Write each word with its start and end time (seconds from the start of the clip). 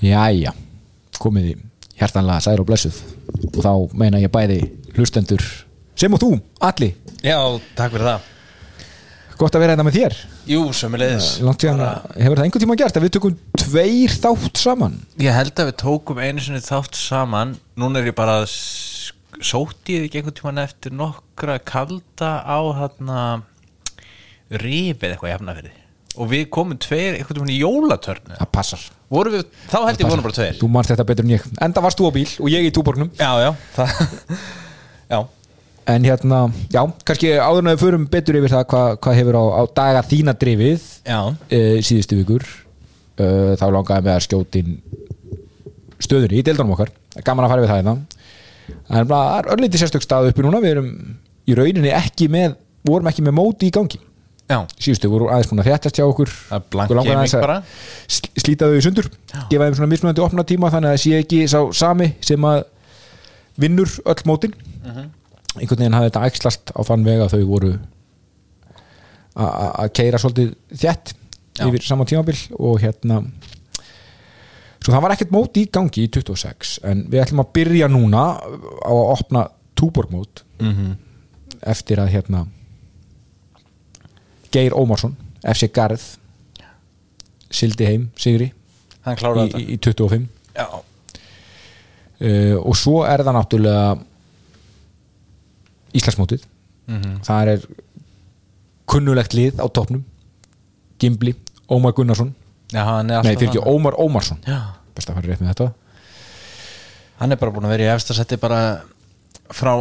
Jæja, 0.00 0.52
komið 1.20 1.50
í 1.50 1.54
hjertanlega 2.00 2.40
sæður 2.44 2.62
og 2.64 2.68
blessuð. 2.70 3.00
Og 3.50 3.60
þá 3.64 3.72
meina 4.00 4.20
ég 4.22 4.32
bæði 4.32 4.60
hlustendur 4.96 5.44
sem 6.00 6.14
og 6.16 6.22
þú, 6.22 6.30
Alli 6.64 6.94
Já, 7.20 7.36
takk 7.76 7.92
fyrir 7.92 8.06
það. 8.08 8.28
Gott 9.40 9.56
að 9.56 9.62
vera 9.64 9.72
þetta 9.74 9.84
með 9.86 9.96
þér. 9.96 10.14
Jú, 10.50 10.60
sömulegis 10.76 11.26
síðan, 11.40 11.78
hefur 12.16 12.36
það 12.36 12.44
einhvern 12.46 12.62
tíma 12.64 12.76
gert 12.80 12.96
að 12.98 13.04
við 13.06 13.12
tökum 13.16 13.36
tveir 13.60 14.14
þátt 14.20 14.60
saman? 14.60 14.96
Ég 15.20 15.32
held 15.36 15.52
að 15.62 15.70
við 15.70 15.76
tókum 15.80 16.20
einu 16.20 16.44
sinni 16.44 16.60
þátt 16.64 16.96
saman. 17.00 17.54
Núna 17.80 18.00
er 18.02 18.10
ég 18.10 18.16
bara 18.18 18.42
s- 18.44 19.12
sótti 19.40 19.96
ég 19.96 20.08
ekki 20.08 20.20
einhvern 20.20 20.36
tímann 20.40 20.60
eftir 20.64 20.92
nokkra 20.96 21.56
kalda 21.64 22.32
á 22.44 22.58
þarna 22.80 23.20
rifið 24.50 25.14
eitthvað 25.14 25.32
jafna 25.34 25.54
fyrir 25.56 25.76
og 26.18 26.30
við 26.30 26.46
komum 26.52 26.78
tveir 26.80 27.16
einhvern 27.16 27.38
tímann 27.38 27.52
í 27.54 27.58
jólatörnu 27.60 28.38
það 28.38 28.50
passar. 28.54 28.86
Við, 29.10 29.44
þá 29.70 29.76
held 29.86 30.02
ég 30.02 30.08
vorum 30.10 30.24
bara 30.26 30.36
tveir. 30.36 30.56
Þú 30.58 30.70
manst 30.74 30.92
þetta 30.92 31.06
betur 31.06 31.26
en 31.26 31.34
ég, 31.34 31.44
enda 31.66 31.82
varst 31.84 32.00
þú 32.00 32.10
á 32.10 32.12
bíl 32.14 32.30
og 32.38 32.50
ég 32.50 32.66
í 32.66 32.72
túborgnum. 32.74 33.12
Já, 33.18 33.30
já. 33.44 33.50
Já, 35.10 35.24
en 35.90 36.04
hérna, 36.06 36.40
já, 36.70 36.82
kannski 37.06 37.32
áður 37.34 37.64
en 37.64 37.70
að 37.70 37.76
við 37.76 37.84
förum 37.84 38.08
betur 38.10 38.38
yfir 38.38 38.52
það 38.52 38.66
hvað 38.70 38.92
hva 39.02 39.14
hefur 39.18 39.38
á, 39.38 39.44
á 39.58 39.62
daga 39.80 40.02
þína 40.06 40.34
drifið 40.38 40.84
e, 41.50 41.60
síðustu 41.82 42.20
vikur 42.20 42.46
e, 42.46 43.26
þá 43.58 43.64
langaði 43.74 44.06
með 44.06 44.12
að 44.14 44.22
skjótin 44.28 44.76
stöðunni 45.98 46.38
í 46.38 46.44
deildunum 46.46 46.76
okkar. 46.76 46.92
Gaman 47.26 47.48
að 47.48 47.54
fara 47.54 47.64
við 47.64 47.72
það 47.72 47.80
hérna. 47.80 47.96
En 48.86 49.10
það 49.10 49.32
er 49.34 49.50
örlítið 49.56 49.82
sérstök 49.82 50.06
stað 50.06 50.30
uppi 50.30 50.46
núna. 50.46 50.62
Við 50.62 50.76
erum 50.76 50.92
í 51.50 51.58
rauninni 51.58 51.90
ekki 51.96 52.30
með 52.30 52.54
vorum 52.86 53.10
ekki 53.10 53.26
með 53.26 53.36
móti 53.36 53.68
í 53.68 53.74
gangi 53.74 53.98
síðustu 54.80 55.10
voru 55.12 55.28
aðeins 55.30 55.50
búin 55.50 55.60
að 55.62 55.68
þéttast 55.70 55.98
hjá 56.00 56.04
okkur 56.06 56.30
Það 56.32 56.64
blank 56.72 56.90
Okkur 56.90 56.96
langaði 56.98 57.10
gaming 57.10 57.20
aðeins 57.20 57.34
að 57.34 57.44
bara. 57.46 57.58
sl- 58.08 58.32
slíta 58.44 58.66
þau 58.70 58.76
í 58.78 58.84
sundur 58.86 59.08
gefa 59.50 59.64
þeim 59.68 59.76
svona 59.78 59.90
mismunandi 59.92 60.24
opna 60.24 60.44
tíma 60.48 60.70
þannig 60.74 60.90
að 60.90 60.96
það 60.96 61.04
sé 61.04 61.20
ekki 61.22 61.40
sá 61.52 61.60
sami 61.82 62.08
sem 62.20 62.46
að 62.50 62.64
vinnur 63.60 63.90
öll 64.06 64.24
mótin 64.26 64.54
einhvern 65.60 65.80
veginn 65.80 65.94
hafði 65.98 66.10
þetta 66.10 66.26
æxlast 66.30 66.72
á 66.74 66.80
þann 66.86 67.04
veg 67.06 67.20
að 67.24 67.32
þau 67.34 67.44
voru 67.50 67.72
að 69.40 69.92
keira 69.96 70.18
svolítið 70.20 70.54
þétt 70.82 71.12
Já. 71.60 71.66
yfir 71.68 71.84
saman 71.86 72.06
tímabil 72.08 72.38
og 72.58 72.80
hérna 72.82 73.20
svo 74.80 74.92
það 74.94 75.02
var 75.04 75.14
ekkert 75.14 75.32
mót 75.34 75.58
í 75.60 75.66
gangi 75.72 76.06
í 76.06 76.10
26 76.12 76.78
en 76.88 77.04
við 77.12 77.22
ætlum 77.24 77.42
að 77.44 77.50
byrja 77.58 77.88
núna 77.92 78.22
á 78.40 78.90
að 78.90 79.10
opna 79.14 79.46
túborgmót 79.78 80.42
Mhm. 80.60 80.96
eftir 81.62 81.98
að 82.00 82.10
hérna 82.14 82.46
Geir 84.50 84.74
Ómarsson 84.76 85.16
FC 85.42 85.70
Garð 85.72 86.02
sildi 87.50 87.86
heim 87.86 88.08
Sigri 88.18 88.50
í, 88.50 89.46
í, 89.58 89.64
í 89.74 89.78
25 89.78 90.26
þetta 90.26 90.28
Já, 90.56 90.66
uh, 92.20 92.56
og 92.60 92.76
svo 92.76 93.00
er 93.08 93.22
það 93.24 93.36
náttúrulega 93.38 93.98
Íslandsmótið. 95.96 96.44
Mhm. 96.90 97.14
það 97.26 97.48
er 97.54 97.64
kunnulegt 98.90 99.34
lið 99.34 99.58
á 99.62 99.66
toppnum. 99.70 100.04
Gimbli, 101.00 101.34
Ómar 101.70 101.94
Gunnarsson. 101.94 102.34
Já 102.70 102.82
nei, 103.02 103.20
fyrir 103.22 103.48
ekki 103.48 103.62
Ómar 103.66 103.96
Ómarsson. 103.98 104.38
Best 104.94 105.10
að 105.10 105.18
fara 105.18 105.26
rétt 105.30 105.40
með 105.42 105.52
þetta. 105.54 105.72
Hann 107.20 107.32
er 107.32 107.40
bara 107.40 107.52
búin 107.54 107.66
að 107.68 107.74
vera 107.74 107.86
í 107.88 107.94
efsta 107.94 108.14
setti 108.16 108.38
bara 108.40 108.82
frá 109.50 109.72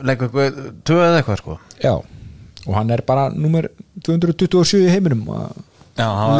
eitthvað 0.00 0.80
tvö 0.84 0.98
eða 1.04 1.20
eitthvað 1.20 1.40
sko. 1.42 1.58
Já, 1.82 1.94
og 2.66 2.74
hann 2.76 2.90
er 2.90 3.02
bara 3.06 3.28
nummer 3.32 3.68
227 4.06 4.80
í 4.86 4.90
heiminum 4.94 5.28
að 5.34 5.60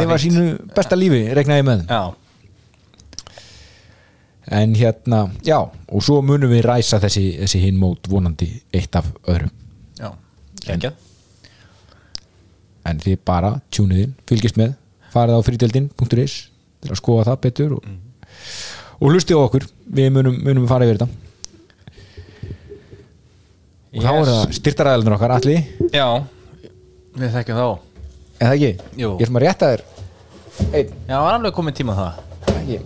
lifa 0.01 0.17
fínt. 0.17 0.23
sínu 0.25 0.73
besta 0.75 0.97
lífi, 0.97 1.21
regnaði 1.37 1.67
með. 1.67 1.85
Já, 1.91 2.01
en 4.61 4.73
hérna, 4.75 5.21
já, 5.45 5.59
og 5.61 6.03
svo 6.03 6.19
munum 6.25 6.51
við 6.51 6.65
ræsa 6.65 6.99
þessi, 7.03 7.27
þessi 7.43 7.61
hinn 7.67 7.79
mót 7.79 8.09
vonandi 8.11 8.49
eitt 8.73 8.95
af 8.99 9.07
öðrum. 9.29 9.53
Já, 9.99 10.11
geggjað 10.65 10.99
en 12.87 13.01
þið 13.01 13.17
bara 13.27 13.55
tjúnið 13.73 14.05
inn, 14.05 14.13
fylgist 14.29 14.57
með 14.59 14.73
farið 15.13 15.37
á 15.37 15.45
frídeldin.is 15.45 16.35
til 16.81 16.93
að 16.93 16.97
skoða 16.99 17.27
það 17.29 17.41
betur 17.45 17.75
og, 17.77 17.89
og 18.97 19.11
hlustið 19.11 19.37
á 19.37 19.45
okkur. 19.45 19.67
Við 19.91 20.07
munum, 20.15 20.37
munum 20.45 20.67
fara 20.69 20.87
yfir 20.87 21.01
þetta. 21.01 21.09
Og 23.91 24.05
þá 24.05 24.11
er 24.13 24.29
það 24.31 24.53
styrtaræðalunir 24.55 25.17
okkar 25.17 25.33
allir, 25.35 25.65
Já, 25.91 26.07
við 27.17 27.33
þekkjum 27.35 27.59
þá. 27.61 27.67
Eða 28.41 28.53
ekki? 28.55 28.71
Jú. 28.97 29.09
ég 29.19 29.21
er 29.25 29.29
sem 29.29 29.39
að 29.39 29.45
rétta 29.45 29.71
þér 29.71 29.83
einn, 30.77 30.91
Já, 31.07 31.15
var 31.17 31.35
alveg 31.37 31.53
komið 31.55 31.77
tíma 31.79 31.93
á 31.95 31.99
það. 32.01 32.13
Ekki? 32.61 32.77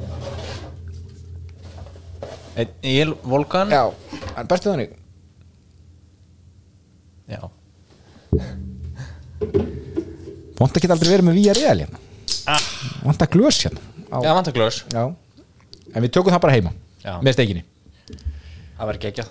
Einn 2.56 2.72
Íl 2.88 3.14
Volkan. 3.28 3.74
Já, 3.74 3.84
en 4.36 4.50
bestu 4.52 4.72
þannig? 4.72 4.94
Já, 7.26 7.42
vant 10.60 10.78
ekki 10.78 10.90
aldrei 10.94 11.10
verið 11.16 11.26
með 11.26 11.40
víja 11.40 11.56
real 11.58 11.80
hérna. 11.82 12.02
Ah. 12.46 12.62
vant 13.02 13.24
að 13.26 13.32
glös 13.34 13.58
hérna 13.66 13.82
á, 14.14 14.18
Já 14.22 14.32
vantaglös 14.38 14.84
já. 14.94 15.04
en 15.96 16.04
við 16.06 16.12
tökum 16.14 16.34
það 16.36 16.44
bara 16.46 16.54
heima. 16.54 16.74
Já. 17.02 17.18
með 17.26 17.34
steikinni. 17.38 17.64
Það 18.78 18.88
verður 18.92 19.02
geggjað. 19.08 19.28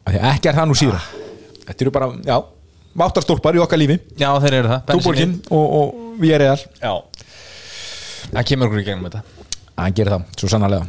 Af 0.00 0.10
því 0.10 0.18
að 0.20 0.30
ekki 0.34 0.50
er 0.50 0.58
það 0.58 0.70
nú 0.70 0.76
síðan 0.80 1.29
þetta 1.66 1.86
eru 1.86 1.92
bara, 1.94 2.10
já, 2.26 2.36
máttarstólpar 3.00 3.58
í 3.58 3.62
okkar 3.62 3.80
lífi. 3.80 3.98
Já, 4.20 4.30
þeir 4.42 4.58
eru 4.60 4.72
það. 4.72 4.84
Túborgin 4.90 5.34
og, 5.48 5.66
og 5.80 6.20
við 6.20 6.36
erum 6.36 6.46
real 6.46 6.60
Já. 6.80 6.92
Það 8.30 8.46
kemur 8.50 8.70
okkur 8.70 8.82
í 8.82 8.86
gegnum 8.86 9.08
þetta. 9.08 9.48
Hann 9.80 9.96
gerir 9.96 10.14
það, 10.14 10.28
svo 10.38 10.52
sannarlega. 10.52 10.84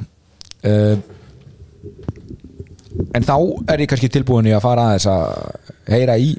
Uh, 0.62 0.96
en 3.18 3.26
þá 3.26 3.36
er 3.74 3.84
ég 3.86 3.90
kannski 3.90 4.12
tilbúin 4.14 4.50
í 4.50 4.54
að 4.54 4.66
fara 4.66 4.92
aðeins 4.92 5.08
að 5.10 5.26
heyra 5.90 6.20
í 6.22 6.36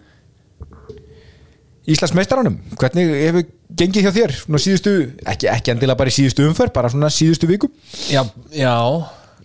Íslandsmeistaranum. 1.93 2.61
Hvernig 2.79 3.09
hefur 3.11 3.49
gengið 3.79 4.07
hjá 4.07 4.13
þér? 4.15 4.35
Svona 4.37 4.61
síðustu, 4.63 4.93
ekki, 5.29 5.49
ekki 5.51 5.73
endilega 5.75 5.99
bara 5.99 6.13
í 6.13 6.15
síðustu 6.15 6.47
umferð 6.47 6.75
bara 6.77 6.91
svona 6.93 7.11
síðustu 7.13 7.49
vikum 7.51 7.73
Já, 8.13 8.23
já 8.55 8.75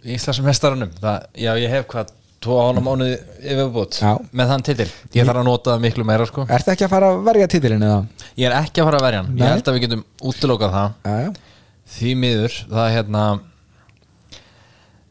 Íslandsmestaranum 0.07 0.93
það, 0.99 1.27
Já, 1.39 1.51
ég 1.59 1.73
hef 1.73 1.87
hvað 1.91 2.13
Tvo 2.47 2.57
ána 2.63 2.79
mánuði 2.79 3.17
yfirbútt. 3.43 3.97
Með 4.31 4.51
þann 4.53 4.63
titil 4.63 4.85
Ég 5.17 5.25
þarf 5.27 5.41
að 5.41 5.47
nota 5.49 5.73
það 5.73 5.81
miklu 5.83 6.05
meira 6.07 6.27
sko 6.29 6.45
Ertu 6.47 6.71
ekki 6.71 6.85
að 6.87 6.91
fara 6.93 7.09
að 7.11 7.17
verja 7.27 7.47
titilin 7.51 7.83
eða? 7.83 7.97
Ég 8.39 8.47
er 8.47 8.55
ekki 8.61 8.79
að 8.83 8.87
fara 8.87 9.01
að 9.01 9.05
verja 9.07 9.19
hann 9.23 9.33
Nei. 9.33 9.41
Ég 9.43 9.51
held 9.51 9.67
að 9.67 9.75
við 9.77 9.83
getum 9.83 10.03
útilokað 10.31 10.75
það 10.77 10.93
Já, 11.11 11.17
já. 11.25 11.59
Því 11.97 12.13
miður, 12.21 12.55
það 12.71 12.83
er 12.85 12.95
hérna 12.95 13.25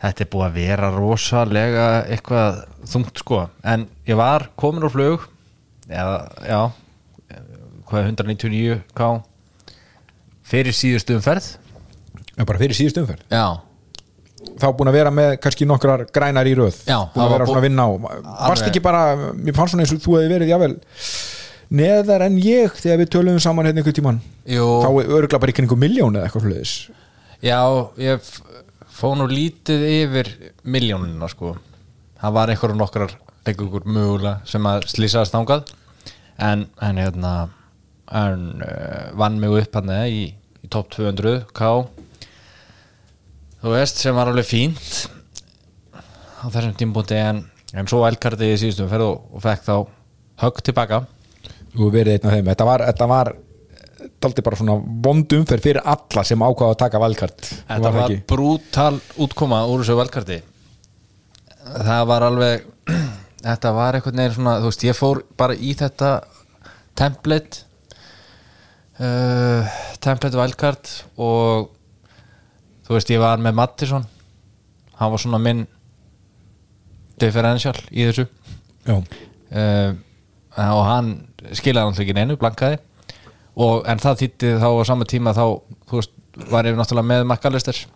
Þetta 0.07 0.25
er 0.27 0.31
búið 0.33 0.47
að 0.47 0.57
vera 0.63 0.91
rosalega 0.97 1.85
eitthvað 2.15 2.59
þungt 2.93 3.23
sko 3.23 3.43
En 3.75 3.87
ég 4.09 4.19
var 4.21 4.49
komin 4.61 4.85
úr 4.89 4.93
flug 4.97 5.29
eða, 5.89 6.17
já 6.47 6.61
Hvað 7.87 8.01
er 8.01 8.11
199 8.15 8.81
ká 8.97 9.07
Fyrir 10.47 10.77
síðustu 10.77 11.17
umferð 11.21 11.53
Já, 12.37 12.43
bara 12.45 12.61
fyrir 12.61 12.77
síðustu 12.77 13.05
umferð 13.05 13.25
Já, 13.33 13.45
þá 14.61 14.67
búin 14.79 14.91
að 14.91 14.97
vera 14.99 15.11
með 15.15 15.33
kannski 15.45 15.67
nokkrar 15.69 16.05
grænar 16.15 16.47
í 16.51 16.55
röð. 16.59 16.79
Já, 16.89 16.99
búin 17.15 17.25
að 17.27 17.33
vera 17.35 17.45
bú- 17.45 17.51
svona 17.53 17.61
að 17.63 17.67
vinna 17.69 17.87
á 17.87 17.91
varst 18.49 18.67
ekki 18.71 18.83
bara, 18.85 19.03
mér 19.35 19.55
fannst 19.57 19.75
svona 19.75 19.85
eins 19.87 19.93
og 19.97 20.03
þú 20.05 20.17
hefði 20.19 20.33
verið 20.37 20.53
jável 20.55 20.73
neðar 21.77 22.23
en 22.29 22.37
ég 22.39 22.77
þegar 22.79 23.01
við 23.03 23.11
töluðum 23.17 23.43
saman 23.43 23.67
hérna 23.67 23.83
einhvern 23.83 23.97
tíman 23.99 24.21
jú. 24.47 24.67
Þá 24.85 24.89
örgulega 25.03 25.41
bara 25.43 25.53
einhver 25.57 25.81
miljón 25.83 26.15
eða 26.19 26.29
eitthvað 26.29 26.47
sluðis 26.47 26.75
Já, 27.43 27.59
ég 28.01 28.21
f- 28.23 28.41
fór 28.97 29.17
nú 29.19 29.27
lítið 29.29 29.83
yfir 29.93 30.31
miljónina 30.65 31.29
sko. 31.29 31.57
Það 32.23 32.33
var 32.39 32.49
einhverjum 32.55 32.79
nokkrar 32.81 33.13
leikur 33.47 33.85
mögulega 33.85 34.39
sem 34.49 34.65
að 34.67 34.87
slýsaðast 34.89 35.35
þangað. 35.35 35.69
En, 36.39 36.65
en 36.83 36.97
hérna 37.03 37.35
en, 38.13 38.47
uh, 38.65 39.11
vann 39.21 39.37
mig 39.43 39.51
upp 39.61 39.77
hann 39.77 39.93
í, 40.09 40.25
í 40.65 40.71
top 40.73 40.89
200 40.97 41.45
K 41.53 41.71
þú 43.67 43.73
veist 43.75 43.99
sem 43.99 44.15
var 44.15 44.31
alveg 44.31 44.47
fínt 44.47 45.09
á 46.39 46.47
þessum 46.47 46.77
tímpúti 46.79 47.17
en, 47.19 47.41
en 47.75 47.89
svo 47.91 48.05
elkardi 48.07 48.53
ég 48.53 48.61
í 48.61 48.61
síðustum 48.63 48.91
ferð 48.93 49.09
og, 49.09 49.41
fekk 49.43 49.65
þá 49.67 49.75
högg 50.45 50.61
tilbaka. 50.69 51.01
Þú 51.75 51.89
verið 51.91 52.15
einn 52.15 52.29
af 52.29 52.37
þeim, 52.37 52.51
þetta 52.53 52.69
var, 52.69 52.85
þetta 52.93 53.09
var 53.11 53.33
daldi 54.23 54.45
bara 54.47 54.61
svona 54.61 54.77
vondum 54.79 55.43
fyrir 55.49 55.65
fyrir 55.65 55.83
alla 55.83 56.25
sem 56.29 56.47
ákvaða 56.47 56.77
að 56.77 56.81
taka 56.85 57.01
valkart 57.03 57.49
Þetta 57.51 57.93
var, 57.97 58.15
brútal 58.31 58.95
útkoma 59.27 59.65
úr 59.67 59.83
þessu 59.83 59.99
velkarti 59.99 60.39
Það 61.67 62.03
var 62.13 62.27
alveg 62.29 62.67
Þetta 63.47 63.73
var 63.77 63.99
einhvern 63.99 64.23
veginn 64.23 64.37
svona 64.39 64.59
Þú 64.63 64.71
veist, 64.71 64.87
ég 64.87 64.99
fór 64.99 65.23
bara 65.41 65.57
í 65.59 65.75
þetta 65.77 66.13
template 66.97 67.65
uh, 69.03 69.75
template 70.05 70.39
velkart 70.39 70.93
og 71.19 71.73
þú 72.87 72.97
veist, 72.97 73.13
ég 73.13 73.23
var 73.23 73.43
með 73.43 73.57
Mattisson. 73.61 74.07
Hann 74.97 75.13
var 75.13 75.23
svona 75.23 75.41
minn 75.43 75.67
differential 77.21 77.77
í 77.91 78.07
þessu. 78.09 78.27
Uh, 78.87 79.97
og 80.57 80.83
hann 80.87 81.11
skilaði 81.53 81.91
náttúrulega 81.91 82.07
ekki 82.07 82.17
neinu, 82.17 82.39
blankaði. 82.41 82.81
Og, 83.57 83.83
en 83.89 84.01
það 84.01 84.23
þýtti 84.23 84.55
þá 84.61 84.69
á 84.69 84.83
sama 84.89 85.07
tíma 85.09 85.33
þá, 85.37 85.45
þú 85.89 86.01
veist, 86.01 86.17
var 86.53 86.69
ég 86.69 86.77
náttúrulega 86.77 87.09
með 87.09 87.23
McAllister 87.25 87.87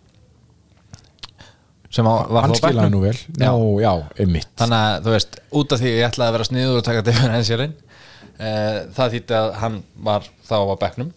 sem 1.91 2.07
á, 2.07 2.13
var 2.31 2.47
hann 2.47 2.55
skilaði 2.55 2.93
nú 2.93 3.01
vel. 3.03 3.15
Já, 3.35 3.51
já, 3.83 3.91
einmitt. 4.23 4.49
Þannig 4.59 4.77
að 4.87 5.05
þú 5.05 5.15
veist, 5.15 5.39
út 5.59 5.75
af 5.75 5.81
því 5.81 5.91
ég 5.91 6.07
ætlaði 6.07 6.29
að 6.29 6.37
vera 6.37 6.47
sniður 6.47 6.79
og 6.79 6.85
taka 6.87 7.15
Hensjálin 7.35 7.75
uh, 7.75 8.77
það 8.95 9.17
þýtti 9.17 9.37
að 9.37 9.51
hann 9.61 9.77
var 10.07 10.29
þá 10.47 10.55
á 10.57 10.75
bekknum. 10.85 11.11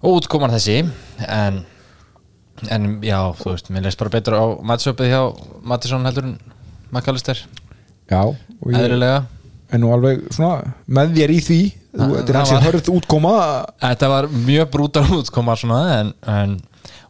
Og 0.00 0.20
útkomar 0.20 0.54
þessi 0.54 0.78
en, 1.26 1.64
en 2.68 3.00
já, 3.02 3.18
þú 3.40 3.52
veist, 3.54 3.70
mér 3.72 3.82
leist 3.86 3.98
bara 3.98 4.10
betur 4.10 4.34
á 4.36 4.44
mattsöpið 4.62 5.10
hjá 5.12 5.20
Mattisson 5.62 6.04
heldur 6.04 6.24
en 6.24 6.38
McAllister, 6.92 7.38
já, 8.10 8.22
eðlilega. 8.66 9.24
er 9.70 9.78
nú 9.78 9.92
alveg 9.94 10.24
svona 10.34 10.74
með 10.88 11.14
þér 11.16 11.30
í 11.30 11.40
því. 11.46 11.60
Það- 11.90 12.14
þetta 12.16 12.28
er 12.28 12.38
hans 12.38 12.50
var- 12.50 12.62
hörð 12.66 12.88
útkoma. 12.90 13.34
Þetta 13.80 14.08
var 14.08 14.26
mjög 14.28 14.70
brútal 14.70 15.04
útkoma 15.20 15.56
svona 15.56 16.00
en, 16.00 16.12
en, 16.26 16.60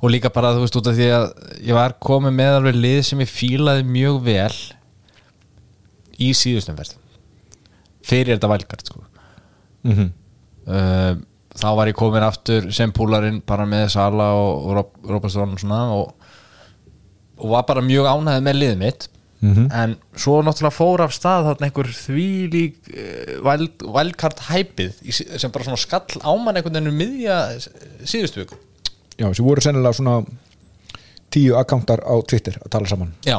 og 0.02 0.10
líka 0.10 0.30
bara 0.32 0.52
þú 0.54 0.60
veist 0.64 0.76
út 0.76 0.86
af 0.86 0.94
því 0.96 1.08
að 1.16 1.26
ég 1.66 1.74
var 1.74 1.96
komið 2.00 2.32
með 2.36 2.58
alveg 2.60 2.74
lið 2.80 3.02
sem 3.04 3.18
ég 3.20 3.28
fílaði 3.28 3.84
mjög 3.84 4.22
vel 4.24 4.54
í 6.20 6.30
síðustum 6.36 6.76
verð 6.76 6.94
fyrir 8.04 8.36
þetta 8.36 8.48
vælkart 8.52 8.86
sko. 8.86 9.02
Mm 9.84 9.92
-hmm. 9.96 10.10
uh, 10.68 11.14
þá 11.60 11.68
var 11.76 11.90
ég 11.90 11.98
komin 11.98 12.24
aftur 12.24 12.68
sem 12.74 12.92
púlarinn 12.96 13.40
bara 13.46 13.66
með 13.68 13.90
Sala 13.94 14.30
og, 14.38 14.84
Robertson 15.06 15.54
og 15.54 15.62
svona 15.62 15.80
og, 15.94 16.12
og 17.40 17.54
var 17.54 17.66
bara 17.68 17.84
mjög 17.84 18.08
ánæðið 18.10 18.46
með 18.48 18.62
liðið 18.62 18.84
mitt. 18.84 19.08
Mhm. 19.40 19.70
en 19.72 19.94
svo 20.20 20.42
náttúrulega 20.44 20.76
fór 20.76 21.00
af 21.00 21.14
stað 21.16 21.46
þarna 21.46 21.64
einhver 21.70 21.88
þvílík 21.96 22.90
uh, 22.92 23.86
vælkart 23.94 24.42
hæpið 24.50 24.98
sem 25.16 25.54
bara 25.54 25.64
svona 25.64 25.80
skall 25.80 26.20
ámann 26.20 26.58
einhvern 26.60 26.76
veginn 26.76 26.90
um 26.90 26.98
miðja 27.00 27.38
síðustu 28.04 28.42
viku. 28.42 28.58
Já, 29.16 29.30
sem 29.32 29.46
voru 29.46 29.64
sennilega 29.64 29.96
svona 29.96 30.18
tíu 31.32 31.56
akkántar 31.56 32.04
á 32.04 32.14
Twitter 32.20 32.60
að 32.60 32.68
tala 32.74 32.92
saman. 32.92 33.14
Já, 33.24 33.38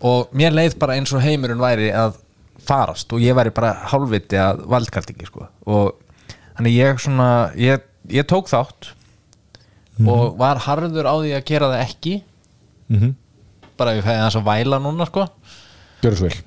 og 0.00 0.32
mér 0.32 0.56
leið 0.56 0.78
bara 0.80 0.96
eins 0.96 1.12
og 1.12 1.20
heimurinn 1.20 1.60
væri 1.60 1.92
að 1.92 2.16
farast 2.64 3.12
og 3.12 3.20
ég 3.20 3.36
væri 3.36 3.52
bara 3.52 3.74
hálfviti 3.92 4.40
að 4.40 4.64
valdkartingi 4.72 5.28
sko. 5.28 5.44
Og 5.68 5.92
þannig 6.58 6.74
ég 6.74 7.00
svona 7.02 7.28
ég, 7.54 7.86
ég 8.10 8.26
tók 8.28 8.50
þátt 8.50 8.92
og 10.06 10.36
var 10.38 10.60
harður 10.66 11.06
á 11.06 11.14
því 11.18 11.32
að 11.38 11.46
gera 11.46 11.70
það 11.72 11.80
ekki. 11.84 12.12
Mm 12.88 13.00
-hmm. 13.00 13.14
bara 13.78 13.92
ef 13.92 13.98
ég 13.98 14.06
fæði 14.06 14.22
þess 14.24 14.38
að 14.38 14.48
væla 14.48 14.78
núna 14.78 15.06
sko. 15.06 15.26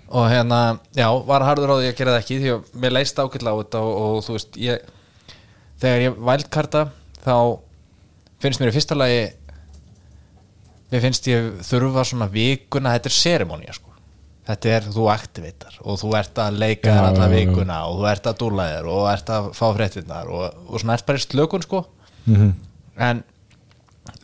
Og 0.08 0.30
hérna, 0.32 0.80
já, 0.96 1.08
var 1.28 1.44
harður 1.44 1.76
á 1.76 1.80
því 1.80 1.88
að 1.90 1.98
gera 1.98 2.12
það 2.12 2.22
ekki 2.22 2.40
því 2.40 2.50
að 2.54 2.80
mér 2.80 2.92
leist 2.92 3.20
ákveðla 3.20 3.52
á 3.52 3.60
þetta 3.60 3.80
og, 3.80 3.94
og 4.02 4.24
þú 4.24 4.32
veist, 4.38 4.58
ég 4.58 4.80
þegar 5.82 6.02
ég 6.06 6.18
vældkarta 6.30 6.82
þá 7.26 7.36
finnst 8.42 8.62
mér 8.62 8.72
í 8.72 8.76
fyrsta 8.76 8.96
lagi 8.96 9.22
mér 10.92 11.02
finnst 11.02 11.28
ég 11.28 11.52
þurfa 11.68 12.04
svona 12.08 12.28
vikuna, 12.32 12.96
þetta 12.96 13.12
er 13.12 13.18
serimónia 13.18 13.76
sko 13.76 13.91
þetta 14.50 14.74
er, 14.76 14.90
þú 14.96 15.06
aktivitar 15.14 15.78
og 15.84 16.00
þú 16.02 16.16
ert 16.18 16.42
að 16.42 16.60
leika 16.64 16.90
þér 16.90 17.08
alla 17.12 17.30
vikuna 17.32 17.80
og 17.90 18.02
þú 18.02 18.10
ert 18.12 18.28
að 18.32 18.40
dúla 18.42 18.68
þér 18.72 18.92
og 18.96 19.08
ert 19.12 19.32
að 19.36 19.50
fá 19.58 19.66
fréttinnar 19.78 20.32
og, 20.34 20.62
og 20.68 20.82
svona 20.82 20.98
ert 20.98 21.08
bara 21.08 21.22
í 21.22 21.26
slökun 21.26 21.66
sko. 21.66 21.86
Mm 22.26 22.52
en 23.02 23.24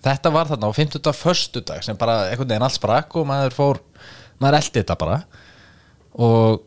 þetta 0.03 0.31
var 0.33 0.49
þarna 0.49 0.69
á 0.69 0.73
50. 0.75 1.11
föstudag 1.15 1.83
sem 1.85 1.97
bara 1.99 2.27
einhvern 2.31 2.49
veginn 2.49 2.65
allt 2.67 2.77
sprakk 2.77 3.15
og 3.19 3.27
maður 3.29 3.55
fór 3.55 3.81
maður 4.41 4.59
eldi 4.59 4.81
þetta 4.81 4.97
bara. 4.99 5.19
Og 6.17 6.63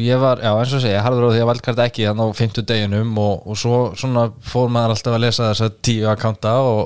ég 0.00 0.20
var, 0.20 0.40
já 0.40 0.52
eins 0.54 0.74
og 0.76 0.82
segja, 0.84 1.02
harður 1.04 1.28
á 1.28 1.32
því 1.34 1.42
að 1.42 1.50
valdkart 1.50 1.82
ekki 1.84 2.06
þannig 2.08 2.32
á 2.32 2.40
50 2.40 2.68
deginum 2.68 3.20
og, 3.20 3.46
og 3.46 3.60
svo 3.60 3.80
svona 4.00 4.28
fór 4.44 4.72
maður 4.72 4.96
alltaf 4.96 5.16
að 5.16 5.24
lesa 5.26 5.50
þessa 5.50 5.70
tíu 5.84 6.08
akkánta 6.10 6.54
og, 6.64 6.82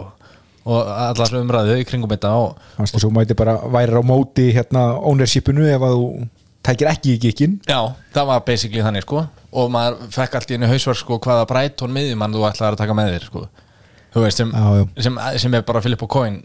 og 0.64 0.88
allar 0.88 1.34
umræðu 1.40 1.76
í 1.80 1.84
kringum 1.88 2.10
þetta 2.14 2.30
og 2.40 2.88
svo 2.88 3.10
mæti 3.12 3.36
bara 3.36 3.58
væri 3.74 3.98
á 4.00 4.02
móti 4.06 4.46
hérna 4.56 4.84
ownershipinu 5.04 5.66
ef 5.68 5.82
að 5.84 5.96
þú 5.98 6.06
tækir 6.64 6.88
ekki 6.94 7.12
í 7.14 7.20
gikkin 7.26 7.58
já, 7.68 7.80
það 8.14 8.30
var 8.30 8.40
basically 8.46 8.80
þannig 8.84 9.04
sko. 9.04 9.26
Og 9.54 9.68
maður 9.70 10.08
fekk 10.14 10.38
allt 10.38 10.50
í 10.50 10.56
einu 10.56 10.70
hausverk 10.70 10.98
sko 11.02 11.18
hvaða 11.22 11.44
Brighton 11.50 11.92
miðjumann 11.94 12.32
þú 12.34 12.46
ætlaðir 12.48 12.78
að 12.78 12.80
taka 12.80 12.96
með 12.96 13.12
þér 13.12 13.26
sko. 13.28 13.44
Þú 14.14 14.24
veist, 14.24 14.40
sem, 14.40 14.50
Já, 14.54 14.64
já. 14.80 14.86
sem, 15.04 15.20
sem 15.44 15.54
er 15.58 15.62
bara 15.68 15.82
Filip 15.84 16.02
og 16.06 16.10
Coin. 16.10 16.40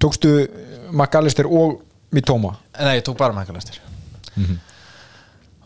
Tókstu 0.00 0.32
McAllister 0.90 1.46
og 1.50 1.82
Mitoma? 2.14 2.56
Nei, 2.80 2.96
ég 2.98 3.04
tók 3.06 3.18
bara 3.20 3.36
mækalæstir 3.36 3.78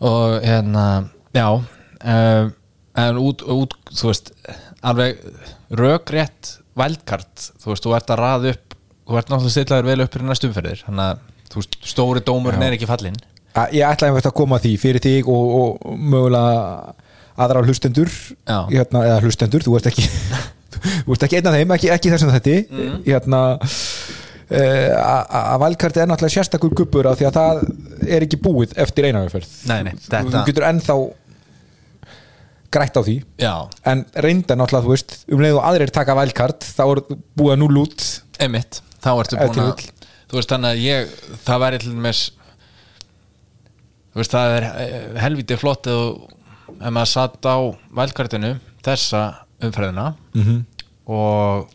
og 0.03 0.41
hérna 0.43 1.09
já 1.33 1.47
um, 1.55 2.51
en 2.95 3.17
út, 3.17 3.41
út, 3.47 3.73
þú 3.91 4.09
veist 4.11 4.31
alveg 4.83 5.19
rökrétt 5.71 6.57
vældkart, 6.79 7.45
þú 7.63 7.71
veist, 7.71 7.85
þú 7.85 7.95
ert 7.97 8.11
að 8.15 8.19
raða 8.23 8.51
upp 8.55 8.75
þú 9.05 9.17
ert 9.19 9.29
náttúrulega 9.31 9.53
stillaður 9.55 9.89
vel 9.91 10.01
upp 10.05 10.13
fyrir 10.15 10.27
næstu 10.31 10.49
umferðir 10.49 10.83
þannig 10.87 11.05
að, 11.05 11.23
þú 11.53 11.61
veist, 11.61 11.75
stóri 11.85 12.23
dómurinn 12.25 12.63
er 12.65 12.75
ekki 12.77 12.87
fallinn. 12.89 13.19
Að- 13.55 13.73
Ég 13.77 13.85
ætlaði 13.87 14.09
einhvert 14.11 14.29
að 14.31 14.35
koma 14.41 14.57
að 14.59 14.65
því 14.65 14.71
fyrir 14.81 15.03
þig 15.05 15.29
og, 15.31 15.53
og 15.61 15.95
mögulega 15.95 16.95
aðra 17.45 17.61
hlustendur 17.67 18.09
hérna, 18.71 19.03
eða 19.07 19.21
hlustendur, 19.23 19.63
þú 19.63 19.75
ert 19.79 19.87
ekki 19.91 20.07
þú 21.05 21.15
ert 21.15 21.23
ekki 21.27 21.37
einn 21.39 21.47
af 21.51 21.55
þeim, 21.59 21.75
ekki, 21.77 21.91
ekki 21.95 22.11
þessum 22.15 22.33
þetta 22.35 22.55
Mhm. 22.75 22.97
hérna 23.05 23.41
uh, 24.51 24.89
að 25.55 25.59
valkarti 25.63 26.01
er 26.03 26.09
náttúrulega 26.11 26.35
sérstakur 26.39 26.73
gubbur 26.77 27.07
af 27.11 27.19
því 27.19 27.27
að 27.29 27.37
það 27.39 27.61
er 28.17 28.25
ekki 28.27 28.39
búið 28.43 28.75
eftir 28.83 29.07
nei, 29.85 29.93
þú 29.95 30.43
getur 30.49 30.67
ennþá 30.69 30.97
grætt 32.71 32.97
á 32.97 33.01
því. 33.05 33.15
Já, 33.39 33.53
en 33.85 34.05
reynda 34.15 34.55
náttúrulega, 34.55 34.85
þú 34.85 34.93
veist, 34.95 35.15
um 35.31 35.43
leið 35.43 35.59
og 35.59 35.67
aðrir 35.69 35.91
taka 35.95 36.15
valkart, 36.17 36.65
þá 36.75 36.83
er 36.91 37.01
búið 37.37 37.59
núl 37.61 37.77
út. 37.85 38.07
Einmitt, 38.39 38.81
þá 39.03 39.11
ertu 39.21 39.37
búin 39.39 39.61
að 39.65 39.85
þú 40.31 40.39
veist, 40.39 40.49
þannig 40.51 40.71
að 40.73 40.83
ég, 40.83 41.13
það 41.45 41.61
væri 41.65 41.79
til 41.85 41.93
með 41.95 42.23
þú 44.15 44.21
veist, 44.21 44.35
það 44.35 44.55
er 44.57 44.65
eh, 44.81 45.07
helviti 45.23 45.57
flott 45.59 45.89
ef 45.91 46.91
maður 46.91 47.11
satt 47.11 47.45
á 47.47 47.55
vælkartinu 47.95 48.53
þessa 48.85 49.21
umfræðina 49.63 50.07
Mhm. 50.35 50.65
og 51.07 51.69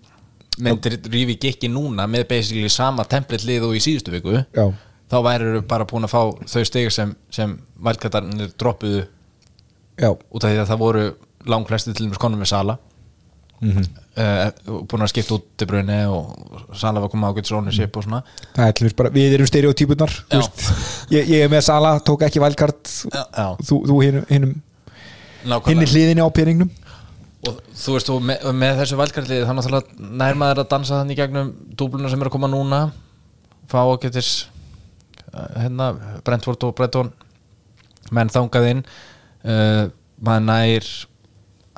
myndir 0.61 0.99
rífi 1.09 1.39
gikki 1.41 1.69
núna 1.73 2.07
með 2.11 2.27
basically 2.29 2.69
sama 2.69 3.05
template 3.05 3.47
lið 3.49 3.65
og 3.69 3.77
í 3.79 3.81
síðustu 3.81 4.13
viku 4.13 4.35
Já, 4.53 4.67
þá 5.11 5.17
væri 5.25 5.63
bara 5.67 5.87
búin 5.89 6.05
að 6.05 6.13
fá 6.13 6.23
þau 6.45 6.65
stig 6.67 6.91
sem, 6.93 7.15
sem 7.31 7.55
vælkartarnir 7.81 8.53
droppuðu 8.59 9.07
já, 10.01 10.11
út 10.11 10.45
af 10.45 10.51
því 10.51 10.63
að 10.63 10.71
það 10.71 10.85
voru 10.85 11.05
langflesti 11.51 11.95
til 11.95 12.07
dæmis 12.07 12.21
konum 12.21 12.41
með 12.43 12.53
Sala. 12.55 12.79
Mm 13.61 13.85
uh, 14.21 14.83
búin 14.89 15.05
að 15.05 15.13
skipta 15.13 15.37
út 15.37 15.47
til 15.59 15.69
brunni 15.71 15.99
og 16.11 16.75
Sala 16.79 17.03
var 17.03 17.11
komið 17.13 17.31
ágætis 17.31 17.55
ownership 17.57 17.97
og 17.97 18.07
svona. 18.07 18.23
Er 18.57 18.95
bara, 18.99 19.13
við 19.15 19.37
erum 19.37 19.49
stereotypunar 19.49 20.13
ég, 21.13 21.25
ég 21.31 21.45
er 21.45 21.53
með 21.53 21.65
Sala, 21.69 21.97
tók 22.05 22.25
ekki 22.27 22.43
valkart 22.43 22.91
þú, 23.67 23.81
þú 23.89 23.99
hinum 24.05 24.57
Nákvæmlega. 25.41 25.69
hinni 25.71 25.89
hliðinni 25.89 26.25
á 26.25 26.29
peningnum. 26.37 26.71
Og 27.49 27.61
þú 27.73 27.95
veist, 27.97 28.11
og 28.13 28.25
með, 28.29 28.43
og 28.45 28.57
með 28.61 28.83
þessu 28.83 28.99
valkarlið 29.01 29.47
þannig 29.49 29.69
að 29.79 29.93
nær 30.21 30.41
maður 30.41 30.63
að 30.65 30.73
dansa 30.75 30.99
þannig 30.99 31.21
gegnum 31.23 31.55
dúbluna 31.81 32.11
sem 32.13 32.21
er 32.21 32.29
að 32.29 32.35
koma 32.35 32.51
núna. 32.53 32.81
Fá 33.71 33.81
ágætis 33.87 34.33
hérna, 35.31 35.95
Brentford 36.27 36.67
og 36.69 36.75
Breton 36.77 37.13
menn 38.11 38.33
þangað 38.33 38.69
inn 38.75 38.85
uh, 39.45 39.85
maður 40.21 40.47
nær 40.49 40.91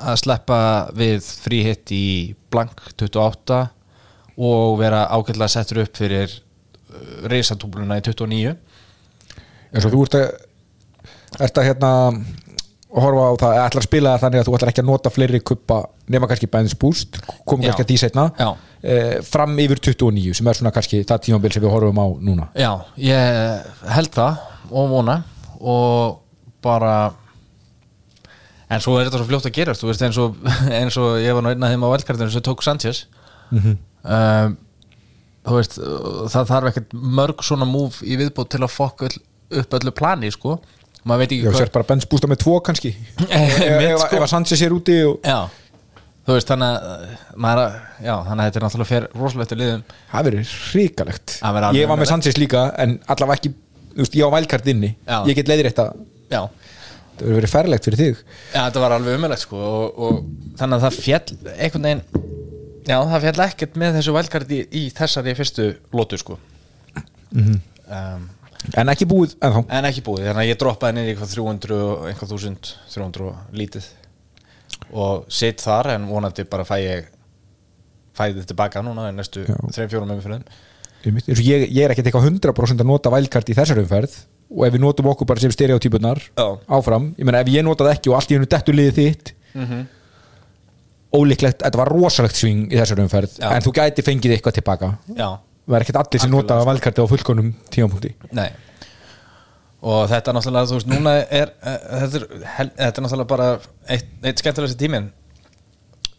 að 0.03 0.19
sleppa 0.23 0.59
við 0.97 1.27
fríhitt 1.45 1.93
í 1.95 2.05
blank 2.51 2.81
28 2.97 3.59
og 4.43 4.79
vera 4.81 5.05
ágætlega 5.13 5.51
settur 5.53 5.83
upp 5.85 5.99
fyrir 5.99 6.31
uh, 6.31 7.27
reysatúbluna 7.31 7.99
í 8.01 8.05
29 8.05 8.55
eins 9.73 9.85
og 9.87 9.93
þú 9.93 10.07
ert 10.07 10.19
að 10.19 10.27
ert 11.41 11.57
að 11.57 11.69
hérna 11.71 11.91
horfa 12.93 13.23
á 13.25 13.33
það, 13.41 13.55
ætlar 13.63 13.81
að 13.81 13.87
spila 13.87 14.11
það 14.13 14.23
þannig 14.23 14.39
að 14.41 14.47
þú 14.47 14.55
ætlar 14.57 14.71
ekki 14.71 14.83
að 14.83 14.89
nota 14.89 15.11
fleiri 15.13 15.39
kuppa 15.41 15.77
nema 16.13 16.29
kannski 16.29 16.49
Benz 16.51 16.75
Boost 16.77 17.17
komum 17.47 17.63
kannski 17.65 17.85
að 17.85 17.89
því 17.89 17.97
setna 18.03 18.25
eh, 18.37 19.15
fram 19.25 19.55
yfir 19.63 19.81
29 19.81 20.35
sem 20.37 20.49
er 20.51 20.59
svona 20.59 20.73
kannski 20.75 21.01
það 21.09 21.23
tímabil 21.27 21.53
sem 21.55 21.63
við 21.63 21.73
horfum 21.73 22.01
á 22.03 22.07
núna. 22.21 22.49
Já, 22.53 22.71
ég 23.01 23.65
held 23.95 24.13
það 24.13 24.43
og 24.69 24.93
vona 24.93 25.17
og 25.57 26.19
bara 26.63 26.93
en 28.73 28.83
svo 28.83 28.97
er 28.99 29.07
þetta 29.07 29.21
svo 29.21 29.29
fljótt 29.29 29.47
að 29.49 29.55
gerast 29.57 29.83
þú 29.83 29.89
veist 29.91 30.03
eins 30.07 30.19
og, 30.21 30.35
eins 30.81 30.97
og 31.01 31.17
ég 31.23 31.35
var 31.37 31.45
nú 31.45 31.51
einn 31.53 31.63
af 31.67 31.73
þeim 31.73 31.85
á 31.85 31.93
veldkartinu 31.95 32.33
sem 32.35 32.45
tók 32.49 32.63
Sanchez 32.65 33.05
Mhm. 33.53 33.73
um, 34.09 34.53
þú 35.45 35.57
veist 35.59 35.75
það 36.33 36.47
þarf 36.49 36.69
ekkert 36.71 36.93
mörg 36.95 37.43
svona 37.45 37.67
múf 37.69 37.99
í 38.01 38.15
viðbót 38.17 38.49
til 38.53 38.61
að 38.63 38.71
fokka 38.73 39.09
öll, 39.09 39.17
upp 39.61 39.75
öllu 39.77 39.91
plani 39.93 40.31
sko 40.33 40.55
ég 41.43 41.49
ekki 41.51 41.59
sér 41.59 41.71
bara 41.75 41.83
á 41.85 42.31
með 42.31 42.39
tvo 42.45 42.55
kannski 42.63 42.93
ef, 43.27 43.59
sko. 44.07 44.21
að 44.23 44.31
Sanchez 44.31 44.63
er 44.63 44.73
úti 44.73 44.95
og 45.05 45.19
Já, 45.27 45.41
þú 46.23 46.37
veist 46.37 46.47
þannig 46.53 46.77
að 46.79 47.03
maður, 47.45 47.61
að- 47.67 48.07
já, 48.07 48.13
þannig 48.29 48.39
að 48.39 48.47
þetta 48.47 48.59
er 48.61 48.65
náttúrulega 48.65 48.91
fer 48.93 49.07
rosalegt 49.19 49.51
til 49.53 49.59
liðum 49.59 49.83
það 50.13 50.27
verður 50.29 50.53
hrikalegt 50.71 51.35
ég 51.77 51.91
var 51.91 51.99
með. 52.01 52.11
Sanchez 52.13 52.39
líka 52.39 52.63
en 52.79 52.95
allavega 53.11 53.37
ekki, 53.41 53.51
þú 53.93 54.05
veist, 54.05 54.15
ég 54.17 54.25
á 54.25 54.35
vælkart 54.39 54.71
inni 54.73 54.93
Já. 55.03 55.17
ég 55.27 55.35
get 55.41 55.51
leiðir 55.51 55.69
þetta 55.73 55.89
Já, 56.33 56.41
það 57.17 57.25
verður 57.25 57.39
verið 57.39 57.53
ferlegt 57.53 57.87
fyrir 57.87 58.01
þig. 58.01 58.21
Já, 58.53 58.59
þetta 58.59 58.83
var 58.83 58.95
alveg 58.97 59.19
umöðlegt 59.19 59.45
sko 59.45 59.63
og, 59.63 59.99
og 60.07 60.55
þannig 60.59 60.77
að 60.77 60.85
það 60.87 60.99
fjall 61.07 61.53
einhvern 61.53 61.89
veginn 61.89 62.05
Já, 62.83 62.97
það 63.07 63.21
fjall 63.23 63.43
ekkert 63.45 63.77
með 63.79 63.97
þessu 63.97 64.13
vælkardi 64.17 64.57
í, 64.59 64.63
í 64.75 64.83
þessari 64.91 65.33
fyrstu 65.37 65.67
lótu 65.95 66.19
sko. 66.19 66.35
Um, 67.33 68.25
en 68.75 68.91
ekki 68.91 69.07
búið 69.07 69.37
ennþá. 69.39 69.63
En 69.77 69.87
ekki 69.87 70.03
búið, 70.03 70.27
þannig 70.27 70.43
að 70.43 70.49
ég 70.49 70.59
droppaði 70.59 70.97
niður 70.97 71.13
eitthvað 71.13 71.35
300 71.37 71.77
og 71.85 72.03
eitthvað 72.09 72.33
1000, 72.35 72.73
300 72.91 73.29
og 73.29 73.55
lítið. 73.61 73.87
Og 74.91 75.23
sitt 75.31 75.63
þar 75.63 75.93
en 75.93 76.09
vonandi 76.11 76.45
bara 76.49 76.67
fæ 76.67 76.75
ég 76.81 77.09
fæði 78.17 78.41
þetta 78.41 78.51
tilbaka 78.51 78.83
núna 78.85 79.07
í 79.09 79.15
næstu 79.15 79.45
Já. 79.47 79.55
3-4 79.63 80.05
með 80.09 80.21
fyrir 80.25 80.43
og 81.03 81.41
ég, 81.43 81.65
ég 81.67 81.83
er 81.83 81.91
ekkert 81.91 82.07
eitthvað 82.07 82.29
100% 82.29 82.83
að 82.83 82.87
nota 82.87 83.11
vælkart 83.11 83.49
í 83.51 83.55
þessari 83.57 83.83
umferð 83.83 84.13
og 84.53 84.65
ef 84.67 84.75
við 84.75 84.83
notum 84.85 85.09
okkur 85.13 85.29
bara 85.29 85.43
sem 85.43 85.53
stereotypunar 85.53 86.21
Já. 86.37 86.45
áfram, 86.77 87.11
ég 87.17 87.25
meina 87.27 87.41
ef 87.43 87.51
ég 87.53 87.65
nota 87.65 87.87
það 87.87 87.97
ekki 87.97 88.11
og 88.11 88.19
allt 88.19 88.31
í 88.31 88.37
hennu 88.37 88.49
dettur 88.49 88.77
liðið 88.77 88.99
þitt 88.99 89.33
ólíklegt, 91.13 91.61
þetta 91.61 91.77
var 91.77 91.91
rosalegt 91.93 92.37
sving 92.37 92.69
í 92.73 92.77
þessari 92.77 93.03
umferð, 93.05 93.39
Já. 93.39 93.49
en 93.53 93.65
þú 93.65 93.73
gæti 93.77 94.05
fengið 94.05 94.37
eitthvað 94.37 94.59
tilbaka, 94.59 94.93
það 95.13 95.75
er 95.77 95.85
ekkert 95.85 95.99
allir 96.03 96.23
sem 96.23 96.31
nota 96.33 96.57
Algjörlega, 96.57 96.63
sko. 96.63 96.71
vælkarti 96.71 97.03
á 97.03 97.11
fullkonum 97.13 97.51
tímapunkti 97.73 98.13
Nei 98.33 98.49
og 99.83 100.07
þetta 100.07 100.31
er 100.31 100.37
náttúrulega, 100.37 100.69
þú 100.69 100.77
veist, 100.77 100.89
núna 100.91 101.13
er 101.27 101.51
uh, 101.51 101.73
þetta, 102.05 102.19
er, 102.21 102.47
hel, 102.55 102.69
þetta 102.77 103.01
er 103.01 103.05
náttúrulega 103.05 103.29
bara 103.33 103.47
eitt, 103.91 104.09
eitt 104.23 104.39
skemmtilegasti 104.39 104.79
tíminn 104.79 105.09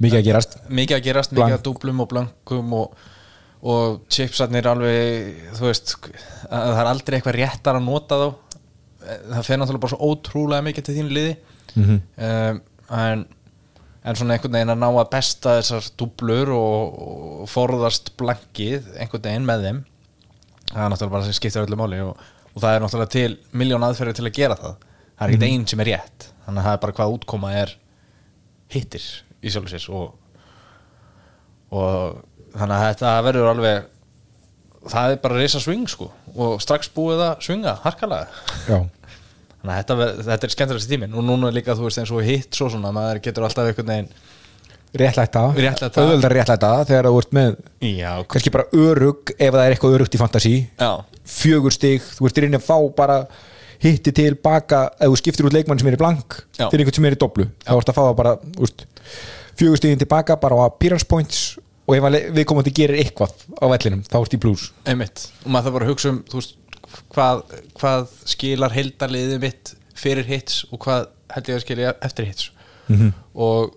mikið 0.04 0.18
að 0.20 0.26
gerast 0.28 0.56
mikið 0.68 0.98
að 0.98 1.04
gerast, 1.06 1.32
Blank. 1.32 1.46
mikið 1.46 1.58
að 1.58 1.64
dúblum 1.68 2.02
og 2.04 2.10
blönkum 2.10 2.74
og, 2.76 3.06
og 3.64 4.02
chipsarnir 4.12 4.66
alveg, 4.68 5.38
þú 5.56 5.68
veist 5.68 5.94
að 6.04 6.66
það 6.74 6.82
er 6.82 6.90
aldrei 6.90 7.16
eitthvað 7.18 7.38
réttar 7.38 7.78
að 7.78 7.86
nota 7.86 8.20
þá. 8.20 8.26
Það 9.04 9.46
fer 9.46 9.60
náttúrulega 9.60 9.84
bara 9.84 9.94
svo 9.94 10.10
ótrúlega 10.10 10.66
mikið 10.68 10.86
til 10.86 10.98
þín 10.98 11.10
liði. 11.12 11.32
Mhm. 11.74 12.04
um, 12.28 12.60
en 12.94 13.24
en 14.04 14.18
svona 14.18 14.34
einhvern 14.34 14.52
veginn 14.52 14.72
að 14.74 14.80
ná 14.82 14.88
að 14.90 15.10
besta 15.14 15.54
þessar 15.56 15.86
dúblur 15.96 16.50
og, 16.52 16.98
og 17.40 17.46
forðast 17.48 18.10
blankið 18.20 18.90
einhvern 19.00 19.24
veginn 19.24 19.46
með 19.48 19.64
þeim 19.64 19.78
það 20.70 20.82
er 20.84 20.92
náttúrulega 20.92 21.14
bara 21.14 21.26
sem 21.26 21.36
skiptir 21.36 21.64
öllu 21.64 21.78
máli 21.78 22.00
og, 22.04 22.20
og 22.52 22.62
það 22.62 22.76
er 22.76 22.84
náttúrulega 22.84 23.14
til 23.14 23.36
miljón 23.60 23.86
aðferði 23.86 24.18
til 24.18 24.26
að 24.28 24.36
gera 24.38 24.58
það. 24.58 24.76
Það 25.14 25.24
er 25.26 25.34
ekkert 25.34 25.48
einn 25.48 25.66
sem 25.70 25.82
er 25.84 25.90
rétt. 25.92 26.28
Þannig 26.44 26.60
að 26.60 26.68
það 26.68 26.76
er 26.76 26.82
bara 26.84 26.96
hvað 26.98 27.16
útkoma 27.16 27.52
er 27.60 27.74
hittir 28.74 29.08
í 29.44 29.52
sjálfu 29.52 29.72
sér 29.72 29.88
og, 29.94 30.14
og 31.74 32.22
þannig 32.54 32.76
að 32.76 32.86
þetta 32.88 33.14
verður 33.28 33.50
alveg 33.52 33.90
það 34.94 35.14
er 35.14 35.22
bara 35.24 35.40
risa 35.40 35.60
swing 35.62 35.88
sko. 35.88 36.10
Og 36.34 36.60
strax 36.62 36.90
búið 36.94 37.22
að 37.24 37.34
swinga 37.46 37.76
harkalega. 37.84 38.28
Þannig 39.64 39.72
að 39.72 39.78
þetta, 39.80 39.96
þetta 40.28 40.46
er 40.48 40.54
skemmtilegast 40.54 40.90
tíminn. 40.90 41.14
Og 41.16 41.24
núna 41.24 41.50
líka 41.54 41.76
þú 41.78 41.86
veist 41.88 42.02
eins 42.02 42.12
og 42.12 42.24
hitt 42.26 42.52
svo 42.58 42.68
svona 42.72 42.90
maður 42.94 43.22
getur 43.24 43.46
alltaf 43.48 43.70
einhvern 43.70 43.92
veginn 43.94 44.10
Réttlæta. 44.94 45.40
auðvöldar 46.04 46.30
réttlæta 46.36 46.68
þegar 46.86 47.08
þú 47.10 47.16
ert 47.18 47.32
með 47.34 47.54
já, 47.82 48.10
kannski 48.30 48.52
bara 48.54 48.68
örug 48.78 49.32
ef 49.34 49.50
það 49.50 49.62
er 49.64 49.72
eitthvað 49.74 49.96
örugt 49.96 50.14
í 50.14 50.20
fantasi 50.20 50.52
fjögur 51.26 51.74
stig, 51.74 52.04
þú 52.14 52.28
ert 52.28 52.38
í 52.38 52.44
reyni 52.44 52.60
að 52.60 52.68
fá 52.68 52.76
bara 52.94 53.16
hitti 53.82 54.12
til 54.14 54.36
baka 54.38 54.84
ef 54.94 55.10
þú 55.10 55.18
skiptir 55.18 55.48
út 55.48 55.56
leikmann 55.56 55.82
sem 55.82 55.90
er 55.90 55.96
í 55.96 55.98
blank 55.98 56.36
til 56.54 56.78
einhvern 56.78 56.94
sem 56.94 57.08
er 57.10 57.16
í 57.16 57.18
doblu, 57.24 57.48
þá 57.66 57.72
ert 57.74 57.90
að 57.90 57.98
fá 57.98 58.02
það 58.04 58.14
bara 58.22 58.36
úst, 58.62 58.86
fjögur 59.58 59.82
stigin 59.82 59.98
tilbaka 60.04 60.38
bara 60.38 60.62
á 60.62 60.70
appearance 60.70 61.08
points 61.10 61.42
og 61.86 61.94
ef 61.98 62.06
að 62.08 62.14
le- 62.14 62.24
viðkomandi 62.38 62.72
gerir 62.76 63.00
eitthvað 63.02 63.32
á 63.60 63.64
vellinum, 63.68 64.02
þá 64.08 64.16
ert 64.22 64.34
í 64.36 64.40
blues 64.40 64.66
einmitt. 64.88 65.26
Og 65.44 65.50
maður 65.52 65.66
þarf 65.68 65.76
bara 65.78 65.84
að 65.88 65.92
hugsa 65.92 66.12
um 66.14 66.20
veist, 66.32 66.54
hvað, 67.14 67.42
hvað 67.80 68.12
skilar 68.34 68.72
heildarliðið 68.76 69.40
mitt 69.42 69.74
fyrir 69.98 70.24
hits 70.28 70.62
og 70.72 70.80
hvað 70.86 71.08
held 71.34 71.48
ég 71.50 71.58
að 71.58 71.64
skilja 71.66 71.94
eftir 72.08 72.28
hits. 72.30 72.50
-hmm. 72.88 73.12
og, 73.34 73.74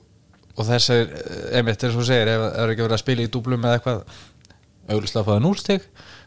og 0.57 0.65
þess 0.67 0.89
er 0.89 1.11
einmitt 1.57 1.83
eins 1.83 1.93
og 1.95 2.01
þú 2.01 2.07
segir, 2.07 2.27
ef 2.27 2.41
það 2.41 2.63
er 2.63 2.69
ekki 2.73 2.81
verið 2.87 2.97
að 2.97 3.03
spila 3.03 3.21
í 3.27 3.31
dúblum 3.35 3.63
eða 3.65 3.77
eitthvað 3.77 4.03
auðvitað 4.87 5.21
að 5.21 5.25
fá 5.27 5.31
það 5.33 5.43
núlstig 5.45 5.81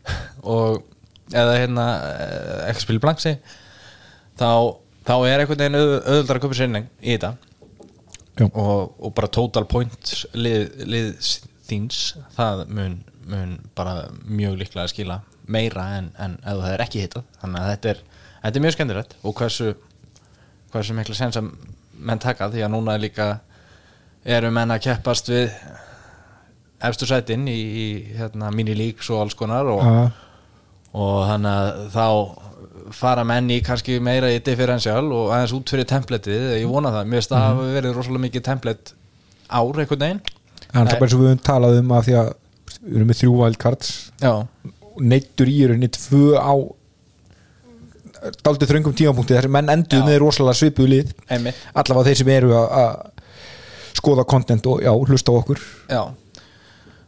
og 0.55 0.83
eða 1.33 1.59
hérna 1.61 1.85
eh, 2.11 2.71
ekki 2.71 2.81
spila 2.85 3.03
blanksi 3.05 3.35
þá, 4.41 4.49
þá 5.07 5.15
er 5.29 5.41
einhvern 5.45 5.59
veginn 5.63 5.79
auð- 5.81 6.01
auðveldar 6.07 6.37
að 6.37 6.43
köpa 6.45 6.55
sér 6.59 6.69
inning 6.71 6.89
í 7.03 7.15
þetta. 7.17 7.33
Og, 8.41 8.95
og 9.05 9.13
bara 9.15 9.29
total 9.29 9.67
points 9.69 10.23
lið, 10.33 10.71
lið 10.89 11.11
þíns 11.71 12.01
það 12.37 12.65
mun, 12.77 12.97
mun 13.31 13.59
bara 13.79 14.09
mjög 14.27 14.59
líklega 14.61 14.87
að 14.87 14.95
skila 14.95 15.21
meira 15.51 15.87
en, 15.99 16.11
en 16.19 16.39
ef 16.43 16.63
það 16.63 16.73
er 16.75 16.85
ekki 16.87 17.05
hittað 17.05 17.29
þannig 17.41 17.61
að 17.61 17.71
þetta 17.75 17.93
er, 17.93 18.03
þetta 18.43 18.61
er 18.61 18.67
mjög 18.67 18.77
skemmtilegt 18.77 19.17
og 19.23 19.39
hversu 19.41 19.71
hversu 20.71 20.97
mikla 20.97 21.17
sens 21.19 21.39
að 21.41 21.53
menn 22.01 22.23
taka 22.23 22.51
því 22.53 22.65
að 22.65 22.75
núna 22.75 22.97
er 22.97 23.05
líka 23.05 23.31
eru 24.25 24.51
menn 24.55 24.73
að 24.73 24.85
keppast 24.87 25.31
við 25.33 25.49
efstu 26.81 27.09
sætin 27.09 27.49
í, 27.51 27.57
í 27.57 27.87
hérna, 28.17 28.51
mini-leaks 28.55 29.11
og 29.13 29.25
alls 29.25 29.37
konar 29.37 29.69
og, 29.69 29.83
Já. 29.85 30.05
og 30.97 31.19
þannig 31.29 31.59
að 31.59 31.83
þá 31.95 32.07
fara 32.97 33.25
menn 33.27 33.51
í 33.53 33.61
kannski 33.65 33.99
meira 34.03 34.31
í 34.33 34.41
differential 34.45 35.05
og 35.13 35.31
aðeins 35.35 35.55
út 35.55 35.71
fyrir 35.71 35.87
templetið. 35.89 36.47
Ég 36.59 36.71
vona 36.71 36.93
það, 36.95 37.11
mér 37.11 37.21
finnst 37.21 37.35
það 37.35 37.45
hafa 37.47 37.67
verið 37.77 37.97
rosalega 37.97 38.25
mikið 38.27 38.47
templet 38.49 38.93
ár 39.51 39.83
einhvern 39.83 40.05
veginn 40.05 40.23
það 40.73 40.93
er 40.95 41.01
bara 41.01 41.11
og 41.17 41.21
við 41.21 41.29
höfum 41.31 41.43
talað 41.51 41.79
um 41.81 41.95
að 41.97 42.05
því 42.09 42.15
að 42.21 42.29
við 42.81 42.97
erum 43.01 43.09
með 43.11 43.21
þrjú 43.21 43.33
wildcards. 43.41 43.91
Neittur 45.01 45.49
í 45.51 45.59
rauninni 45.67 45.89
tvö 45.97 46.25
á 46.39 46.55
daldið 48.45 48.69
þröngum 48.75 48.95
tímapunkti 48.99 49.39
sem 49.41 49.53
menn 49.55 49.71
endur 49.73 50.03
með 50.05 50.19
rosalega 50.21 50.59
svipuð 50.61 50.91
lið. 50.93 51.13
Allavega 51.73 52.07
þeir 52.11 52.19
sem 52.21 52.29
eru 52.35 52.51
að- 52.59 53.11
skoða 54.01 54.25
content 54.29 54.67
og 54.67 54.81
já, 54.85 54.93
hlusta 54.95 55.33
okkur. 55.33 55.59
Já, 55.91 56.03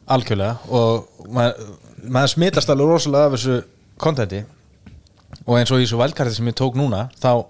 algjörlega. 0.08 0.56
Og 0.68 1.06
maður, 1.30 1.76
maður 2.04 2.32
smitast 2.34 2.68
alveg 2.72 2.88
rosalega 2.90 3.26
af 3.30 3.32
þessu 3.36 3.62
kontenti 4.02 4.44
og 5.46 5.56
eins 5.58 5.70
og 5.70 5.78
í 5.80 5.84
þessu 5.86 6.00
valkarti 6.00 6.34
sem 6.34 6.46
ég 6.50 6.54
tók 6.58 6.74
núna 6.76 7.08
þá 7.22 7.46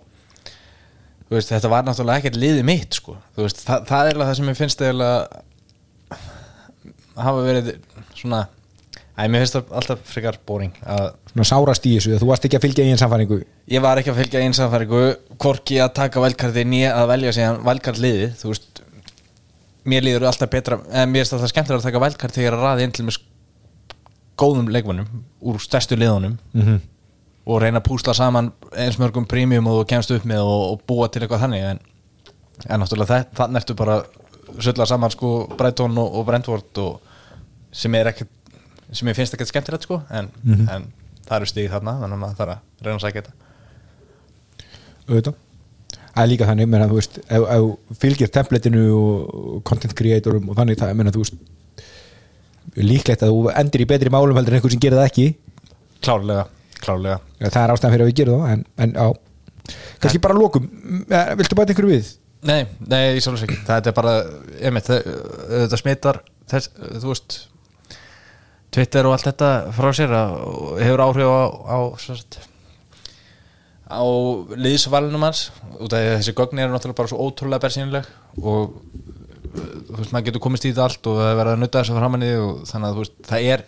veist, 1.33 1.49
þetta 1.49 1.69
var 1.73 1.83
náttúrulega 1.87 2.21
ekkert 2.21 2.37
liðið 2.37 2.65
mitt 2.69 2.95
sko. 2.99 3.17
Veist, 3.37 3.63
það, 3.65 3.87
það 3.89 4.01
er 4.03 4.11
eiginlega 4.11 4.29
það 4.31 4.37
sem 4.37 4.51
ég 4.53 4.57
finnst 4.61 4.83
eiginlega 4.85 5.43
hafa 7.17 7.47
verið 7.47 7.73
svona 8.15 8.47
Æ, 9.13 9.27
mér 9.29 9.43
finnst 9.43 9.59
það 9.59 9.73
alltaf 9.77 10.05
frekar 10.09 10.37
boring 10.49 10.77
að 10.89 11.11
svona 11.35 11.45
sárast 11.45 11.85
í 11.85 11.91
þessu, 11.99 12.15
þú 12.17 12.29
varst 12.31 12.47
ekki 12.49 12.57
að 12.57 12.63
fylgja 12.65 12.85
eigin 12.87 13.01
samfæringu 13.01 13.39
ég 13.69 13.83
var 13.85 14.01
ekki 14.01 14.13
að 14.13 14.21
fylgja 14.23 14.41
einsamfæringu 14.47 15.03
hvorki 15.43 15.77
að 15.85 15.91
taka 15.99 16.23
valkarti 16.23 16.65
nýja 16.65 16.95
að 16.97 17.11
velja 17.11 17.35
síðan 17.37 17.61
valkart 17.67 18.01
liðið 18.01 18.39
þú 18.41 18.53
veist 18.55 18.81
mér 19.93 20.07
líður 20.07 20.25
alltaf 20.31 20.51
betra 20.55 20.79
eða 20.89 21.11
mér 21.11 21.27
finnst 21.27 21.37
alltaf 21.37 21.53
skemmtilega 21.53 21.83
að 21.83 21.89
taka 21.91 22.03
valkart 22.07 22.39
þegar 22.39 22.57
að 22.57 22.65
raði 22.65 22.87
inn 22.87 22.97
til 22.97 23.05
með 23.05 23.21
góðum 24.41 24.73
leikmannum 24.73 25.23
úr 25.45 25.61
stærstu 25.61 25.99
liðunum 25.99 26.39
mm 26.55 26.63
-hmm. 26.63 26.81
og 27.45 27.63
reyna 27.63 27.83
að 27.83 27.89
púsla 27.91 28.15
saman 28.15 28.53
eins 28.73 28.99
mörgum 28.99 29.29
prímjum 29.29 29.67
og 29.67 29.83
þú 29.83 29.89
kemst 29.93 30.11
upp 30.11 30.25
með 30.25 30.41
og, 30.41 30.73
og 30.73 30.83
búa 30.87 31.09
til 31.09 31.23
eitthvað 31.23 31.45
þannig 31.45 31.69
en, 31.69 31.81
en 32.69 32.81
náttúrulega 32.81 33.25
þannig 33.35 33.61
ertu 33.61 33.75
bara 33.75 34.03
sölla 34.61 34.87
saman 34.87 35.11
sko 35.15 35.31
Brighton 35.59 35.97
og, 35.99 36.15
og 36.19 36.27
Brentford 36.29 36.79
og 36.83 37.01
sem 37.73 37.95
er 37.95 38.11
ekkert 38.13 38.29
sem 38.93 39.09
ég 39.09 39.17
finnst 39.17 39.33
ekkert 39.37 39.49
skemmtilegt 39.49 39.87
sko 39.87 40.03
en, 40.13 40.29
en 40.69 40.85
það 41.25 41.37
eru 41.39 41.49
stíð 41.49 41.71
þarna 41.73 41.95
þannig 42.03 42.19
að 42.19 42.23
maður 42.25 42.39
þarf 42.43 42.53
að 42.53 42.85
reyna 42.87 42.99
að 42.99 43.05
sækja 43.07 43.23
þetta. 43.23 43.33
Auðvitað. 45.09 45.39
Það 46.13 46.23
er 46.23 46.29
líka 46.29 46.47
þannig, 46.51 46.69
menna, 46.69 46.89
þú 46.91 46.99
veist, 46.99 47.15
ef, 47.25 47.45
ef 47.57 48.01
fylgir 48.03 48.31
templatinu 48.35 48.83
og 48.93 49.63
content 49.65 49.95
creatorum 49.97 50.51
og 50.53 50.59
þannig, 50.59 50.77
það, 50.83 50.93
menna, 50.99 51.13
þú 51.15 51.23
veist 51.25 52.77
líklegt 52.77 53.25
að 53.25 53.33
þú 53.33 53.53
endur 53.63 53.85
í 53.85 53.89
betri 53.89 54.13
málum 54.13 54.37
heldur 54.37 54.55
en 54.55 54.61
einhver 54.61 54.75
sem 54.75 54.83
gerir 54.83 55.01
það 55.01 55.09
ekki. 55.09 55.27
Klárlega, 56.05 56.45
klárlega. 56.83 57.21
Það 57.47 57.61
er 57.63 57.73
ástæðan 57.75 57.95
fyrir 57.97 58.05
að 58.05 58.11
við 58.13 58.19
gerum 58.21 58.45
það 58.45 58.53
en, 58.53 58.65
en 58.85 58.95
já, 58.99 59.07
kannski 60.03 60.21
bara 60.23 60.37
að 60.37 60.43
lokum 60.45 60.69
Eh, 61.13 61.33
viltu 61.39 61.57
bæta 61.57 61.73
einhverju 61.73 61.91
við? 61.95 62.13
Nei, 62.49 62.61
nei, 62.89 63.01
ég 63.15 63.23
sjálfs 63.25 63.45
ekki. 63.47 63.59
Það 63.67 63.89
er 63.91 63.97
bara, 63.97 64.15
einmitt, 64.61 64.89
það, 64.89 65.11
þetta 65.53 65.81
smitar 65.81 66.21
þess, 66.51 66.71
þú 67.03 67.11
veist 67.13 67.39
Twitter 68.73 69.09
og 69.09 69.17
allt 69.17 69.29
þetta 69.29 69.51
frá 69.77 69.91
sér 69.97 70.15
að, 70.17 70.35
hefur 70.81 71.05
áhrif 71.05 71.31
á, 71.33 71.43
á 71.69 71.79
sagt, 72.01 72.39
á 73.89 74.03
liðsvalunum 74.57 75.27
hans. 75.29 75.47
Út 75.79 75.93
af 75.93 76.01
að 76.01 76.15
þessi 76.19 76.37
gögn 76.39 76.63
eru 76.63 76.75
náttúrulega 76.75 77.01
bara 77.03 77.13
svo 77.13 77.27
ótrúlega 77.27 77.67
bersýnileg 77.67 78.09
og 78.41 78.79
þú 79.53 79.99
veist, 79.99 80.13
maður 80.15 80.29
getur 80.31 80.45
komist 80.47 80.65
í 80.65 80.73
þetta 80.73 80.87
allt 80.89 81.11
og 81.11 81.19
það 81.21 81.31
er 81.31 81.41
verið 81.43 81.57
að 81.57 81.63
nutta 81.63 81.83
þess 81.83 81.93
að 81.93 82.01
framann 82.01 82.25
í 82.25 82.31
og 82.41 82.63
þannig 82.71 82.89
að 82.89 82.95
þú 82.97 83.05
veist, 83.05 83.19
það 83.29 83.51
er 83.53 83.67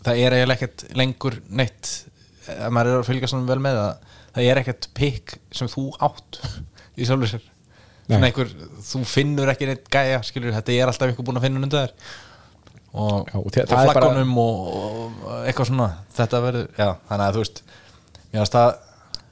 það 0.00 0.22
er 0.22 0.36
eiginlega 0.38 0.56
ekkert 0.56 0.86
lengur 0.96 1.36
neitt. 1.52 1.90
Ef 2.50 2.72
maður 2.72 2.94
er 2.94 3.02
að 3.02 3.10
fylgja 3.10 3.28
svona 3.30 3.50
vel 3.50 3.60
með 3.62 3.76
það 3.82 4.16
það 4.34 4.48
er 4.48 4.60
ekkert 4.62 4.88
pikk 4.96 5.36
sem 5.54 5.70
þú 5.70 5.86
átt 6.02 6.40
í 6.96 7.06
sjálfur 7.06 7.32
sér 7.34 7.49
einhver, 8.18 8.50
þú 8.82 9.04
finnur 9.06 9.48
ekki 9.52 9.66
neitt 9.70 9.88
gæja 9.90 10.20
skilur, 10.26 10.52
þetta 10.52 10.72
er 10.72 10.86
alltaf 10.90 11.08
einhver 11.08 11.24
búin 11.28 11.36
að 11.38 11.46
finna 11.46 11.60
undir 11.62 11.80
þær. 11.86 11.92
Og, 12.90 13.26
Já, 13.30 13.36
og 13.38 13.46
og, 13.46 13.56
er 13.56 13.66
bara- 13.70 13.92
flaggunum 13.92 14.38
og, 14.42 14.70
og 15.24 15.34
eitthvað 15.46 15.66
svona 15.70 15.90
þetta 16.16 16.40
verður, 16.42 16.68
já, 16.78 16.88
þannig 17.08 17.26
að 17.28 17.34
þú 17.36 17.42
veist 17.44 17.60
mér 18.32 18.40
finnst 18.40 18.52
það 18.58 18.70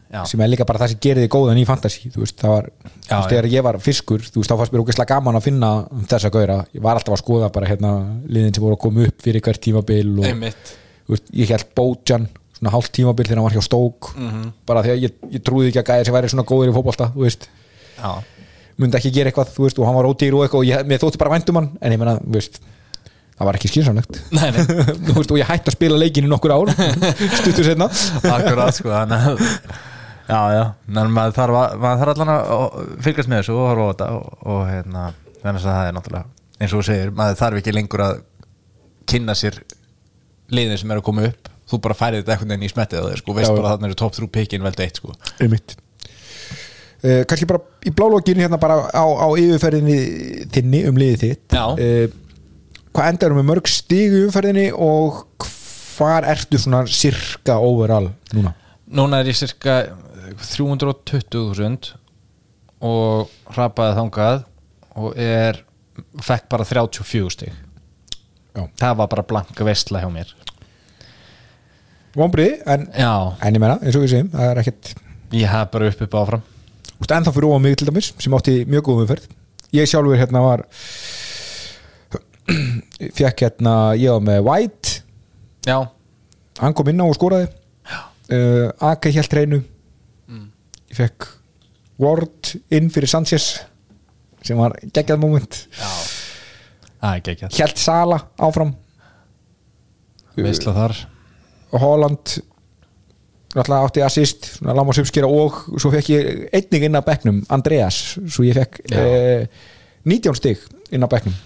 Já. 0.09 0.23
sem 0.25 0.41
er 0.41 0.49
líka 0.49 0.65
bara 0.65 0.79
það 0.79 0.89
sem 0.95 1.01
gerir 1.05 1.21
þig 1.27 1.33
góðan 1.35 1.59
í 1.61 1.65
fantasy 1.69 2.09
þú 2.15 2.23
veist, 2.23 2.37
það 2.41 2.49
var, 2.55 2.69
þú 2.81 2.89
veist, 2.89 3.11
já. 3.11 3.19
þegar 3.29 3.49
ég 3.53 3.63
var 3.67 3.79
fiskur 3.79 4.23
þú 4.25 4.41
veist, 4.41 4.49
þá 4.53 4.57
fannst 4.57 4.73
mér 4.73 4.81
ógeðslega 4.85 5.11
gaman 5.11 5.37
að 5.37 5.43
finna 5.45 5.71
þessa 6.09 6.31
gauðra, 6.33 6.57
ég 6.73 6.81
var 6.87 6.97
alltaf 6.97 7.13
að 7.19 7.21
skoða 7.25 7.51
bara 7.53 7.67
hérna 7.69 7.91
liðin 8.25 8.55
sem 8.57 8.63
voru 8.65 8.79
að 8.79 8.83
koma 8.87 9.05
upp 9.11 9.21
fyrir 9.27 9.43
hvert 9.45 9.61
tímabil 9.67 10.15
og 10.23 10.25
einmitt. 10.31 10.73
Þú 11.05 11.13
veist, 11.13 11.29
ég 11.43 11.53
held 11.53 11.67
Bojan 11.77 12.29
svona 12.57 12.73
hálft 12.73 12.93
tímabil 12.97 13.27
þegar 13.29 13.43
hann 13.43 13.49
var 13.51 13.59
hjá 13.59 13.67
Stók 13.69 14.15
Mhm. 14.17 14.49
bara 14.65 14.83
því 14.87 14.95
að 14.95 15.03
ég, 15.05 15.13
ég 15.37 15.43
trúði 15.45 15.69
ekki 15.75 15.83
að 15.83 15.91
gæði 15.93 16.05
sem 16.09 16.15
væri 16.15 16.31
svona 16.33 16.47
góður 16.49 16.71
í 16.73 16.77
fótbolta, 16.79 17.11
þú 17.13 17.27
veist. 17.27 17.49
Já, 17.99 18.23
myndi 18.79 18.99
ekki 18.99 19.13
gera 19.15 19.33
eitthvað, 19.33 19.55
veist, 19.59 19.79
og 19.79 19.89
hann 19.89 19.99
var 19.99 20.09
ódýr 20.09 20.37
og 20.39 20.45
eitthvað 20.47 20.63
og 20.63 20.69
ég, 20.69 20.89
mér 20.89 21.03
þótti 21.03 21.21
bara 21.21 21.35
væntum 21.35 21.61
hann, 21.61 21.71
en 21.83 21.95
ég 21.95 22.01
meina, 22.01 22.17
þú 22.23 22.35
veist 22.37 22.61
það 23.39 23.51
var 23.51 23.59
ekki 23.59 23.71
veist, 25.19 25.35
og 25.35 25.39
ég 25.39 25.51
hætti 25.51 25.73
að 25.73 25.77
spila 25.77 26.01
leikin 26.01 26.27
í 26.27 26.33
nokkur 26.33 26.55
ár 26.55 26.73
stuttur 27.43 27.67
setna 27.67 27.91
akkurat 28.33 28.75
sko 28.79 28.95
já, 30.29 30.41
já, 30.55 30.65
en 30.95 31.15
maður 31.15 31.39
þarf, 31.39 31.79
þarf 31.85 32.15
allan 32.15 32.35
að 32.35 32.83
fylgjast 33.07 33.31
með 33.31 33.43
þessu 33.43 33.57
og 33.59 33.71
horfa 33.73 33.87
á 33.87 33.91
þetta 33.93 34.11
og, 34.17 34.43
og 34.55 34.65
hérna, 34.69 35.07
þannig 35.43 35.63
að 35.63 35.71
það 35.71 35.87
er 35.91 35.97
náttúrulega 35.99 36.39
eins 36.59 36.75
og 36.75 36.83
þú 36.83 36.87
segir, 36.91 37.13
maður 37.15 37.39
þarf 37.39 37.61
ekki 37.61 37.75
lengur 37.75 38.05
að 38.05 38.23
kynna 39.09 39.37
sér 39.39 39.61
liðin 40.53 40.81
sem 40.81 40.93
er 40.93 41.01
að 41.01 41.07
koma 41.09 41.29
upp. 41.29 41.51
Þú 41.69 41.81
bara 41.85 41.97
færið 41.97 42.23
þetta 42.23 42.35
einhvern 42.35 42.55
veginn 42.55 42.65
í 42.65 42.73
smettið 42.73 43.07
þér 43.11 43.21
sko, 43.21 43.35
veist 43.37 43.51
Já, 43.51 43.55
bara 43.55 43.69
að 43.69 43.75
þarna 43.75 43.91
eru 43.91 43.99
top 44.01 44.17
3 44.17 44.31
pikin 44.39 44.65
veldi 44.65 44.85
eitt 44.87 45.01
sko. 45.01 45.15
Einmitt 45.45 45.77
uh, 47.05 47.23
kannski 47.28 47.49
bara 47.49 47.62
í 47.87 47.93
blálókinu 47.95 48.45
hérna 48.45 48.59
bara 48.61 48.81
á, 48.90 49.05
á 49.05 49.28
yfirferðinni 49.38 50.49
þinni 50.55 50.85
um 50.90 50.99
liðið 51.00 51.25
þitt. 51.25 51.55
Uh, 51.55 52.07
hvað 52.95 53.12
endarum 53.12 53.40
með 53.40 53.49
mörg 53.52 53.71
stig 53.71 54.11
í 54.12 54.25
yfirferðinni 54.25 54.69
og 54.75 55.25
hvar 55.99 56.26
ertu 56.31 56.61
svona 56.61 56.85
cirka 56.90 57.59
overall 57.62 58.11
núna? 58.35 58.55
Núna 58.88 59.21
er 59.21 59.31
ég 59.33 59.37
cirka 59.38 59.81
320.000 60.38 61.95
og 62.88 63.33
hrapaði 63.52 63.97
þangað 63.99 64.45
og 64.99 65.17
er 65.19 65.64
fekk 66.23 66.47
bara 66.50 66.67
34 66.67 67.33
stig. 67.35 67.57
Já. 68.55 68.64
það 68.78 68.95
var 69.00 69.11
bara 69.12 69.26
blanka 69.26 69.67
veistla 69.67 70.00
hjá 70.02 70.09
mér. 70.11 70.31
Vonbriði, 72.19 72.57
en, 72.67 72.87
en 72.90 73.55
ég 73.55 73.62
meina, 73.62 73.76
eins 73.78 73.95
og 73.99 74.02
við 74.02 74.14
segjum 74.14 74.31
það 74.33 74.49
er 74.50 74.61
ekkert, 74.62 74.93
ég 75.37 75.52
hef 75.52 75.69
bara 75.75 75.90
upp 75.93 76.00
upp 76.07 76.17
áfram 76.19 76.47
veist, 76.99 77.14
ennþá 77.14 77.35
fyrir 77.35 77.50
ofan 77.50 77.64
mig 77.64 77.78
til 77.78 77.88
dæmis 77.90 78.12
sem 78.19 78.35
átti 78.38 78.57
mjög 78.69 78.88
góðum 78.88 79.05
umferð. 79.07 79.31
Ég 79.76 79.88
sjálfur 79.90 80.19
hérna 80.19 80.43
var 80.45 80.64
fekk 83.19 83.45
hérna 83.45 83.75
ég 83.99 84.14
var 84.14 84.25
með 84.25 84.45
White. 84.49 85.00
Já, 85.69 85.78
hann 86.62 86.76
kom 86.76 86.88
inn 86.90 87.02
á 87.02 87.07
og 87.07 87.17
skoraði. 87.19 87.50
Uh, 88.28 88.69
Aka 88.85 89.09
hjælt 89.09 89.33
reynu 89.33 89.62
ég 90.88 90.97
fekk 90.97 91.28
Ward 91.99 92.52
inn 92.73 92.90
fyrir 92.95 93.11
Sanchez 93.11 93.49
sem 94.45 94.59
var 94.59 94.76
geggjað 94.95 95.21
moment. 95.21 95.57
Hjælt 97.55 97.81
Sala 97.81 98.21
áfram. 98.38 98.73
Veistla 100.38 100.75
þar. 100.76 100.95
Holland 101.75 102.38
náttúrulega 103.59 103.88
átti 103.91 104.05
assist 104.07 104.49
svona 104.57 104.77
lámas 104.79 105.00
uppskera 105.03 105.29
og 105.31 105.59
svo 105.81 105.91
fekk 105.95 106.11
ég 106.15 106.31
einning 106.57 106.88
inn 106.88 106.99
á 106.99 107.03
bekknum 107.05 107.43
Andreas 107.55 107.99
svo 108.31 108.47
ég 108.47 108.57
fekk 108.59 108.81
uh, 108.95 109.45
19 110.09 110.38
stig 110.38 110.62
inn 110.95 111.05
á 111.05 111.09
bekknum 111.11 111.37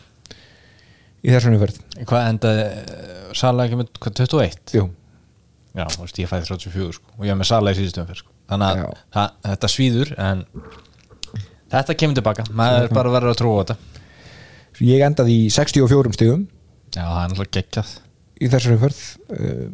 í 1.23 1.31
þessum 1.31 1.54
umferð. 1.57 1.78
Hvað 2.09 2.28
endaði 2.33 2.62
eh, 2.66 3.19
Sala 3.38 3.66
ekki 3.68 3.79
með 3.79 3.90
hvað, 4.03 4.14
21? 4.25 4.57
Jú. 4.75 4.87
Já, 5.72 5.85
þú 5.94 6.03
veist, 6.05 6.18
ég 6.20 6.29
fæði 6.29 6.48
34 6.51 6.96
sko, 6.98 7.12
og 7.16 7.22
ég 7.25 7.33
var 7.33 7.38
með 7.40 7.48
Sala 7.48 7.72
í 7.72 7.79
síðustum 7.79 8.09
fyrir 8.09 8.20
sko. 8.20 8.33
þannig 8.51 8.83
að 8.83 8.96
það, 9.14 9.37
þetta 9.46 9.70
svíður 9.72 10.11
en 10.20 10.42
þetta 11.72 11.96
kemur 12.03 12.18
tilbaka. 12.18 12.46
Maður 12.59 12.88
er 12.88 12.96
bara 12.98 13.14
verður 13.14 13.33
að 13.33 13.38
trúa 13.40 13.62
þetta. 13.62 13.77
Ég 14.83 15.05
endaði 15.07 15.38
í 15.44 15.46
64 15.55 16.16
stigum 16.16 16.42
Já, 16.92 17.05
það 17.07 17.22
er 17.22 17.31
náttúrulega 17.31 17.57
geggjað. 17.57 17.92
í 18.42 18.51
þessari 18.53 18.77
umferð 18.77 19.01
uh, 19.38 19.64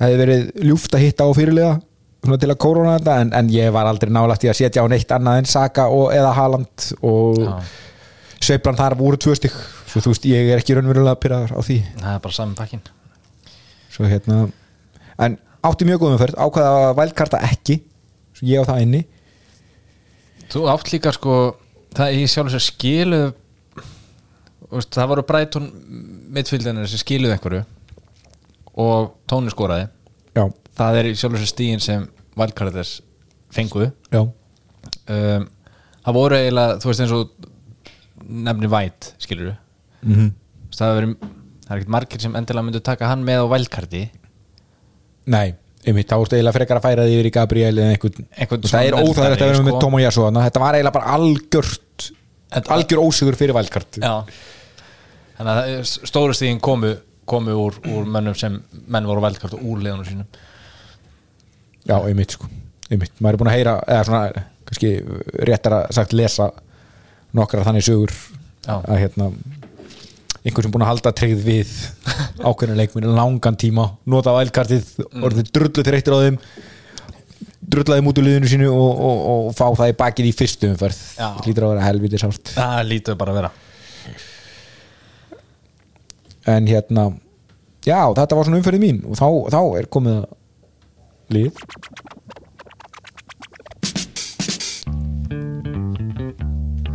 það 0.00 0.08
hefði 0.08 0.20
verið 0.24 0.46
ljúft 0.64 0.96
að 0.96 1.04
hitta 1.04 1.28
á 1.28 1.30
fyrirlega 1.36 1.74
til 2.40 2.50
að 2.50 2.58
kórona 2.60 2.96
þetta 2.98 3.16
en, 3.22 3.32
en 3.36 3.50
ég 3.52 3.70
var 3.72 3.88
aldrei 3.88 4.10
nálægt 4.12 4.44
í 4.44 4.50
að 4.52 4.58
setja 4.58 4.84
á 4.84 4.90
neitt 4.92 5.12
annað 5.12 5.40
en 5.40 5.48
Saka 5.48 5.86
og, 5.92 6.10
eða 6.12 6.32
Haaland 6.36 6.88
og 7.06 7.38
Já. 7.40 7.52
sveiflan 8.40 8.80
þar 8.80 8.96
voru 8.98 9.20
tvö 9.20 9.36
stygg 9.38 9.56
svo 9.90 10.02
þú 10.04 10.12
veist 10.12 10.26
ég 10.28 10.50
er 10.52 10.60
ekki 10.60 10.76
raunverulega 10.76 11.18
pyrraður 11.20 11.54
á 11.56 11.60
því. 11.64 11.78
Það 12.00 12.12
er 12.14 12.20
bara 12.26 12.36
saman 12.36 12.58
pakkin 12.58 12.82
svo 13.90 14.08
hérna 14.08 14.42
en 15.20 15.38
átti 15.66 15.88
mjög 15.88 16.02
góðum 16.04 16.18
umferð 16.18 16.38
ákvaða 16.40 16.84
að 16.90 16.94
vælkarta 17.00 17.40
ekki 17.48 17.80
svo 18.36 18.48
ég 18.48 18.62
á 18.62 18.68
það 18.68 18.84
inni. 18.84 19.02
Þú 20.52 20.66
átt 20.72 20.92
líka 20.92 21.12
sko 21.16 21.40
það 21.96 22.16
ég 22.20 22.30
sjálf 22.30 22.52
sér 22.54 22.64
skilu 22.64 23.22
veist, 24.70 24.92
það 24.94 25.10
voru 25.14 25.26
Brighton 25.26 25.68
mittfylgdanir 26.36 26.90
sem 26.90 27.00
skiluð 27.02 27.34
einhverju 27.34 27.64
og 28.80 29.10
Tóni 29.30 29.52
skoraði. 29.52 29.86
Já, 30.36 30.44
það 30.80 30.98
er 31.00 31.08
í 31.10 31.14
sjálf 31.18 31.38
sér 31.40 31.50
stíðin 31.52 31.82
sem 31.84 32.04
Valkarðis 32.40 32.92
fenguðu 33.54 33.90
um, 34.14 35.46
það 36.06 36.16
voru 36.16 36.38
eiginlega 36.38 36.76
þú 36.82 36.90
veist 36.92 37.02
eins 37.04 37.14
og 37.16 37.48
nefni 38.46 38.70
White 38.70 39.14
skilur 39.22 39.56
mm 40.06 40.30
það, 40.70 40.92
veri, 40.96 41.08
það 41.66 41.72
er 41.74 41.80
ekkert 41.80 41.90
margir 41.96 42.22
sem 42.22 42.36
endilega 42.38 42.64
myndu 42.68 42.80
taka 42.86 43.08
hann 43.10 43.24
með 43.26 43.42
á 43.42 43.46
Valkardi 43.50 44.04
nei 45.34 45.48
einmitt, 45.80 46.06
þá 46.10 46.14
ertu 46.20 46.36
eiginlega 46.38 46.54
frekar 46.56 46.78
að 46.78 46.84
færa 46.86 47.04
því 47.08 47.16
yfir 47.16 47.28
í 47.28 47.32
Gabriel 47.34 47.72
eða 47.74 47.94
einhvern, 47.96 48.26
Einhvern 48.36 48.64
það 48.70 48.86
er 48.86 48.94
svona 48.94 49.10
óþægilegt 49.10 49.42
að 49.44 49.50
vera 49.50 49.64
með 49.66 49.74
sko. 49.74 49.82
Tóma 49.82 50.00
Jasso 50.04 50.24
þarna. 50.26 50.44
þetta 50.46 50.62
var 50.62 50.78
eiginlega 50.78 50.96
bara 50.96 51.14
algjört 51.18 52.08
algjör 52.76 53.02
ósigur 53.04 53.38
fyrir 53.40 53.56
vælkart 53.56 53.98
Já. 54.00 54.14
Þannig 55.40 55.50
að 55.52 55.60
það- 55.64 56.08
stóru 56.12 56.36
stíðin 56.36 56.60
komu, 56.60 56.90
komu 57.30 57.54
úr, 57.66 57.76
úr 57.90 58.08
mönnum 58.10 58.36
sem 58.38 58.58
menn 58.90 59.06
voru 59.08 59.22
Valkard 59.24 59.54
og 59.58 59.62
úr 59.72 59.82
leðunum 59.84 60.06
sínum 60.08 60.26
já, 61.86 61.96
einmitt 62.06 62.34
sko 62.36 62.48
einmitt. 62.90 63.12
maður 63.22 63.36
er 63.36 63.40
búin 63.42 63.50
að 63.52 63.56
heyra, 63.58 63.76
eða 63.86 64.04
svona 64.08 64.44
kannski 64.68 64.90
réttar 65.48 65.76
að 65.80 65.94
sagt 65.96 66.12
lesa 66.18 66.50
nokkra 67.36 67.64
þannig 67.66 67.86
sögur 67.86 68.12
Já. 68.66 68.76
að 68.82 68.98
hérna 69.00 69.30
einhver 70.44 70.64
sem 70.66 70.72
búin 70.74 70.84
að 70.84 70.90
halda 70.92 71.12
tryggð 71.16 71.40
við 71.46 71.70
ákveðinu 72.48 72.76
leikminn 72.78 73.14
langan 73.16 73.56
tíma 73.60 73.88
nota 74.10 74.34
vælkartið, 74.36 74.84
Mm. 75.10 75.24
orðið 75.26 75.48
drullu 75.54 75.82
þreyttir 75.86 76.14
á 76.14 76.18
þeim 76.22 76.36
drullaði 77.70 78.04
út 78.10 78.18
úr 78.20 78.26
liðinu 78.26 78.48
sínu 78.50 78.68
og, 78.70 79.00
og, 79.08 79.18
og 79.30 79.48
fá 79.58 79.66
það 79.78 79.90
í 79.92 79.96
bakið 79.98 80.28
í 80.30 80.32
fyrstu 80.38 80.68
umferð 80.70 81.00
lítur 81.46 81.66
að 81.66 81.72
vera 81.74 81.86
helviti 81.88 82.20
sárt 82.22 82.52
Það 82.54 82.80
lítur 82.90 83.18
bara 83.20 83.34
að 83.34 83.38
vera 83.40 83.50
en 86.50 86.68
hérna 86.70 87.06
já, 87.86 88.00
þetta 88.16 88.36
var 88.36 88.48
svona 88.48 88.60
umferðið 88.60 88.84
mín 88.84 89.02
og 89.08 89.18
þá, 89.20 89.28
þá 89.54 89.60
er 89.80 89.90
komið 89.96 90.20
lið. 91.30 91.64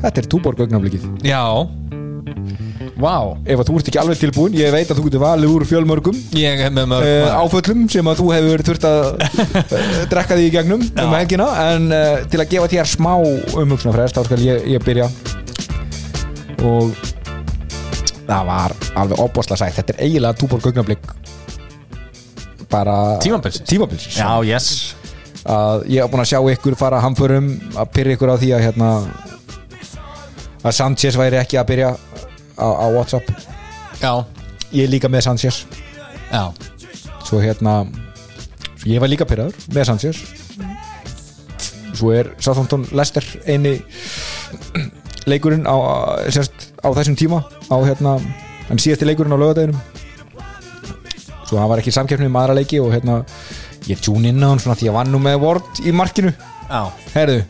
Þetta 0.05 0.21
er 0.21 0.27
túborg 0.29 0.61
augnablikið. 0.61 1.05
Já. 1.25 1.41
Vá. 2.95 3.35
Ef 3.43 3.59
að 3.59 3.69
þú 3.69 3.77
ert 3.79 3.89
ekki 3.89 3.99
alveg 3.99 4.19
tilbúin, 4.21 4.57
ég 4.59 4.71
veit 4.73 4.91
að 4.91 4.99
þú 4.99 5.07
getur 5.07 5.23
valið 5.23 5.55
úr 5.55 5.65
fjölmörgum. 5.67 6.19
Uh, 7.01 7.33
áföllum 7.41 7.87
sem 7.91 8.07
að 8.11 8.21
þú 8.21 8.27
hefur 8.35 8.63
þurft 8.69 8.87
að 8.89 9.01
uh, 9.09 9.97
drekka 10.13 10.37
því 10.37 10.45
í 10.45 10.53
gegnum 10.53 10.85
um 10.85 11.17
helgina. 11.17 11.49
En 11.73 11.89
uh, 11.89 12.21
til 12.29 12.41
að 12.43 12.53
gefa 12.53 12.71
þér 12.75 12.91
smá 12.93 13.11
umhugsunarfrest 13.17 14.19
þá 14.19 14.29
skal 14.29 14.41
ég, 14.45 14.69
ég 14.75 14.85
byrja. 14.85 15.09
Og 16.65 17.14
það 18.25 18.45
var 18.49 18.75
alveg 18.95 19.23
opbosla 19.25 19.57
sætt. 19.59 19.77
Þetta 19.79 19.95
er 19.95 20.03
eiginlega 20.07 20.39
túborg 20.39 20.69
augnablik 20.69 21.09
bara 22.69 23.17
Tímabilsins. 23.23 23.69
tímabilsins. 23.69 24.17
Já, 24.17 24.31
yes. 24.43 24.95
Að 25.45 25.85
ég 25.93 26.01
hef 26.01 26.11
búin 26.11 26.23
að 26.23 26.31
sjá 26.31 26.39
ykkur 26.55 26.77
fara 26.79 27.01
hamförum 27.03 27.51
að 27.77 27.91
pyrra 27.93 28.15
ykkur 28.15 28.33
á 28.33 28.35
því 28.41 28.49
að 28.57 28.63
hérna 28.65 28.89
að 30.65 30.73
Sanchez 30.73 31.17
væri 31.19 31.37
ekki 31.37 31.59
að 31.61 31.67
byrja 31.69 31.91
á, 32.57 32.65
á 32.65 32.85
Whatsapp. 32.95 33.29
Já. 34.01 34.25
Ég 34.73 34.87
er 34.87 34.93
líka 34.95 35.11
með 35.11 35.27
Sanchez. 35.27 35.65
Já. 36.31 36.49
Svo 37.25 37.41
hérna 37.43 37.83
svo 38.81 38.89
ég 38.89 39.01
var 39.01 39.11
líka 39.11 39.27
pyrraður 39.29 39.69
með 39.73 39.91
Sanchez. 39.91 40.23
Svo 41.95 42.11
er 42.11 42.33
Southampton 42.41 42.87
Leicester 42.91 43.23
eini 43.45 43.77
leikurinn 45.29 45.65
á, 45.69 45.75
sérst, 46.33 46.54
á 46.85 46.89
þessum 46.93 47.17
tíma 47.17 47.41
á 47.41 47.75
hérna 47.81 48.15
en 48.69 48.81
síðasti 48.81 49.07
leikurinn 49.09 49.33
á 49.33 49.41
lögadeginum 49.41 49.81
svo 51.45 51.59
hann 51.59 51.69
var 51.69 51.81
ekki 51.81 51.93
í 51.93 51.97
samkeppni 51.97 52.29
með 52.29 52.41
aðra 52.43 52.57
leiki 52.59 52.81
og 52.81 52.93
hérna 52.93 53.19
ég 53.89 54.01
tjún 54.01 54.25
inn 54.29 54.41
á 54.41 54.49
hann 54.49 54.61
svona 54.61 54.77
því 54.79 54.89
að 54.89 54.97
vann 54.99 55.11
nú 55.13 55.21
með 55.21 55.37
Ward 55.43 55.81
í 55.85 55.93
markinu. 55.93 56.31
Já. 56.65 56.81
Herðu 57.13 57.43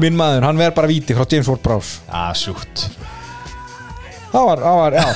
minn 0.00 0.16
maður, 0.16 0.46
hann 0.48 0.58
verð 0.60 0.74
bara 0.78 0.88
víti 0.88 1.14
frá 1.16 1.26
James 1.28 1.48
Ward-Prowse 1.50 2.06
Já, 2.08 2.22
sjúkt. 2.38 2.86
Það 4.30 4.46
var, 4.46 4.62
það 4.62 4.78
var, 4.78 4.96
já. 4.96 5.06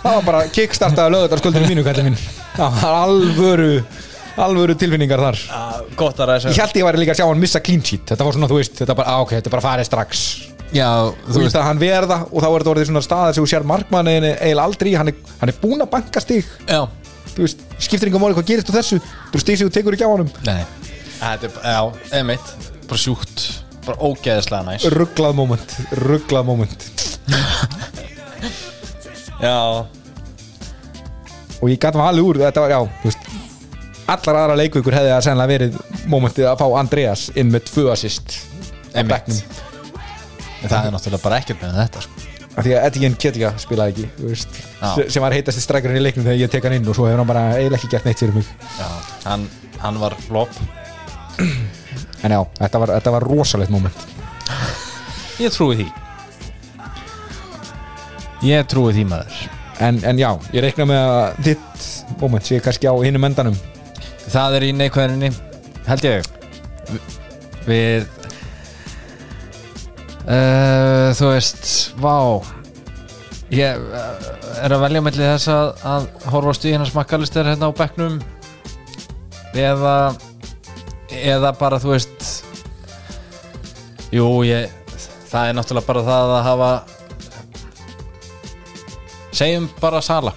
Það 0.00 0.08
var 0.08 0.26
bara 0.28 0.42
kickstartaði 0.54 1.14
lögðar 1.16 1.42
skuldinu 1.42 1.70
mínu 1.70 1.84
kallið 1.84 2.06
minn. 2.08 2.18
Það 2.54 2.76
var 2.78 2.98
alvöru 3.02 3.70
alvöru 4.44 4.76
tilfinningar 4.78 5.22
þar. 5.22 5.42
Gott 5.98 6.22
að 6.22 6.30
ræsa 6.32 6.54
ég 6.54 6.62
held 6.62 6.78
ég 6.78 6.86
væri 6.88 7.02
líka 7.02 7.14
að 7.14 7.20
sjá 7.20 7.28
hann 7.28 7.42
missa 7.42 7.62
clean 7.62 7.82
sheet. 7.84 8.06
Þetta 8.10 8.26
var 8.26 8.38
svona, 8.38 8.50
þú 8.50 8.60
veist, 8.62 8.78
þetta 8.80 8.96
bara, 9.02 9.14
á, 9.14 9.16
ok, 9.26 9.34
þetta 9.36 9.54
bara 9.54 9.66
farið 9.66 9.90
strax 9.90 10.24
já, 10.72 10.88
þú 11.28 11.42
veist 11.42 11.58
að 11.58 11.66
hann 11.68 11.80
verða 11.82 12.18
og 12.30 12.38
þá 12.38 12.46
er 12.48 12.56
þetta 12.62 12.72
orðið 12.74 12.88
svona 12.90 13.04
staðar 13.04 13.36
sem 13.36 13.44
þú 13.44 13.50
sér 13.52 13.66
markmannin 13.68 14.28
eiginlega 14.30 14.68
aldrei, 14.68 14.92
hann 14.98 15.12
er, 15.12 15.18
hann 15.40 15.52
er 15.52 15.58
búinn 15.60 15.84
að 15.84 15.90
banka 15.96 16.22
stig. 16.24 16.48
Já, 16.68 16.80
þú 17.34 17.44
veist, 17.44 17.66
skiptir 17.88 18.10
yngur 18.10 18.22
máli 18.24 18.38
hvað 18.38 18.48
gerist 18.52 18.72
úr 18.72 18.78
þessu 18.78 19.00
þú 19.02 19.42
stig 19.42 19.60
sem 19.60 19.68
þú 19.68 19.76
tekur 19.76 19.98
ekki 19.98 20.08
á 20.08 20.14
honum. 20.14 20.32
Nei. 20.46 20.62
Þetta 21.18 21.50
er, 21.50 21.58
já, 21.74 21.82
einmitt. 22.20 22.54
Bara 22.88 23.00
sjúkt, 23.00 23.44
bara 23.86 24.00
ógeðislega 24.10 24.64
næs. 24.70 24.88
Rugglað 24.94 25.36
moment, 25.38 25.76
rugglað 26.04 26.48
moment. 26.52 26.88
Já, 29.44 29.84
og 31.60 31.68
ég 31.68 31.80
gæti 31.80 31.98
maður 31.98 32.10
alveg 32.14 32.28
úr 32.28 32.38
þetta 32.44 32.62
var, 32.64 32.72
já, 32.72 32.78
þú 33.02 33.10
veist 33.10 33.24
allar 34.14 34.38
aðra 34.40 34.56
leikvíkur 34.60 34.96
hefði 34.96 35.12
það 35.12 35.24
sennilega 35.26 35.52
verið 35.52 35.76
momentið 36.12 36.48
að 36.50 36.60
fá 36.62 36.66
Andreas 36.80 37.26
inn 37.40 37.50
með 37.52 37.66
tvö 37.70 37.86
assist 37.92 38.36
á 38.94 39.00
Einmitt. 39.02 39.42
En 40.64 40.70
það 40.72 40.86
er 40.88 40.94
náttúrulega 40.96 41.22
bara 41.24 41.38
ekkert 41.42 41.60
með 41.62 41.76
þetta 41.82 42.02
sko. 42.06 42.24
af 42.54 42.62
því 42.64 42.72
að 42.78 42.84
Etienne 42.88 43.16
Ketika 43.24 43.50
spilaði 43.58 43.92
ekki 43.94 44.28
veist, 44.28 44.48
Já. 44.80 44.94
se- 44.94 45.08
sem 45.10 45.22
var 45.24 45.34
heitasti 45.36 45.60
strækjarinn 45.64 45.98
í 46.00 46.04
leiknum 46.06 46.24
þegar 46.26 46.40
ég 46.44 46.50
tek 46.52 46.64
hann 46.68 46.76
inn 46.78 46.88
og 46.88 46.94
svo 46.96 47.08
hefur 47.08 47.18
hann 47.22 47.30
bara 47.30 47.44
eiginlega 47.58 47.80
ekki 47.80 47.90
gert 47.96 48.04
neitt 48.08 48.18
fyrir 48.22 48.34
mig. 48.38 48.46
Já, 48.78 48.88
hann, 49.26 49.48
hann 49.82 49.98
var 50.00 50.14
flop. 50.28 50.48
En 52.24 52.30
já, 52.32 52.40
þetta 52.60 52.78
var, 52.80 52.92
þetta 52.98 53.10
var 53.16 53.26
rosalegt 53.28 53.70
moment. 53.74 54.06
Ég 55.42 55.50
trúi 55.52 55.76
því. 55.82 55.88
Ég 58.44 58.66
trúi 58.70 58.92
því 58.94 59.04
maður. 59.08 59.36
En, 59.82 59.98
en 60.06 60.18
já, 60.20 60.28
ég 60.54 60.62
reikna 60.62 60.86
með 60.86 61.00
að 61.10 61.38
þitt 61.48 61.86
moment 62.20 62.46
sé 62.46 62.60
kannski 62.62 62.86
á 62.86 62.94
hinum 63.02 63.24
endanum. 63.26 63.56
Það 64.30 64.58
er 64.60 64.66
í 64.68 64.72
neikvæðinni 64.78 65.30
held 65.88 66.04
ég. 66.06 66.28
Vi- 66.90 67.00
við 67.66 68.06
uh, 70.26 71.10
þú 71.16 71.30
veist 71.32 71.66
vá. 72.00 72.16
Ég 73.54 73.78
uh, 73.78 74.28
er 74.64 74.74
að 74.74 74.84
velja 74.86 75.02
melli 75.04 75.26
þess 75.26 75.50
að, 75.52 75.68
að 75.88 76.08
horfast 76.32 76.64
í 76.66 76.72
hennar 76.74 76.90
smakkalistir 76.90 77.48
hérna 77.48 77.70
á 77.70 77.72
bekknum 77.76 78.20
eða 79.54 80.14
eða 81.14 81.52
bara 81.58 81.78
þú 81.82 81.92
veist 81.92 82.44
jú 84.14 84.26
ég 84.46 84.72
það 85.30 85.50
er 85.50 85.56
náttúrulega 85.58 85.88
bara 85.88 86.02
það 86.08 86.34
að 86.34 86.44
hafa 86.48 86.72
segjum 89.34 89.70
bara 89.80 90.02
Sala. 90.02 90.34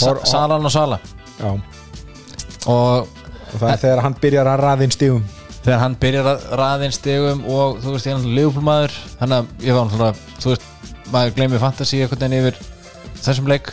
Sa 0.00 0.14
Salan 0.24 0.64
og 0.64 0.72
Sala. 0.72 1.00
Já, 1.40 1.50
og 2.70 3.08
og 3.50 3.58
það 3.58 3.72
er 3.72 3.80
þegar 3.82 4.02
hann 4.04 4.16
byrjar 4.22 4.50
að 4.50 4.60
raðinn 4.64 4.94
stígum 4.94 5.24
þegar 5.64 5.82
hann 5.82 5.98
byrjar 6.00 6.30
að 6.30 6.48
raðinn 6.60 6.96
stegum 6.96 7.44
og 7.50 7.80
þú 7.82 7.94
veist, 7.94 8.08
ég 8.08 8.14
er 8.14 8.18
náttúrulega 8.18 8.40
liðbúlmaður 8.40 8.96
þannig 9.20 9.36
að 9.36 9.66
ég 9.66 9.76
var 9.76 9.86
náttúrulega, 9.90 10.40
þú 10.40 10.54
veist 10.54 10.66
maður 11.10 11.36
gleymið 11.36 11.62
fantasi 11.64 12.02
einhvern 12.04 12.24
veginn 12.24 12.40
yfir 12.40 12.60
þessum 13.20 13.50
leik 13.50 13.72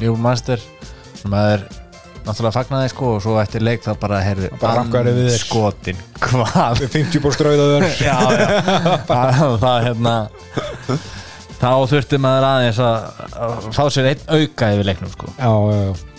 liðbúlmaður 0.00 0.68
maður 1.30 1.66
náttúrulega 2.24 2.54
fagnaði 2.56 2.90
sko 2.92 3.10
og 3.16 3.22
svo 3.24 3.34
eftir 3.40 3.64
leik 3.64 3.84
þá 3.84 3.92
bara 4.00 4.22
þér. 5.28 5.42
skotin 5.42 6.00
hvað 6.24 6.84
50 6.94 7.24
búr 7.24 7.36
strauðaður 7.36 7.84
já, 8.08 8.16
já. 8.32 8.46
það, 9.10 9.44
það 9.64 9.88
hérna 9.90 10.14
þá 11.60 11.70
þurfti 11.88 12.18
maður 12.20 12.46
aðeins 12.48 12.78
að, 12.82 13.22
að 13.44 13.66
fá 13.74 13.82
sér 13.92 14.08
einn 14.10 14.22
auka 14.28 14.70
yfir 14.74 14.88
leiknum 14.88 15.12
sko. 15.12 15.32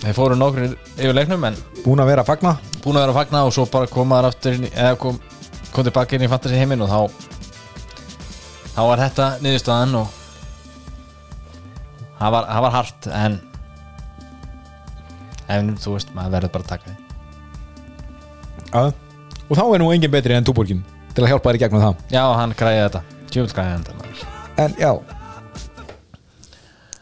þeir 0.01 0.17
fóru 0.17 0.37
nokkur 0.39 0.75
yfir 0.95 1.15
leiknum 1.15 1.47
búin 1.83 2.01
að 2.03 2.11
vera 2.11 2.25
að 2.25 2.31
fagna. 2.31 2.55
búin 2.83 2.97
að 2.97 3.05
vera 3.05 3.13
að 3.13 3.19
fagna 3.19 3.43
og 3.45 3.55
svo 3.55 3.65
bara 3.71 3.89
koma 3.91 4.19
þar 4.19 4.29
aftur 4.31 4.59
eða 4.71 4.93
kom, 5.01 5.19
kom 5.71 5.87
tilbaka 5.87 6.17
inn 6.17 6.25
í 6.25 6.31
fantasy 6.31 6.59
heiminn 6.59 6.85
og 6.85 6.91
þá 6.91 7.01
þá 8.75 8.81
var 8.89 9.03
þetta 9.05 9.29
niðurstaðan 9.43 9.97
og 10.01 10.21
það 12.19 12.37
var, 12.37 12.51
var 12.67 12.77
hart 12.79 13.09
en 13.11 13.39
en 15.51 15.75
þú 15.77 15.97
veist, 15.97 16.13
maður 16.15 16.39
verður 16.39 16.55
bara 16.55 16.65
að 16.65 16.71
taka 16.71 16.89
því. 16.89 17.01
Já. 18.75 18.81
og 19.45 19.59
þá 19.59 19.65
er 19.67 19.83
nú 19.83 19.91
engin 19.93 20.11
betri 20.11 20.35
en 20.35 20.47
túborgin 20.47 20.81
til 21.15 21.23
að 21.23 21.35
hjálpa 21.35 21.51
þér 21.51 21.59
í 21.59 21.61
gegnum 21.61 21.83
það. 21.83 22.01
Já, 22.11 22.23
hann 22.39 22.55
græði 22.57 22.81
þetta, 22.87 23.03
tjöfum 23.29 23.53
græði 23.59 23.83
þetta 23.83 24.33
en 24.55 24.75
já 24.79 25.14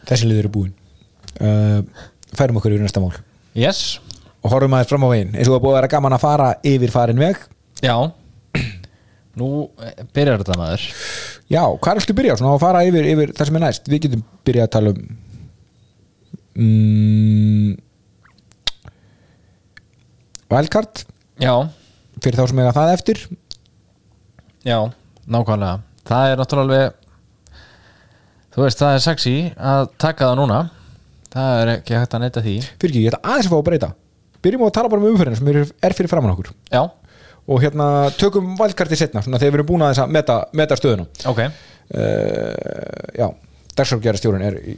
þessi 0.09 0.29
liður 0.29 0.49
er 0.49 0.53
búin 0.53 0.73
uh, 1.41 1.81
færum 2.37 2.59
okkur 2.59 2.75
yfir 2.75 2.83
næsta 2.85 3.01
mál. 3.03 3.13
Yes, 3.57 3.99
og 4.43 4.51
horfum 4.51 4.75
aðeins 4.75 4.91
fram 4.91 5.05
á 5.05 5.09
veginn. 5.13 5.33
Eins 5.35 5.49
og 5.49 5.55
það 5.55 5.63
búið 5.65 5.73
að 5.73 5.79
vera 5.79 5.91
gaman 5.93 6.15
að 6.17 6.23
fara 6.23 6.49
yfir 6.67 6.93
farin 6.93 7.21
veg. 7.21 7.43
Já. 7.83 7.95
Nú 9.39 9.49
eh, 9.81 10.01
byrjar 10.15 10.43
þetta 10.43 10.57
maður. 10.59 10.87
Já, 11.51 11.63
hvað 11.63 11.99
viltu 11.99 12.17
byrja? 12.17 12.35
Á 12.35 12.39
svona 12.41 12.55
að 12.55 12.65
fara 12.65 12.83
yfir, 12.87 13.07
yfir 13.13 13.35
það 13.37 13.49
sem 13.49 13.59
er 13.59 13.65
næst, 13.65 13.91
við 13.91 14.03
getum 14.07 14.25
byrjað 14.47 14.67
að 14.67 14.73
tala 14.75 14.93
um 14.93 15.05
mm, 16.63 17.71
Wildcard. 20.53 21.05
Já, 21.41 21.53
fyrir 22.21 22.37
þá 22.37 22.45
sem 22.49 22.61
eiga 22.61 22.75
það 22.75 22.93
eftir. 22.97 23.23
Já, 24.63 24.77
nákvæmlega. 25.25 25.79
Það 26.07 26.29
er 26.29 26.41
náttúrulega 26.41 26.67
alveg 26.67 27.02
þú 28.53 28.63
veist, 28.65 28.79
það 28.81 28.95
er 28.97 29.03
sexy 29.07 29.35
að 29.57 29.83
taka 30.01 30.29
það 30.29 30.39
núna. 30.41 30.59
Það 31.33 31.59
er 31.63 31.71
ekki 31.77 31.95
hægt 31.97 32.13
að 32.17 32.23
neyta 32.23 32.43
því. 32.45 32.55
Fyrir 32.81 32.91
ekki, 32.93 33.03
ég 33.07 33.13
ætla 33.13 33.31
aðeins 33.31 33.47
að 33.49 33.53
fá 33.53 33.57
að 33.59 33.67
breyta. 33.69 33.89
Byrjum 34.43 34.65
á 34.65 34.67
að 34.67 34.75
tala 34.77 34.91
bara 34.91 35.01
um 35.01 35.07
umferðin 35.13 35.39
sem 35.39 35.49
er, 35.53 35.95
fyrir 35.97 36.11
framann 36.11 36.33
okkur. 36.35 36.51
Já, 36.69 36.83
og 37.43 37.63
hérna 37.63 37.87
tökum 38.19 38.53
Wildcardi 38.59 38.99
setna 38.99 39.23
svona 39.23 39.39
þegar 39.41 39.55
við 39.55 39.59
erum 39.61 39.69
búin 39.71 39.85
að 39.85 39.93
þess 39.93 40.03
að 40.03 40.13
meta, 40.17 40.35
meta 40.61 40.77
stöðuna. 40.79 41.07
Ok. 41.31 41.41
Uh, 41.93 43.09
já, 43.17 43.27
dagsargjara 43.79 44.19
stjórun 44.21 44.45
er 44.47 44.59
í 44.61 44.75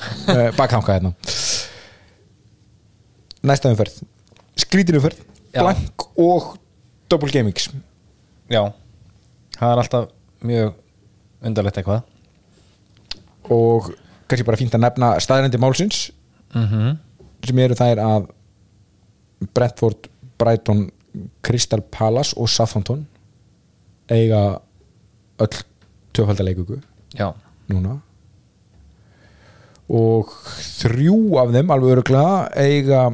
uh, 0.00 0.48
bakþanga 0.56 0.96
hérna. 0.96 1.12
Næsta 3.46 3.70
umferð. 3.72 4.00
Skrítin 4.60 4.98
umferð, 5.00 5.20
Já. 5.54 5.62
blank 5.62 6.08
og 6.20 6.54
double 7.10 7.30
gamings. 7.32 7.70
Já, 8.50 8.64
það 9.56 9.72
er 9.74 9.82
alltaf 9.84 10.08
mjög 10.46 10.74
undarlegt 11.44 11.80
eitthvað. 11.80 12.02
Og 13.50 13.90
kannski 14.30 14.46
bara 14.46 14.60
fínt 14.60 14.74
að 14.76 14.84
nefna 14.84 15.14
staðrendi 15.22 15.58
málsins 15.60 16.10
mm 16.54 16.66
-hmm. 16.66 16.96
sem 17.46 17.58
eru 17.58 17.74
þær 17.74 18.02
að 18.04 18.28
Brentford, 19.54 20.08
Brighton 20.38 20.90
Crystal 21.42 21.80
Palace 21.80 22.36
og 22.36 22.48
Southampton 22.48 23.06
eiga 24.08 24.60
öll 25.38 25.64
töfaldaleikugu 26.12 26.80
Já, 27.18 27.34
núna. 27.68 28.00
Og 29.88 30.28
þrjú 30.80 31.38
af 31.38 31.50
þeim 31.50 31.70
alveg 31.70 31.96
öruglega 31.96 32.48
eiga 32.54 33.10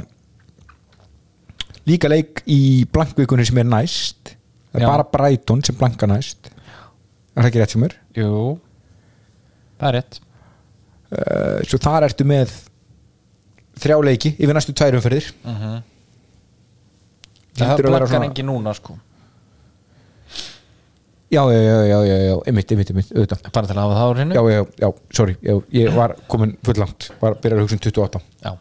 líka 1.86 2.08
leik 2.08 2.42
í 2.46 2.84
blankvikunni 2.92 3.46
sem 3.46 3.58
er 3.58 3.64
næst. 3.64 4.36
Það 4.72 4.82
er 4.82 4.86
bara 4.86 5.08
Brighton 5.12 5.64
sem 5.64 5.76
blanka 5.76 6.06
næst 6.06 6.50
er 7.36 7.42
það 7.42 7.50
ekki 7.50 7.60
rétt 7.62 7.74
sem 7.74 7.84
er 7.86 7.96
jú. 8.16 8.30
Það 9.76 9.88
er 9.88 9.98
rétt. 10.00 10.20
Uh, 11.06 11.58
svo 11.68 11.78
þar 11.78 12.08
ertu 12.08 12.26
með 12.26 12.54
þrjá 13.76 13.98
leiki 14.08 14.32
yfir 14.36 14.56
næstu 14.56 14.74
tvær 14.76 14.96
umferðir. 14.98 15.32
Mm 15.44 15.58
-hmm. 15.60 15.82
Hlýtur 17.56 17.66
Það 17.66 17.74
að 17.78 17.90
blankar 17.90 18.08
svona- 18.08 18.30
engin 18.30 18.46
núna 18.46 18.74
sko. 18.74 18.98
Já, 21.30 21.42
já, 21.52 21.58
já, 21.58 21.86
já, 21.86 21.98
já, 22.06 22.16
já, 22.28 22.34
einmitt, 22.46 22.70
einmitt, 22.70 22.90
einmitt. 22.90 23.12
Auðvitað. 23.12 23.50
Bara 23.52 23.66
til 23.66 23.76
að 23.76 23.82
hafa 23.82 23.94
það 23.94 24.06
á 24.06 24.14
hreinu? 24.14 24.34
Já, 24.34 24.42
já, 24.52 24.66
já, 24.78 24.88
sorry, 25.10 25.36
já, 25.42 25.62
ég 25.72 25.94
var 25.94 26.14
komin 26.28 26.56
fullangt, 26.62 27.10
var 27.20 27.34
byrjar 27.34 27.58
að 27.58 27.62
hugsa 27.64 27.74
um 27.74 27.80
28 27.80 28.20
já. 28.44 28.52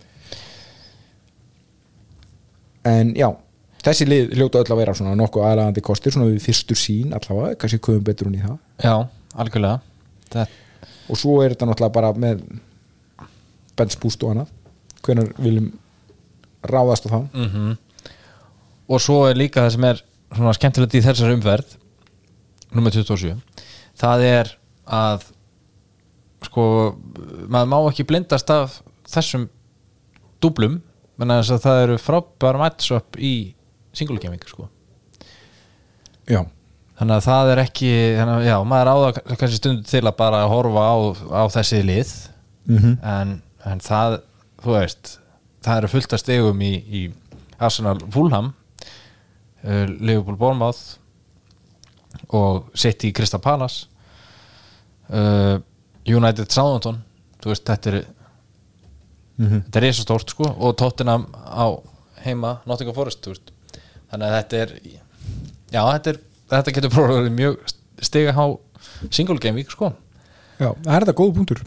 en 2.86 3.14
já, 3.16 3.30
þessi 3.86 4.08
lið 4.10 4.36
hljóta 4.38 4.62
öll 4.62 4.74
að 4.74 4.82
vera 4.82 4.95
svona 4.98 5.15
nokkuð 5.19 5.48
aðlagandi 5.50 5.84
kostir 5.86 6.15
svona 6.15 6.30
við 6.32 6.43
fyrstur 6.45 6.80
sín 6.80 7.15
allavega, 7.15 7.58
kannski 7.62 7.82
köfum 7.84 8.04
betur 8.06 8.30
hún 8.30 8.38
í 8.39 8.43
það. 8.43 8.58
Já, 8.84 8.95
algjörlega. 9.43 9.80
Það, 10.34 10.60
og 11.10 11.21
svo 11.21 11.39
er 11.43 11.54
þetta 11.56 11.69
náttúrulega 11.69 11.95
bara 12.00 12.12
með 12.26 12.43
benspúst 13.78 14.24
og 14.26 14.34
annað. 14.34 14.54
Hvenær 15.06 15.32
viljum 15.38 15.74
ráðast 16.65 17.10
á 17.10 17.13
það 17.13 17.26
mm 17.34 17.74
Og 18.86 19.02
svo 19.02 19.24
er 19.26 19.34
líka 19.34 19.63
það 19.63 19.71
sem 19.74 19.86
er 19.88 20.02
svona 20.30 20.52
skemmtilegt 20.54 20.93
í 20.93 21.00
þessar 21.02 21.32
umferð 21.34 21.71
nummer 22.76 22.93
27 22.93 23.34
það 23.98 24.26
er 24.28 24.52
að 24.86 25.30
sko, 26.45 26.65
maður 27.50 27.71
má 27.71 27.78
ekki 27.89 28.06
blindast 28.08 28.52
af 28.54 28.80
þessum 29.10 29.48
dúblum 30.43 30.82
menn 31.17 31.34
að 31.34 31.56
það 31.63 31.82
eru 31.86 31.98
frábær 32.02 32.60
matchup 32.60 33.17
í 33.17 33.56
single 33.97 34.19
gaming 34.21 34.43
sko. 34.47 34.67
Já, 36.29 36.41
þannig 36.99 37.15
að 37.19 37.25
það 37.27 37.51
er 37.53 37.62
ekki 37.65 37.91
að, 38.23 38.31
já, 38.47 38.55
maður 38.65 38.91
áða 38.93 39.10
kannski 39.36 39.60
stund 39.60 39.86
til 39.89 40.01
að 40.03 40.15
bara 40.17 40.45
horfa 40.49 40.86
á, 40.89 40.95
á 41.29 41.43
þessi 41.58 41.84
lið. 41.86 42.15
Mm 42.65 42.95
en, 43.05 43.36
en 43.65 43.81
það, 43.81 44.19
þú 44.63 44.73
veist 44.73 45.15
það 45.65 45.79
eru 45.79 45.89
fullt 45.91 46.13
að 46.15 46.21
stegum 46.21 46.62
í, 46.65 46.73
í 46.73 47.01
Arsenal 47.62 47.99
Fulham 48.13 48.51
uh, 49.65 49.86
Liverpool 49.99 50.38
Bournemouth 50.38 50.97
og 52.34 52.71
City 52.73 53.12
Crystal 53.13 53.41
Palace 53.41 53.86
uh, 55.13 55.62
United 56.05 56.49
Southampton. 56.49 57.01
Þú 57.41 57.53
veist 57.53 57.69
þetta 57.69 57.91
er 57.91 57.99
þetta 59.36 59.81
er 59.81 59.91
svo 59.91 60.05
stórt 60.05 60.31
sko 60.31 60.47
og 60.47 60.77
Tottenham 60.79 61.27
á 61.36 61.67
heima 62.23 62.60
Nottingham 62.65 62.95
Forest 62.95 63.25
þú 63.25 63.34
veist. 63.34 63.55
Þannig 64.12 64.28
að 64.28 64.36
þetta 64.38 64.62
er 64.62 64.76
já 65.76 65.82
þetta, 65.82 66.13
er, 66.13 66.20
þetta 66.54 66.76
getur 66.78 66.94
prófið 66.94 67.32
mjög 67.36 67.74
stiga 68.06 68.36
á 68.36 68.46
single 69.10 69.39
game 69.41 69.60
week 69.60 69.72
sko. 69.74 69.91
Já, 70.60 70.70
það 70.72 70.94
er 70.96 71.06
þetta 71.06 71.18
góð 71.20 71.34
punktur. 71.39 71.65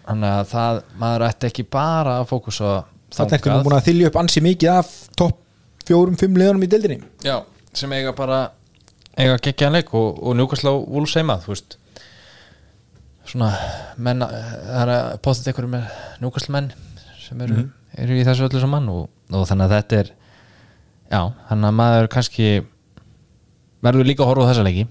Þannig 0.00 0.30
að 0.30 0.46
það, 0.50 0.80
maður 1.02 1.26
ætti 1.28 1.50
ekki 1.50 1.66
bara 1.70 2.16
að 2.20 2.30
fókusa 2.32 2.72
Það 3.10 3.32
er 3.34 3.46
nú 3.50 3.62
búin 3.66 3.74
að 3.74 3.86
þylja 3.88 4.10
upp 4.10 4.16
ansi 4.20 4.40
mikið 4.44 4.70
af 4.70 4.90
topp 5.18 5.38
fjórum, 5.86 6.16
fimm 6.18 6.36
liðanum 6.38 6.62
í 6.62 6.68
deildinni. 6.70 7.00
Já, 7.26 7.40
sem 7.74 7.90
eiga 7.96 8.12
bara 8.14 8.40
eiga 9.18 9.38
geggjaðan 9.42 9.80
leik 9.80 9.90
og, 9.98 10.20
og 10.22 10.36
njúkastlega 10.38 10.84
Wolves 10.86 11.16
heima, 11.18 11.40
þú 11.42 11.54
veist. 11.54 11.76
Svona 13.30 13.50
menn, 13.98 14.22
það 14.22 14.78
er 14.84 14.92
að 14.94 15.10
potið 15.26 15.50
einhverju 15.50 15.72
með 15.74 15.98
njúkastlega 16.22 16.56
menn 16.56 16.70
sem 17.24 17.44
eru, 17.46 17.66
eru 18.04 18.18
í 18.18 18.24
þessu 18.26 18.46
öllu 18.46 18.62
saman 18.62 18.88
og, 18.92 19.02
og 19.34 19.46
þannig 19.50 19.66
að 19.66 19.76
þetta 19.76 20.00
er 20.04 20.12
já, 21.10 21.20
þannig 21.50 21.68
að 21.70 21.76
maður 21.82 22.08
kannski 22.14 22.48
verður 23.84 24.08
líka 24.08 24.24
að 24.24 24.30
horfa 24.32 24.46
á 24.46 24.50
þessa 24.52 24.66
leiki. 24.66 24.86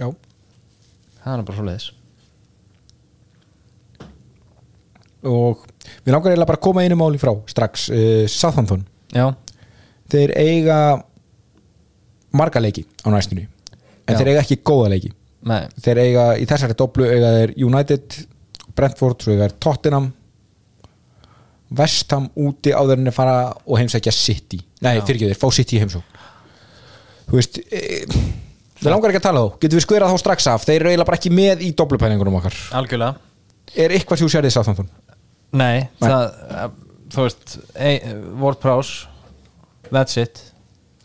Já, 0.00 0.08
það 1.20 1.36
er 1.38 1.46
bara 1.48 1.58
svo 1.58 1.68
leiðis 1.68 1.90
og 5.24 5.62
við 6.04 6.12
langar 6.12 6.32
eiginlega 6.34 6.50
bara 6.50 6.58
að 6.58 6.64
koma 6.66 6.82
einu 6.84 6.96
máli 7.00 7.20
frá 7.20 7.32
strax, 7.48 7.86
uh, 7.88 8.24
Southampton. 8.28 8.84
Já, 9.14 9.30
þeir 10.12 10.34
eiga 10.36 10.78
marga 12.34 12.60
leiki 12.60 12.84
á 13.06 13.08
næstunni 13.14 13.46
en 13.46 14.12
Já. 14.12 14.18
þeir 14.18 14.30
eiga 14.32 14.42
ekki 14.42 14.60
góða 14.66 14.90
leiki. 14.92 15.12
Með, 15.44 15.72
þeir 15.84 16.00
eiga 16.02 16.24
í 16.40 16.46
þessari 16.48 16.76
doblu 16.80 17.06
eiga 17.08 17.32
þeir 17.38 17.54
United, 17.66 18.18
Brentford 18.76 19.24
svo 19.24 19.34
eiga 19.34 19.48
þeir 19.48 19.56
Tottenham 19.64 20.10
Vestham 21.78 22.28
úti 22.36 22.72
áður 22.74 23.00
en 23.00 23.10
að 23.10 23.16
fara 23.16 23.36
og 23.64 23.78
heimsækja 23.80 24.12
City. 24.14 24.60
Nei, 24.84 24.98
fyrir 25.00 25.18
ekki 25.18 25.30
þeir, 25.32 25.40
fá 25.40 25.48
City 25.54 25.80
heimsók 25.82 26.14
þú 27.24 27.38
veist 27.38 27.58
e, 27.72 27.82
við 28.80 28.90
langar 28.92 29.12
ekki 29.12 29.20
að 29.22 29.26
tala 29.28 29.42
þá, 29.44 29.54
getum 29.62 29.78
við 29.80 29.84
skverað 29.86 30.12
þá 30.12 30.20
strax 30.22 30.48
af? 30.52 30.64
Þeir 30.68 30.76
eru 30.82 30.90
eiginlega 30.92 31.08
bara 31.08 31.18
ekki 31.20 31.32
með 31.34 31.62
í 31.64 31.70
doblupælingunum 31.78 32.36
okkar. 32.40 32.56
Algjörlega. 32.76 33.14
Er 33.80 33.94
eitthvað 33.96 34.20
þú 34.22 34.28
sérðið 34.34 34.54
Southampton? 34.58 34.90
Nei, 35.54 35.86
Nei. 35.86 36.04
það, 36.04 36.24
eh, 36.50 36.66
þú 37.14 37.24
veist 37.24 37.54
ei- 37.74 38.00
Ward 38.42 38.60
Prowse 38.60 39.06
That's 39.92 40.16
it. 40.20 40.40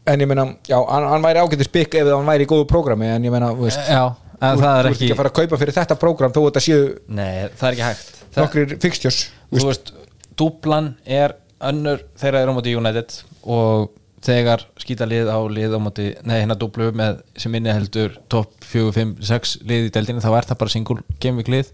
En 0.08 0.20
ég 0.20 0.28
meina, 0.28 0.46
já, 0.66 0.78
hann, 0.90 1.06
hann 1.06 1.22
væri 1.24 1.40
ágættis 1.44 1.70
bygg 1.72 1.96
ef 2.02 2.08
hann 2.16 2.26
væri 2.26 2.48
í 2.48 2.50
góðu 2.50 2.66
prógrami 2.66 3.06
en 3.14 3.24
ég 3.28 3.32
meina, 3.32 3.52
þú 3.54 3.68
veist 3.68 3.80
Já, 3.86 4.16
þú, 4.40 4.62
það 4.64 4.80
er 4.80 4.88
ert 4.90 4.96
ekki 4.96 5.12
að 5.14 5.20
fara 5.20 5.30
að 5.30 5.38
kaupa 5.40 5.60
fyrir 5.62 5.76
þetta 5.76 5.98
prógram 6.00 6.34
þó 6.34 6.40
þetta 6.48 6.64
séu 6.66 6.86
Nei, 7.08 7.50
það 7.60 7.68
er 7.68 7.76
ekki 7.76 7.86
hægt. 7.86 8.16
það, 8.34 8.78
fixtures 8.82 9.20
Þú 9.50 9.68
veist, 9.70 9.92
dúplan 10.40 10.94
er 11.06 11.36
önnur 11.60 12.04
þegar 12.20 12.42
er 12.42 12.52
á 12.52 12.56
móti 12.56 12.76
United 12.80 13.16
og 13.44 13.90
þegar 14.24 14.66
skýta 14.80 15.08
lið 15.08 15.32
á 15.32 15.40
lið 15.48 15.76
á 15.76 15.80
móti, 15.80 16.08
nei 16.28 16.38
hérna 16.42 16.58
dúplu 16.60 16.90
með 16.96 17.22
sem 17.40 17.56
inni 17.56 17.72
heldur 17.72 18.18
topp 18.32 18.56
4, 18.68 18.92
5, 18.96 19.14
6 19.30 19.58
lið 19.68 19.88
í 19.88 19.94
deildinu, 19.96 20.24
þá 20.24 20.32
er 20.34 20.50
það 20.50 20.62
bara 20.64 20.74
single 20.76 21.04
game 21.24 21.40
week 21.40 21.52
lið. 21.52 21.74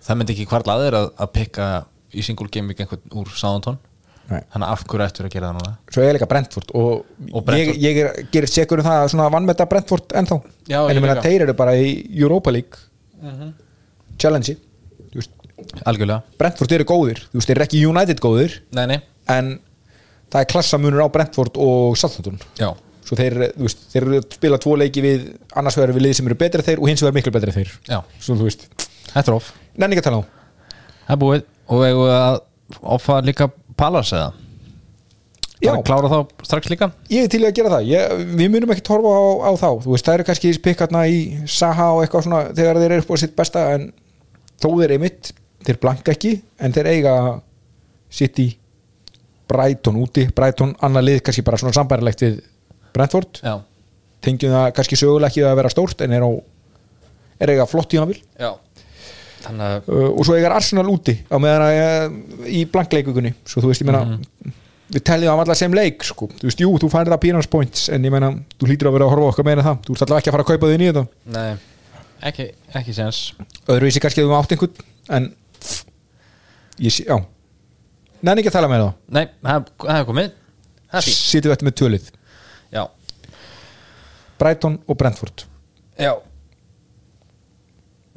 Það 0.00 0.18
myndi 0.20 0.34
ekki 0.36 0.48
hvarla 0.50 0.76
að 0.76 0.84
þeir 0.84 0.98
að, 1.00 1.08
að 1.24 1.32
pikka 1.38 1.70
í 2.10 2.26
single 2.26 2.50
game 2.52 2.70
week 2.70 2.82
einhvern 2.82 3.16
úr 3.18 3.78
Nei. 4.30 4.44
þannig 4.52 4.68
af 4.70 4.82
hverju 4.86 5.06
ættur 5.08 5.26
að 5.26 5.32
gera 5.34 5.48
það 5.48 5.56
núna? 5.58 5.70
Svo 5.90 6.02
er 6.06 6.14
líka 6.14 6.26
Brentford 6.30 6.68
og, 6.78 6.90
Og 7.32 7.44
Brentford. 7.46 7.80
ég, 7.80 7.80
ég 7.82 7.96
er, 8.04 8.20
gerir 8.30 8.50
sekur 8.50 8.78
um 8.78 8.86
það 8.86 8.98
að 9.00 9.08
svona 9.10 9.26
vannmeta 9.34 9.66
Brentford 9.66 10.14
ennþá. 10.20 10.36
Já, 10.70 10.78
en 10.84 10.94
ég 10.94 11.02
meina 11.02 11.24
þeir 11.24 11.46
eru 11.48 11.56
bara 11.58 11.74
í 11.74 11.88
Europa 12.14 12.52
League 12.54 12.78
challenge 14.20 14.54
þú 14.54 14.54
veist, 14.54 14.69
Algjörlega, 15.86 16.20
Brentford 16.40 16.76
eru 16.76 16.86
góðir. 16.88 17.24
Þú 17.30 17.40
veist, 17.40 17.50
þeir 17.50 17.56
eru 17.58 17.66
ekki 17.66 17.82
United 17.88 18.22
góðir. 18.24 18.60
Nei 18.76 18.84
nei. 18.90 18.98
En 19.30 19.56
það 20.30 20.44
er 20.44 20.50
klassamunur 20.52 21.04
á 21.04 21.08
Brentford 21.12 21.58
og 21.60 21.98
Southampton. 22.00 22.40
Já, 22.60 22.70
svo 23.06 23.18
þeir, 23.18 23.38
þú 23.54 23.66
veist, 23.68 23.88
þeir 23.92 24.06
eru 24.06 24.20
að 24.20 24.28
spila 24.38 24.60
tvo 24.62 24.76
leiki 24.80 25.04
við 25.04 25.30
annars 25.58 25.78
vegar 25.78 25.94
við 25.96 26.06
lið 26.08 26.18
sem 26.20 26.30
eru 26.30 26.38
betri 26.42 26.62
en 26.62 26.68
þeir 26.70 26.82
og 26.82 26.92
hins 26.92 27.02
vegar 27.04 27.16
miklu 27.18 27.34
betri 27.34 27.54
en 27.54 27.58
þeir. 27.60 27.72
Já, 27.90 27.98
svo 28.18 28.38
þú 28.38 28.50
veist, 28.50 28.68
þetta 29.10 29.26
er 29.26 29.38
off 29.38 29.54
nenni 29.80 29.96
ekki 29.96 30.04
að 30.04 30.10
tala 30.10 30.20
á. 30.20 30.24
Það 31.06 31.16
er 31.16 31.20
búið. 31.24 31.48
Og 31.70 31.82
eigum 31.86 32.06
við 32.06 32.14
að 32.18 32.38
offa 32.96 33.18
líka 33.24 33.50
Palas 33.80 34.12
eða? 34.12 34.30
Já. 35.60 35.74
Bara 35.74 35.84
klára 35.84 36.08
þá 36.08 36.44
strax 36.46 36.70
líka? 36.72 36.88
Ég 37.12 37.26
er 37.26 37.32
til 37.32 37.42
í 37.42 37.46
að 37.48 37.56
gera 37.58 37.72
það, 37.74 37.88
ég, 37.90 38.22
við 38.38 38.52
munum 38.52 38.70
ekki 38.72 38.84
torfa 38.86 39.10
á, 39.12 39.24
á 39.44 39.50
þá, 39.60 39.68
þú 39.84 39.92
veist, 39.92 40.06
það 40.06 40.16
eru 40.16 40.26
kannski 40.30 40.52
spikkarna 40.56 41.02
í 41.12 41.18
Saha 41.52 41.90
og 41.96 42.00
eitthvað 42.04 42.24
svona 42.26 42.40
þegar 42.56 42.80
þeir 42.80 42.94
eru 42.96 43.04
upp 43.04 43.12
á 43.12 43.16
sitt 43.20 43.34
besta 43.36 43.64
en 43.74 43.84
þó 44.60 44.68
þeir 44.78 44.94
einmitt, 44.96 45.32
þeir 45.66 45.80
blanka 45.82 46.14
ekki 46.14 46.34
en 46.60 46.74
þeir 46.76 46.90
eiga 46.94 47.14
City 48.10 48.48
Brighton 49.50 49.98
úti, 50.00 50.28
Brighton 50.34 50.76
annað 50.84 51.06
lið 51.08 51.20
kannski 51.26 51.44
bara 51.46 51.58
svona 51.60 51.74
sambærilegt 51.74 52.22
við 52.24 52.40
Brentford, 52.94 53.40
tengjum 54.22 54.54
það 54.54 54.72
kannski 54.76 54.98
sögulega 54.98 55.30
ekki 55.30 55.44
að 55.46 55.58
vera 55.60 55.72
stórt 55.72 56.02
en 56.06 56.14
er 56.16 56.26
á 56.26 56.30
er 57.40 57.54
eiga 57.54 57.66
flott 57.70 57.94
í 57.94 58.00
hann 58.00 58.10
vil 58.10 58.20
Þannig 59.40 59.86
uh, 59.88 60.08
og 60.10 60.24
svo 60.28 60.34
eiga 60.36 60.50
Arsenal 60.52 60.84
úti 60.92 61.14
á 61.24 61.36
meðan 61.40 61.62
að 61.64 61.78
uh, 61.80 62.48
í 62.52 62.66
blankleikugunni 62.68 63.32
svo 63.48 63.62
þú 63.64 63.70
veist, 63.70 63.80
ég 63.80 63.88
meina 63.88 64.18
við 64.90 65.04
teljum 65.06 65.32
á 65.32 65.40
allar 65.40 65.56
sem 65.56 65.72
leik, 65.72 66.04
sko, 66.04 66.28
þú 66.34 66.48
veist, 66.48 66.60
jú, 66.60 66.74
þú 66.82 66.90
færið 66.92 67.14
það 67.14 67.22
peanuts 67.22 67.48
points, 67.48 67.86
en 67.94 68.04
ég 68.04 68.12
meina, 68.12 68.32
þú 68.58 68.68
hlýtur 68.68 68.90
að 68.90 68.96
vera 68.98 69.06
að 69.06 69.12
horfa 69.14 69.30
okkar 69.30 69.46
meira 69.48 69.64
það, 69.64 69.78
þú 69.86 69.94
ert 69.94 70.04
allavega 70.04 70.20
ekki 70.20 70.32
að 70.32 70.36
fara 70.36 70.44
að 70.44 70.50
kaupa 70.50 70.70
þig 70.70 70.84
í 70.84 70.88
þetta 70.90 71.04
Nei, 71.38 71.50
ekki, 72.30 72.46
ekki 72.80 72.96
sens 72.96 73.20
öðruvísi 73.64 74.02
kannski 74.04 74.24
að 74.24 74.28
þú 74.28 74.36
átt 74.36 74.54
einhvern 74.56 74.84
en 75.16 75.30
ég 76.80 76.94
sé, 76.94 77.04
já. 77.08 77.16
Nenni 78.20 78.42
ekki 78.42 78.50
að 78.52 78.56
tala 78.58 78.70
með 78.70 78.84
það, 78.84 78.96
Nei, 79.16 79.22
það 79.46 79.94
er 79.94 80.08
komið. 80.08 80.32
Sittum 81.06 81.48
við 81.50 81.54
eftir 81.54 81.68
með 81.68 81.76
tölið. 81.80 82.10
Já, 82.74 82.82
Brighton 84.40 84.78
og 84.88 84.98
Brentford. 85.00 85.44
Já. 86.00 86.14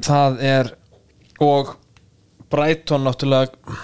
Það 0.04 0.44
er 0.48 0.70
og 1.44 1.76
Brighton 2.52 3.04
náttúrulega 3.08 3.78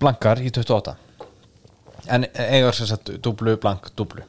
blankar 0.00 0.40
í 0.40 0.50
28 0.50 0.96
en 2.10 2.26
eigar 2.32 2.74
sem 2.74 2.88
sagt 2.88 3.10
dúblu 3.22 3.56
blank 3.60 3.90
dúblu. 3.96 4.24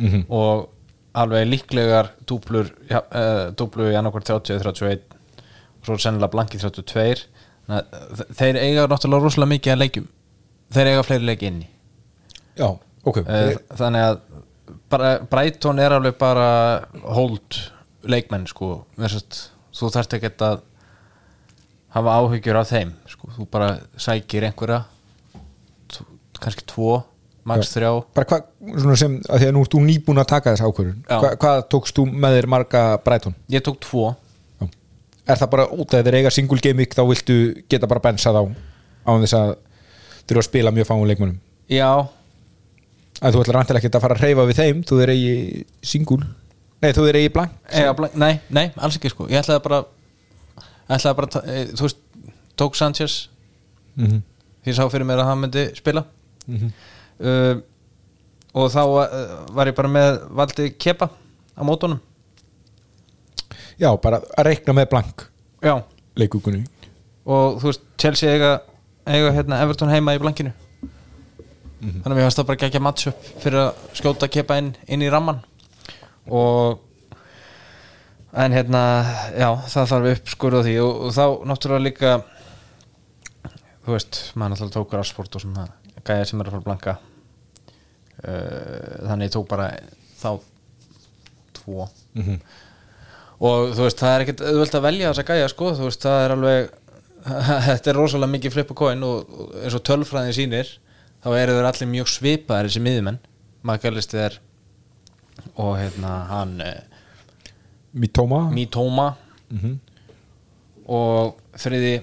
Mhm. 0.00 0.24
og 0.32 0.70
alveg 1.12 1.46
líklegar 1.46 2.14
dúblur 2.26 2.70
ja, 2.88 3.02
uh, 3.12 3.50
dúblu 3.52 3.90
í 3.90 3.96
annarkvært 3.98 4.30
30 4.30 4.62
31 4.62 5.02
og 5.80 5.84
svo 5.84 5.96
sennilega 5.98 6.32
blank 6.32 6.54
í 6.54 6.60
32 6.62 7.26
Þe- 7.70 8.28
þeir 8.40 8.58
eiga 8.64 8.86
náttúrulega 8.90 9.22
rosalega 9.26 9.52
mikið 9.54 9.72
að 9.74 9.80
leikjum 9.84 10.06
þeir 10.74 10.90
eiga 10.92 11.02
fleiri 11.06 11.28
leiki 11.28 11.46
inni 11.50 11.68
já, 12.58 12.68
ok, 13.04 13.20
Eh, 13.26 13.56
þannig 13.78 14.06
að 14.08 14.20
Brighton 15.30 15.78
er 15.82 15.94
alveg 15.94 16.16
bara 16.18 16.48
hold 17.14 17.60
leikmenn 18.10 18.46
sko 18.50 18.84
Versast, 18.98 19.50
þú 19.74 19.90
þarft 19.94 20.16
ekki 20.18 20.30
að 20.46 20.60
hafa 21.94 22.16
áhyggjur 22.20 22.58
af 22.60 22.68
þeim 22.70 22.92
sko. 23.10 23.28
þú 23.38 23.46
bara 23.50 23.70
sækir 23.98 24.46
einhverja 24.48 24.84
kannski 26.40 26.64
tvo 26.70 27.02
max 27.44 27.72
þrjá 27.74 27.90
hvað, 28.14 28.96
sem, 29.00 29.16
að 29.28 29.42
því 29.42 29.46
að 29.48 29.54
nú 29.56 29.62
ert 29.64 29.74
þú 29.74 29.80
nýbúin 29.84 30.20
að 30.22 30.28
taka 30.30 30.52
þess 30.54 30.64
ákvörðun. 30.68 30.98
Hva, 31.08 31.30
hvað 31.40 31.62
tókst 31.72 31.96
þú 31.98 32.04
með 32.12 32.36
þér 32.38 32.48
marga 32.52 32.82
Brighton? 33.04 33.34
ég 33.52 33.64
tók 33.66 33.78
tvo. 33.84 34.04
Er 35.30 35.38
það 35.40 35.50
bara 35.52 35.66
út 35.70 35.94
að 35.94 36.06
þeir 36.08 36.18
eiga 36.20 36.32
single 36.34 36.60
game 36.64 36.82
week 36.82 36.96
þá 36.96 37.02
viltu 37.08 37.36
geta 37.70 37.88
bara 37.90 38.02
bensað 38.04 38.40
á 38.40 38.42
á 39.06 39.10
þess 39.22 39.36
að 39.36 39.52
þurfa 40.26 40.42
að 40.42 40.48
spila 40.48 40.72
mjög 40.74 40.88
fáum 40.88 41.06
leikmönum 41.08 41.38
já, 41.70 41.90
en 43.20 43.32
þú 43.34 43.42
ætlar 43.44 43.60
vantilega 43.60 43.82
ekki 43.82 43.96
að 43.96 44.04
fara 44.04 44.16
að 44.16 44.24
hreyfa 44.24 44.46
við 44.48 44.60
þeim 44.60 44.82
þú 44.88 45.00
þeir 45.00 45.12
eigi 45.14 45.64
single. 45.92 46.20
Nei, 46.80 46.92
þú 46.96 47.06
þeir 47.06 47.18
eigi 47.20 47.32
blank 47.34 47.56
eiga, 47.68 47.94
blank- 47.98 48.16
nei, 48.20 48.32
nei, 48.48 48.66
alls 48.76 48.96
ekki 48.98 49.12
sko. 49.12 49.28
Ég 49.30 49.42
ætlaði 49.42 49.64
bara, 49.66 49.80
ætlaði 50.88 51.18
bara 51.18 51.30
að 51.40 51.50
eh, 51.54 51.64
þú 51.76 51.86
veist, 51.86 52.00
tók 52.60 52.78
Sanchez 52.78 53.16
mm 53.96 54.06
-hmm. 54.06 54.22
því 54.64 54.76
sá 54.76 54.84
fyrir 54.88 55.06
mér 55.06 55.20
að 55.20 55.28
hann 55.30 55.40
myndi 55.40 55.66
spila. 55.76 56.04
Uh, 57.20 57.60
og 58.54 58.70
þá 58.72 58.82
uh, 58.82 59.06
var 59.54 59.68
ég 59.68 59.76
bara 59.76 59.88
með 59.88 60.20
valdi 60.30 60.70
kepa 60.78 61.10
á 61.54 61.62
mótunum 61.62 62.00
já, 63.80 63.90
bara 64.02 64.20
að 64.20 64.50
reikna 64.50 64.76
með 64.76 64.90
blank 64.92 65.24
já. 65.64 65.74
leikugunni 66.20 66.64
og 67.30 67.60
þú 67.60 67.70
veist, 67.70 67.86
Chelsea 68.00 68.34
eiga, 68.34 68.50
eiga 69.08 69.32
hérna, 69.36 69.60
Everton 69.64 69.92
heima 69.92 70.16
í 70.16 70.20
blankinu. 70.22 70.52
Þannig 71.80 72.04
að 72.04 72.16
mér 72.16 72.26
fannst 72.26 72.40
það 72.40 72.48
bara 72.50 72.68
ekki 72.68 72.82
match 72.84 73.08
up 73.08 73.26
fyrir 73.40 73.62
að 73.62 73.82
skjóta 73.96 74.28
kepa 74.32 74.58
inn, 74.60 74.74
inn 74.90 75.04
í 75.04 75.10
ramman 75.12 75.40
og 76.28 76.80
en 78.36 78.54
hérna 78.54 78.82
já, 79.32 79.48
það 79.72 79.88
þarf 79.92 80.10
uppskurða 80.14 80.62
því. 80.66 80.74
Og, 80.84 81.00
og 81.06 81.14
þá 81.16 81.24
náttúrulega 81.48 81.86
líka 81.86 82.12
þú 83.86 83.94
veist, 83.94 84.20
maður 84.34 84.54
náttúrulega 84.54 84.76
tók 84.76 84.96
rassport 84.98 85.38
og 85.38 85.44
svona 85.44 85.68
gæja 86.04 86.28
sem 86.28 86.42
er 86.42 86.50
að 86.50 86.56
fara 86.56 86.62
að 86.62 86.68
blanka. 86.68 86.96
Uh, 88.20 89.08
þannig 89.08 89.32
tók 89.32 89.48
bara 89.48 89.70
þá 90.20 90.30
tvo 91.56 91.88
og 93.40 93.72
þú 93.72 93.86
veist, 93.86 94.02
það 94.02 94.14
er 94.14 94.24
ekkert 94.24 94.44
auðvöld 94.44 94.76
að 94.76 94.86
velja 94.86 95.10
þessa 95.10 95.26
gæja 95.30 95.48
sko, 95.52 95.72
þú 95.78 95.88
veist, 95.88 96.04
það 96.04 96.24
er 96.24 96.34
alveg 96.36 96.70
þetta 97.68 97.90
er 97.92 97.98
rosalega 97.98 98.34
mikið 98.34 98.54
flip 98.54 98.70
og 98.72 98.78
coin 98.80 99.04
og, 99.04 99.34
eins 99.60 99.76
og 99.76 99.84
tölfræðin 99.86 100.36
sýnir 100.36 100.70
þá 101.20 101.28
eru 101.36 101.56
þeir 101.56 101.68
allir 101.68 101.90
mjög 101.90 102.12
svipaðir 102.14 102.70
þessi 102.70 102.84
miðjumenn. 102.84 103.20
Magalist 103.68 104.14
er 104.16 104.38
og 105.60 105.74
hérna 105.76 106.14
hann 106.30 106.54
eh, 106.64 106.80
Mitoma. 107.92 108.46
Mitoma. 108.54 109.14
Mhm. 109.50 109.78
og 110.90 111.40
þriði 111.58 111.96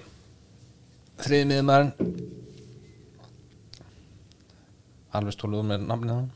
þriði 1.23 1.45
miðumæðurinn 1.47 1.93
alveg 5.17 5.36
stóluð 5.36 5.63
með 5.69 5.86
namnið 5.88 6.13
hann. 6.13 6.28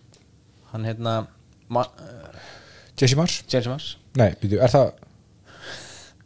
Hann 0.72 0.88
hérna 0.88 1.16
Jesse 3.02 3.18
Mars 3.20 3.40
Jesse 3.52 3.72
Mars 3.72 3.90
Nei, 4.20 4.30
býtu, 4.42 4.60
er 4.62 4.72
það 4.74 4.92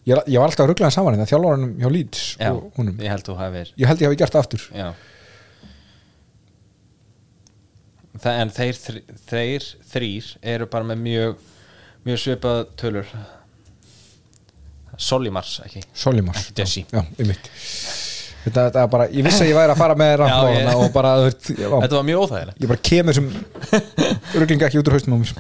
Ég, 0.06 0.20
ég 0.30 0.38
var 0.38 0.46
alltaf 0.52 0.62
að 0.68 0.70
ruggla 0.70 0.86
hann 0.86 0.94
saman 0.94 1.16
en 1.18 1.24
það 1.24 1.32
þjálfur 1.32 1.62
hjá 1.82 1.88
Leeds 1.96 2.24
já, 2.38 2.50
og 2.54 2.76
honum. 2.78 3.00
ég 3.02 3.10
held 3.16 3.26
þú 3.26 3.36
hafir 3.40 3.72
Ég 3.82 3.90
held 3.90 4.04
ég 4.04 4.12
hafi 4.12 4.20
gert 4.22 4.36
það 4.36 4.44
aftur. 4.46 4.66
Já. 4.76 4.90
Það, 8.16 8.38
en 8.44 8.52
þeir, 8.56 8.78
þr- 8.80 9.18
þeir 9.32 9.66
þrýr 9.92 10.28
eru 10.56 10.68
bara 10.72 10.88
með 10.88 11.02
mjög 11.04 11.42
mjög 12.06 12.22
svipað 12.22 12.60
tölur. 12.80 13.10
Solimars 15.02 15.58
ekki? 15.66 15.82
Solimars 16.00 16.46
Jesse. 16.56 16.86
Já, 16.94 17.02
um 17.04 17.28
mitt 17.28 17.50
Þetta, 18.46 18.62
þetta 18.68 18.82
er 18.86 18.90
bara, 18.94 19.06
ég 19.10 19.26
vissi 19.26 19.42
að 19.42 19.48
ég 19.50 19.58
væri 19.58 19.74
að 19.74 19.80
fara 19.82 19.96
með 19.98 20.22
Já, 20.30 20.36
ég- 20.54 20.70
og 20.78 20.92
bara, 20.94 21.16
þú 21.18 21.26
veist, 21.32 21.48
já, 21.58 21.66
þetta 21.82 21.98
var 21.98 22.06
mjög 22.12 22.22
óþægilegt. 22.28 22.62
Ég 22.62 22.70
bara 22.72 22.84
kemur 22.92 23.18
sem 23.18 23.32
rugglinga 24.40 24.68
ekki 24.70 24.80
út 24.84 24.92
úr 24.92 24.96
haustum 25.00 25.18
á 25.18 25.20
mér 25.24 25.34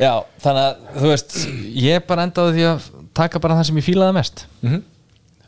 já, 0.00 0.12
þannig 0.42 0.64
að 0.64 1.00
þú 1.00 1.10
veist 1.12 1.36
ég 1.84 2.06
bara 2.08 2.26
endaði 2.26 2.56
því 2.56 2.66
að 2.70 2.88
taka 3.16 3.42
bara 3.42 3.58
það 3.58 3.68
sem 3.68 3.80
ég 3.80 3.86
fílaði 3.86 4.16
mest 4.16 4.44
mm 4.60 4.70
-hmm. 4.70 4.82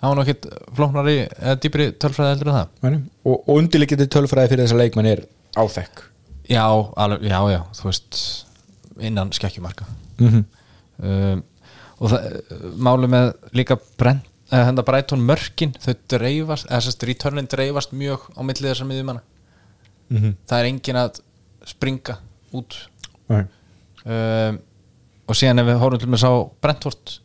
það 0.00 0.14
var 0.14 0.22
ekkert 0.24 0.46
flóknari 0.78 1.16
eða 1.24 1.56
dýpri 1.62 1.88
tölfræði 1.92 2.34
heldur 2.34 2.52
en 2.52 2.58
það 2.58 3.00
og, 3.24 3.36
og 3.36 3.52
undirleikindi 3.56 4.06
tölfræði 4.06 4.52
fyrir 4.52 4.64
þessa 4.64 4.80
leikmenn 4.82 5.10
er 5.12 5.24
áþekk 5.56 6.04
já, 6.48 6.66
alveg, 6.96 7.22
já, 7.22 7.40
já, 7.50 7.60
þú 7.80 7.84
veist 7.90 8.22
innan 9.00 9.32
skekkjumarka 9.32 9.84
mm 10.18 10.28
-hmm. 10.28 10.44
um, 11.02 11.44
og 11.98 12.10
það, 12.10 12.20
máli 12.76 13.06
með 13.06 13.32
líka 13.52 13.78
brent, 13.98 14.22
henda 14.50 14.82
Brighton 14.82 15.20
mörkin 15.20 15.72
þau 15.80 15.94
dreifast, 16.08 16.66
eða 16.70 16.80
sérst 16.80 17.02
returnin 17.02 17.48
dreifast 17.48 17.92
mjög 17.92 18.20
á 18.36 18.40
millið 18.42 18.70
þessar 18.70 18.86
miðjumanna 18.86 19.22
Mm 20.08 20.22
-hmm. 20.22 20.34
það 20.46 20.58
er 20.58 20.66
engin 20.70 20.96
að 20.96 21.20
springa 21.66 22.18
út 22.54 22.74
Nei. 23.28 23.44
Um, 24.06 24.58
og 25.26 25.38
síðan 25.38 25.62
ef 25.62 25.70
við 25.70 25.80
horfum 25.82 26.02
til 26.02 26.10
með 26.12 26.22
sá 26.22 26.30
Brentford 26.62 27.16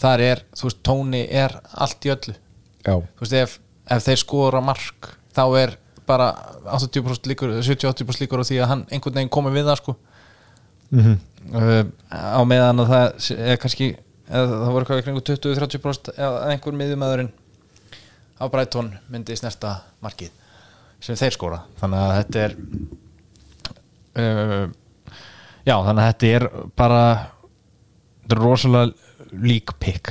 þar 0.00 0.24
er, 0.24 0.42
þú 0.56 0.68
veist, 0.68 0.82
tóni 0.86 1.22
er 1.26 1.56
allt 1.74 2.06
í 2.06 2.12
öllu. 2.14 2.34
Já, 2.86 2.94
þú 2.96 3.24
veist, 3.24 3.36
ef, 3.36 3.56
ef 3.90 4.04
þeir 4.06 4.22
skora 4.22 4.62
mark 4.64 5.10
þá 5.36 5.44
er 5.60 5.74
bara 6.10 6.30
80% 6.78 7.28
líkur 7.30 7.58
70-80% 7.60 8.24
líkur 8.24 8.42
á 8.42 8.48
því 8.48 8.60
að 8.62 8.70
hann 8.72 8.86
einhvern 8.90 9.18
veginn 9.20 9.32
komi 9.32 9.52
við 9.54 9.68
það 9.68 9.80
sko. 9.82 9.96
Mm 10.90 11.02
-hmm. 11.04 11.16
uh, 11.54 11.84
á 12.10 12.42
meðan 12.42 12.82
að 12.82 12.90
það 12.90 13.30
er 13.52 13.60
kannski, 13.62 13.92
það 14.26 14.72
voru 14.72 14.82
eitthvað 14.82 15.02
í 15.02 15.04
kringu 15.06 15.22
20-30% 15.28 16.12
eða 16.16 16.50
einhver 16.50 16.74
miðjumæðurinn 16.80 17.32
á 18.40 18.44
Brighton 18.50 18.94
myndi 19.08 19.36
snerta 19.36 19.82
markið 20.00 20.30
sem 21.00 21.16
þeir 21.16 21.36
skora. 21.36 21.62
Þannig 21.80 21.98
að 22.00 22.16
þetta 22.18 22.38
er 22.44 22.56
uh, 24.16 24.66
já, 25.66 25.74
þannig 25.76 26.02
að 26.02 26.08
þetta 26.08 26.32
er 26.38 26.48
bara 26.76 27.04
þetta 28.24 28.36
er 28.36 28.42
rosalega 28.44 29.38
lík 29.44 29.76
pick. 29.78 30.10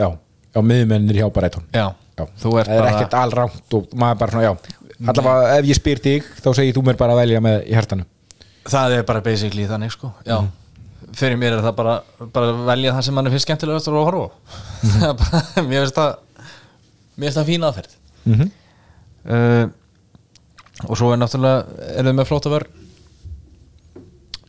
Já, 0.00 0.08
já 0.54 0.60
miðmennir 0.64 1.20
hjá 1.20 1.28
Barætón 1.34 1.66
já, 1.74 1.92
Já. 2.16 2.24
þú 2.40 2.56
ert 2.60 2.70
Það 2.70 2.74
er 2.74 2.80
bara 2.80 2.94
ekkert 2.94 3.14
allránt 3.20 3.76
og 3.78 3.94
maður 3.94 4.18
bara 4.22 4.32
svona, 4.32 4.48
já. 4.48 4.80
Allavega 5.10 5.54
ef 5.58 5.68
ég 5.68 5.78
spyr 5.78 6.00
þig, 6.02 6.28
þá 6.40 6.50
segir 6.54 6.74
þú 6.76 6.84
mér 6.86 6.98
bara 6.98 7.14
að 7.16 7.24
velja 7.24 7.40
með 7.44 7.64
í 7.68 7.74
hærtanu 7.76 8.06
það 8.70 8.98
er 8.98 9.06
bara 9.08 9.22
basically 9.24 9.66
þannig 9.68 9.92
sko. 9.94 10.10
Já, 10.26 10.38
fyrir 11.16 11.38
mér 11.40 11.58
er 11.58 11.64
það 11.64 11.76
bara, 11.78 11.94
bara 12.34 12.52
að 12.52 12.62
velja 12.70 12.94
það 12.96 13.06
sem 13.06 13.18
mann 13.18 13.28
er 13.28 13.34
fyrst 13.34 13.48
skemmtilegast 13.48 13.90
að 13.90 13.98
horfa 14.00 14.24
á. 14.24 14.30
Það 14.84 15.06
er 15.10 15.18
bara, 15.20 15.64
mér 15.68 15.84
finnst 15.84 15.98
það 15.98 16.12
mér 17.14 17.26
finnst 17.26 17.40
það 17.40 17.50
fín 17.50 17.66
aðferð. 17.68 17.98
Mm 18.24 18.38
-hmm. 18.38 18.54
uh, 19.34 19.66
og 20.88 20.96
svo 20.98 21.12
er 21.12 21.20
náttúrulega 21.20 21.90
er 21.94 22.08
þau 22.08 22.14
með 22.14 22.30
flóta 22.30 22.54
vörn 22.54 22.83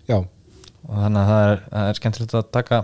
Já, 0.10 0.18
og 0.86 0.96
þannig 1.02 1.20
að 1.22 1.30
það 1.32 1.50
er, 1.52 1.62
það 1.74 1.89
er 1.91 2.00
skemmtilegt 2.00 2.36
að 2.39 2.50
taka 2.54 2.80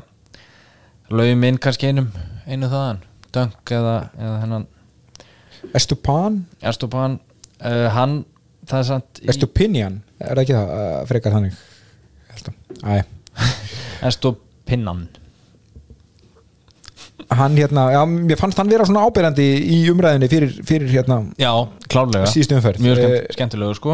laugum 1.12 1.43
inn 1.49 1.60
kannski 1.62 1.89
einum 1.91 2.07
einu 2.47 2.69
þaðan, 2.71 3.01
dönk 3.36 3.73
eða, 3.77 3.95
eða 4.17 4.38
hennan 4.45 4.65
Estupan 5.77 6.39
Erstupan 6.65 7.19
uh, 7.62 7.88
hann, 7.93 8.15
það 8.65 8.79
er 8.79 8.88
samt 8.89 9.21
í- 9.21 9.29
Estupinian, 9.36 9.99
er 10.19 10.34
það 10.34 10.43
ekki 10.45 10.55
það 10.57 10.71
uh, 10.77 11.01
frekar 11.12 11.36
þannig? 11.38 11.60
Erstupinnan 14.07 15.07
hann 17.31 17.53
hérna, 17.55 17.86
já, 17.93 18.01
mér 18.10 18.36
fannst 18.39 18.57
hann 18.60 18.67
vera 18.71 18.84
svona 18.88 19.05
ábyrjandi 19.07 19.45
í 19.71 19.77
umræðinni 19.91 20.27
fyrir, 20.31 20.49
fyrir 20.67 20.89
hérna 20.91 21.21
já, 21.39 21.51
klárlega. 21.88 22.25
síðustu 22.27 22.57
umferð. 22.57 22.81
Mjög 22.84 22.99
Eh, 23.05 23.13
skemmtilegur 23.38 23.77
sko 23.77 23.93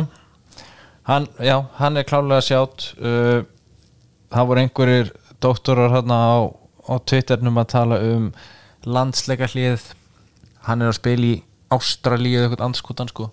hann, 1.08 1.28
já, 1.40 1.58
hann 1.80 2.00
er 2.00 2.08
klárlega 2.08 2.44
sjátt 2.46 2.92
uh, 3.00 3.46
það 4.34 4.50
voru 4.52 4.64
einhverjir 4.64 5.12
doktorar 5.44 5.94
hérna 5.96 6.18
á, 6.18 6.38
á 6.88 6.94
Twitternum 7.08 7.62
að 7.62 7.72
tala 7.74 8.02
um 8.14 8.32
landsleika 8.88 9.50
hlið 9.52 9.92
hann 10.68 10.84
er 10.84 10.92
að 10.92 11.00
spila 11.00 11.32
í 11.32 11.36
Ástralíu 11.74 12.38
eða 12.40 12.48
eitthvað 12.48 12.64
anskotan 12.64 13.10
sko. 13.12 13.26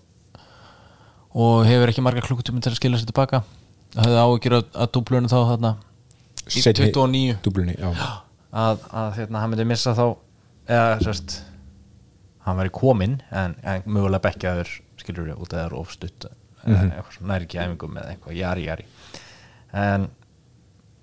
Og 1.38 1.60
hefur 1.68 1.90
ekki 1.90 2.02
marga 2.02 2.22
klukkutími 2.24 2.62
til 2.62 2.72
að 2.72 2.80
skila 2.80 2.98
sér 2.98 3.10
tilbaka 3.10 3.44
það 3.94 4.08
hefði 4.08 4.22
áhyggjur 4.22 4.56
að, 4.58 4.68
að 4.74 4.92
dúblunum 4.96 5.30
þá 5.30 5.36
þarna 5.50 5.72
í 6.44 6.62
seinni 6.62 6.88
29 6.90 7.36
Dúblunni, 7.44 7.74
já. 7.78 7.90
Að, 8.54 8.86
að 8.90 9.10
hérna, 9.18 9.42
hann 9.42 9.52
myndi 9.52 9.66
missa 9.66 9.94
þá 9.96 10.04
eða 10.70 10.96
sérst 11.02 11.36
hann 12.44 12.58
væri 12.58 12.72
kominn 12.74 13.18
en, 13.34 13.56
en 13.62 13.86
mögulega 13.86 14.26
bekkjaður 14.26 14.72
skilur 15.00 15.30
við 15.30 15.38
út 15.38 15.54
að 15.54 15.58
það 15.58 15.66
er 15.66 15.76
ofstutt 15.78 16.26
mm 16.66 16.74
Mhm. 16.74 16.90
eitthvað 16.94 17.16
svona 17.18 17.32
næri 17.34 17.44
ekki 17.48 17.58
æfingum 17.64 17.96
eða 18.00 18.10
eitthvað 18.14 18.36
jari 18.38 18.64
jari. 18.68 18.84
En 19.72 20.08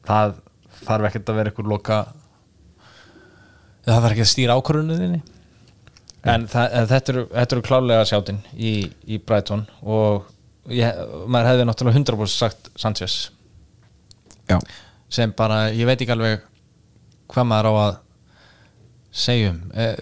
það 0.07 0.33
þarf 0.85 1.07
ekkert 1.09 1.29
að 1.29 1.35
vera 1.35 1.51
eitthvað 1.51 1.67
loka 1.69 1.97
það 3.85 4.01
þarf 4.01 4.11
ekki 4.15 4.25
að 4.25 4.31
stýra 4.31 4.55
ákvörðuninni 4.59 5.21
en, 6.23 6.45
það, 6.47 6.75
þetta 6.91 7.13
eru, 7.13 7.23
eru 7.43 7.63
klálega 7.65 8.05
sjáttinn 8.09 8.39
í, 8.53 8.73
í 9.09 9.17
Brighton 9.25 9.63
og 9.81 10.27
ég, 10.69 10.99
maður 11.27 11.49
hefði 11.51 11.65
náttúrulega 11.69 11.99
100% 12.03 12.35
sagt 12.35 12.69
Sanchez. 12.77 13.15
Já, 14.49 14.59
sem 15.09 15.33
bara, 15.37 15.69
ég 15.73 15.85
veit 15.89 16.01
ekki 16.03 16.13
alveg 16.13 16.43
hvað 17.31 17.47
maður 17.49 17.69
á 17.69 17.73
að 17.85 17.93
segja 19.11 19.51
um. 19.53 19.61
Er, 19.73 19.97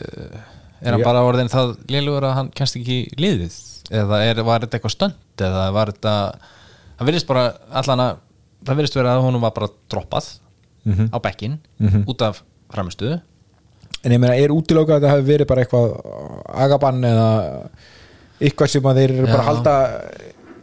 er 0.82 0.92
hann 0.94 1.02
Já. 1.02 1.06
bara 1.08 1.24
orðin 1.28 1.52
það 1.52 1.76
lélugur 1.92 2.28
að 2.30 2.36
hann 2.40 2.52
kennst 2.56 2.78
ekki 2.80 3.00
liðið 3.20 3.56
eða 3.92 4.20
er, 4.26 4.42
var 4.44 4.62
þetta 4.66 4.78
eitthvað 4.80 4.96
stönd 4.96 5.44
eða 5.50 5.64
var 5.74 5.92
þetta 5.94 6.14
það 7.00 7.08
virðist 7.10 7.28
bara 7.30 7.46
allan 7.82 8.04
að 8.06 8.18
það 8.68 8.76
virðist 8.82 8.96
vera 9.00 9.16
að 9.16 9.24
honum 9.28 9.42
var 9.48 9.52
bara 9.56 9.70
droppað 9.90 10.30
Mhm. 10.86 11.10
á 11.12 11.18
bekkin 11.22 11.58
Mhm. 11.80 12.04
út 12.08 12.22
af 12.22 12.42
framistuðu 12.72 13.22
en 14.04 14.12
ég 14.12 14.20
meina, 14.20 14.36
er 14.36 14.50
útilokað 14.50 15.00
að 15.00 15.04
það 15.04 15.12
hefur 15.16 15.28
verið 15.28 15.48
bara 15.48 15.64
eitthvað 15.66 15.90
agabann 16.66 17.02
eða 17.04 17.70
eitthvað 18.40 18.70
sem 18.70 18.84
að 18.88 18.96
þeir 19.02 19.12
eru 19.18 19.26
bara 19.28 19.44
að 19.44 19.50
halda 19.50 19.76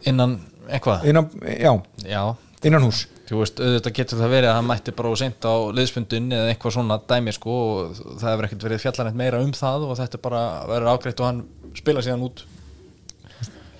innan 0.09 0.39
eitthvað? 0.69 1.05
Innan, 1.05 1.29
já, 1.59 1.71
já, 2.03 2.23
innan 2.63 2.81
hús 2.83 3.05
þú 3.27 3.41
veist, 3.41 3.59
auðvitað 3.59 3.93
getur 3.99 4.19
það 4.21 4.33
verið 4.33 4.49
að 4.49 4.55
hann 4.57 4.67
mætti 4.71 4.95
bara 4.95 5.09
og 5.11 5.17
seint 5.19 5.43
á 5.45 5.53
liðspundun 5.75 6.29
eða 6.31 6.49
eitthvað 6.53 6.75
svona 6.77 6.97
dæmi 7.07 7.33
sko 7.35 7.51
og 7.51 7.95
það 8.19 8.29
hefur 8.31 8.47
ekkert 8.47 8.63
verið 8.67 8.83
fjallanett 8.85 9.15
meira 9.19 9.41
um 9.43 9.51
það 9.51 9.83
og 9.89 9.97
þetta 9.99 10.21
bara 10.21 10.41
verður 10.67 10.91
ágreitt 10.95 11.19
og 11.19 11.25
hann 11.27 11.43
spila 11.75 12.01
síðan 12.01 12.23
út 12.23 12.43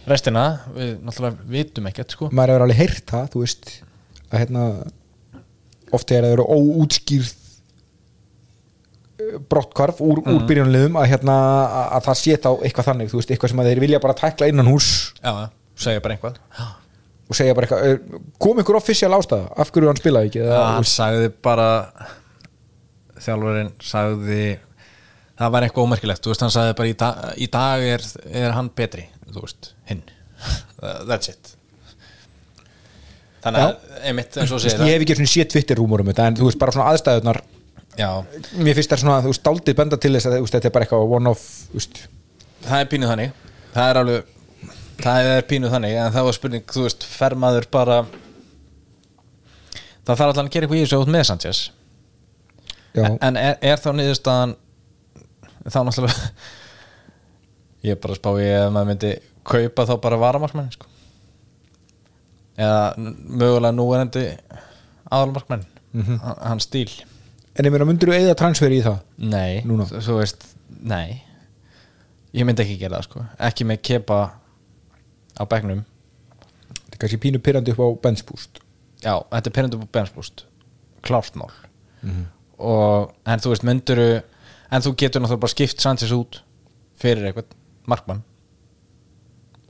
restina, 0.08 0.46
við 0.76 0.94
náttúrulega 1.04 1.50
vitum 1.52 1.90
ekkert 1.90 2.16
sko. 2.16 2.30
Maður 2.32 2.54
hefur 2.54 2.66
alveg 2.68 2.80
heyrt 2.82 3.12
það, 3.12 3.28
þú 3.34 3.44
veist 3.44 3.74
að 4.28 4.42
hérna 4.44 4.64
oft 5.96 6.12
er 6.12 6.24
að 6.24 6.32
það 6.32 6.36
eru 6.36 6.46
óútskýrð 6.58 7.30
eh, 9.18 9.38
brottkvarf 9.52 10.02
úr, 10.04 10.22
úr 10.24 10.44
byrjunliðum 10.50 11.00
að 11.00 11.10
hérna 11.14 11.38
að, 11.38 11.86
að 12.00 12.10
það 12.10 12.20
sé 12.24 12.40
þá 12.44 12.50
eitthvað 12.58 12.90
þannig, 12.92 13.12
þú 13.14 13.22
veist, 13.22 13.32
eitthvað 13.34 13.54
sem 13.54 13.64
þeir 13.70 13.84
vilja 13.86 14.04
bara 14.04 14.18
tækla 14.20 14.52
innan 14.52 14.72
hús 14.72 14.90
já, 15.22 15.32
segja 15.80 16.04
bara 16.04 16.18
einhvað 16.18 16.42
og 17.28 17.36
segja 17.40 17.56
bara 17.58 17.68
eitthvað, 17.68 17.88
eh, 17.88 18.22
kom 18.44 18.62
ykkur 18.64 18.80
offisjál 18.80 19.12
ástæða? 19.18 19.50
Af 19.60 19.72
hverju 19.76 19.92
hann 19.92 20.00
spilaði 20.00 20.32
ekki 20.32 20.44
eða, 20.46 20.62
hann 20.76 20.88
sagði 20.88 21.32
bara 21.44 21.70
þjálfarinn 23.24 23.74
sagði 23.84 24.44
það 25.38 25.54
var 25.54 25.66
eitthvað 25.68 25.88
ómerkilegt, 25.88 26.24
þú 26.24 26.34
veist, 26.34 26.46
hann 26.46 26.54
sagði 26.54 26.78
bara 26.80 26.92
í, 26.92 26.96
da 27.00 27.10
í 27.38 27.50
dag 27.54 27.88
er, 27.96 28.06
er 28.44 28.56
hann 28.58 28.72
betri 28.76 29.08
þú 29.28 29.44
veist, 29.44 29.74
hinn. 29.90 30.04
That's 30.80 31.32
it. 31.32 31.54
Þannig 33.44 33.64
að, 33.64 33.76
einmitt 34.10 34.38
eins 34.38 34.52
og 34.52 34.60
Þú 34.60 34.64
segir 34.66 34.90
ég 34.90 34.98
hef 34.98 35.06
ekki 35.06 35.18
svona 35.20 35.32
séð 35.32 35.52
Twitter 35.54 35.80
rúmur 35.80 36.04
um 36.04 36.10
þetta 36.10 36.26
en 36.30 36.38
þú 36.40 36.50
veist 36.50 36.60
bara 36.62 36.74
svona 36.76 36.90
aðstæðunar 36.92 37.40
já, 37.98 38.10
mér 38.58 38.78
finnst 38.78 38.92
það 38.94 39.04
svona, 39.04 39.18
þú 39.24 39.32
veist, 39.32 39.44
daldið 39.46 39.78
benda 39.78 40.00
til 40.02 40.12
þess 40.16 40.30
að 40.30 40.36
þú 40.38 40.46
veist, 40.46 40.58
þetta 40.58 40.70
er 40.70 40.76
bara 40.76 40.88
eitthvað 40.88 41.14
one 41.18 41.32
off 41.32 41.46
þú 41.70 41.80
veist, 41.80 42.02
það 42.66 42.82
er 42.82 42.90
pínuð 42.92 43.14
þannig. 43.14 43.46
Það 43.78 43.92
er 43.92 44.00
alveg 44.02 44.34
það 45.06 45.32
er 45.32 45.48
pínuð 45.52 45.74
þannig, 45.76 45.98
en 46.02 46.16
það 46.18 46.28
var 46.28 46.38
spurning 46.38 46.68
þú 46.74 46.86
veist, 46.88 47.08
fer 47.14 47.38
maður 47.46 47.70
bara 47.78 47.98
það 50.08 50.14
þarf 50.14 50.28
allan 50.28 50.50
að 50.50 50.54
gera 50.56 50.68
eitthvað 50.68 50.80
í 50.80 50.86
þessu 50.86 51.02
út 51.04 51.14
með 51.14 51.28
Sanchez. 51.32 51.64
Já, 52.98 53.04
en 53.14 53.38
er, 53.38 53.58
er 53.62 53.82
þá 53.82 53.92
niðurstaðan 53.94 54.58
þá 55.68 55.80
náttúrulega 55.86 56.30
ég 57.86 57.94
er 57.94 58.00
bara 58.02 58.16
að 58.16 58.22
spá 58.22 58.30
í 58.42 58.48
að 58.58 58.70
maður 58.74 58.90
myndi 58.92 59.12
kaupa 59.48 59.86
þá 59.90 59.94
bara 60.04 60.20
varamarkmenn 60.22 60.72
sko. 60.76 60.90
eða 62.58 62.82
mögulega 62.98 63.74
núverandi 63.78 64.26
aðalmarkmenn 65.12 65.66
mm 65.98 66.20
hann 66.22 66.60
stíl. 66.62 66.90
En 67.58 67.66
ég 67.66 67.72
meina, 67.74 67.86
myndir 67.90 68.10
þú 68.12 68.14
eða 68.18 68.36
transferi 68.38 68.78
í 68.82 68.84
það? 68.86 69.00
Nei, 69.18 69.62
Núna? 69.66 69.88
þú 69.90 70.02
þú 70.06 70.18
veist, 70.20 70.44
nei. 70.84 71.24
Ég 72.38 72.46
myndi 72.46 72.62
ekki 72.62 72.78
gera 72.84 73.00
það 73.00 73.08
sko. 73.08 73.24
Ekki 73.48 73.66
með 73.66 73.82
kepa 73.88 74.18
á 75.38 75.44
bekknum. 75.50 75.82
Þetta 76.68 76.94
er 76.94 77.02
kannski 77.02 77.22
pínu 77.24 77.42
pyrrandi 77.42 77.74
upp 77.74 77.82
á 77.82 77.88
bench 78.06 78.26
boost 78.30 78.62
já, 79.04 79.14
þetta 79.32 79.50
er 79.50 79.56
pyrrandi 79.56 79.78
upp 79.78 79.88
á 79.90 79.96
benchboost 80.00 80.46
klárt 81.06 81.36
mál. 81.40 81.52
Og, 82.58 83.12
en 83.26 83.42
þú 83.44 83.52
veist, 83.54 83.66
mynduru 83.68 84.08
en 84.74 84.84
þú 84.84 84.94
getur 84.98 85.22
náttúrulega 85.24 85.44
bara 85.46 85.54
skipt 85.54 85.82
Sanchez 85.84 86.14
út 86.16 86.42
fyrir 86.98 87.30
eitthvað 87.30 87.54
markmann 87.88 88.24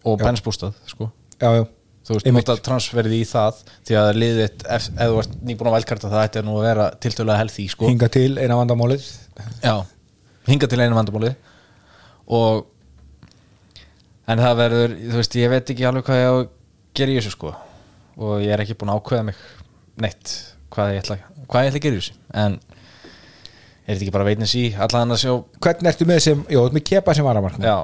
og 0.08 0.22
Já. 0.22 0.26
benchboostað 0.28 0.78
sko. 0.90 1.10
Já, 1.38 1.50
já, 1.58 1.64
þú 2.08 2.16
veist, 2.18 2.30
nota 2.38 2.56
transferið 2.68 3.16
í 3.18 3.22
það 3.28 3.60
því 3.88 3.98
að 4.02 4.10
liðið, 4.22 4.64
ef, 4.78 4.88
þú 4.96 5.20
ert 5.22 5.36
nýbúin 5.50 5.70
að 5.72 5.76
velkarta 5.78 6.12
það 6.14 6.26
ætti 6.28 6.42
að 6.42 6.48
nú 6.48 6.56
að 6.58 6.66
vera 6.68 6.88
tiltölulega 7.04 7.42
healthy 7.44 7.68
sko. 7.74 7.92
Hinga 7.92 8.10
til 8.14 8.32
eina 8.40 8.58
vandamálið. 8.60 9.06
Já, 9.64 9.76
hinga 10.48 10.70
til 10.72 10.82
einu 10.82 10.98
vandamáli 10.98 11.34
og 12.38 12.66
en 14.28 14.42
það 14.44 14.58
verður, 14.62 14.96
þú 15.08 15.20
veist, 15.22 15.38
ég 15.40 15.52
veit 15.54 15.74
ekki 15.74 15.88
alveg 15.88 16.08
hvað 16.08 16.22
ég 16.24 16.32
á 16.32 16.36
að 16.36 16.48
gera 16.98 17.14
í 17.14 17.20
þessu 17.20 17.36
sko. 17.36 17.54
Og 18.18 18.40
ég 18.44 18.52
er 18.56 18.64
ekki 18.64 18.76
búin 18.80 18.92
að 18.92 19.02
ákveða 19.02 19.28
mig 19.30 19.44
neitt 20.02 20.34
hvað 20.74 20.96
ég 20.96 21.04
ætla, 21.04 21.20
hvað 21.48 21.68
ég 21.68 21.72
ætla 21.72 21.80
að 21.80 21.86
gera 21.86 22.00
í 22.00 22.02
þessu. 22.02 22.18
En 22.34 22.58
er 23.88 23.96
þetta 23.96 24.04
ekki 24.04 24.16
bara 24.18 24.28
veitnins 24.28 24.56
í 24.60 24.66
allan 24.84 25.16
að 25.16 25.22
sjá, 25.22 25.34
hvernig 25.64 25.92
ertu 25.94 26.08
með 26.10 26.24
sem, 26.26 26.42
ert 26.52 26.76
með 26.76 26.84
kepa 26.90 27.14
sem 27.16 27.28
varamarkmann 27.28 27.68
já 27.70 27.78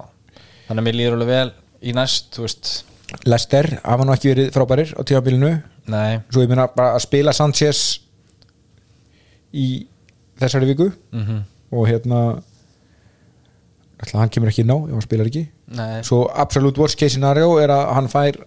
þannig 0.67 0.81
að 0.81 0.87
mér 0.87 0.97
líður 0.99 1.15
alveg 1.17 1.29
vel 1.31 1.51
í 1.83 1.93
næst, 1.95 2.33
þú 2.35 2.47
veist. 2.47 2.73
Lester, 3.29 3.67
hafa 3.83 4.05
nú 4.07 4.13
ekki 4.15 4.31
verið 4.31 4.51
frábærir 4.55 4.93
á 4.97 5.01
tímabilinu. 5.05 5.53
Nei, 5.93 6.21
svo 6.31 6.41
ég 6.41 6.49
meina 6.49 6.69
bara 6.71 6.95
að 6.95 7.03
spila 7.05 7.33
Sanchez 7.35 7.81
í 9.53 9.67
þessari 10.39 10.71
viku. 10.71 10.91
Mm 11.13 11.43
og 11.73 11.87
hérna 11.89 12.19
ætla 14.03 14.19
hann 14.21 14.31
kemur 14.33 14.51
ekki 14.51 14.61
inn 14.61 14.73
á 14.73 14.77
ef 14.77 14.91
hann 14.93 15.05
spilar 15.05 15.29
ekki. 15.29 15.47
Nei. 15.73 16.01
Svo 16.05 16.25
absolute 16.29 16.81
worst 16.81 16.99
case 16.99 17.15
scenario 17.15 17.55
er 17.61 17.73
að 17.73 17.93
hann 17.97 18.09
fær 18.11 18.37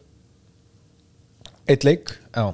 eitt 1.67 1.87
leik. 1.87 2.13
Já, 2.37 2.53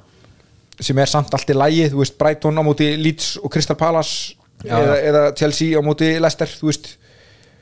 sem 0.80 0.98
er 0.98 1.10
samt 1.10 1.34
allt 1.36 1.50
í 1.52 1.56
lægi, 1.56 1.90
þú 1.92 2.00
veist 2.00 2.16
Brighton 2.20 2.58
á 2.58 2.62
móti 2.64 2.88
Leeds 2.98 3.34
og 3.42 3.52
Crystal 3.52 3.76
Palace 3.78 4.38
eða, 4.64 4.96
eða 4.96 5.22
Chelsea 5.38 5.76
á 5.76 5.80
móti 5.84 6.08
Leicester 6.22 6.48
þú 6.50 6.70
veist, 6.70 6.88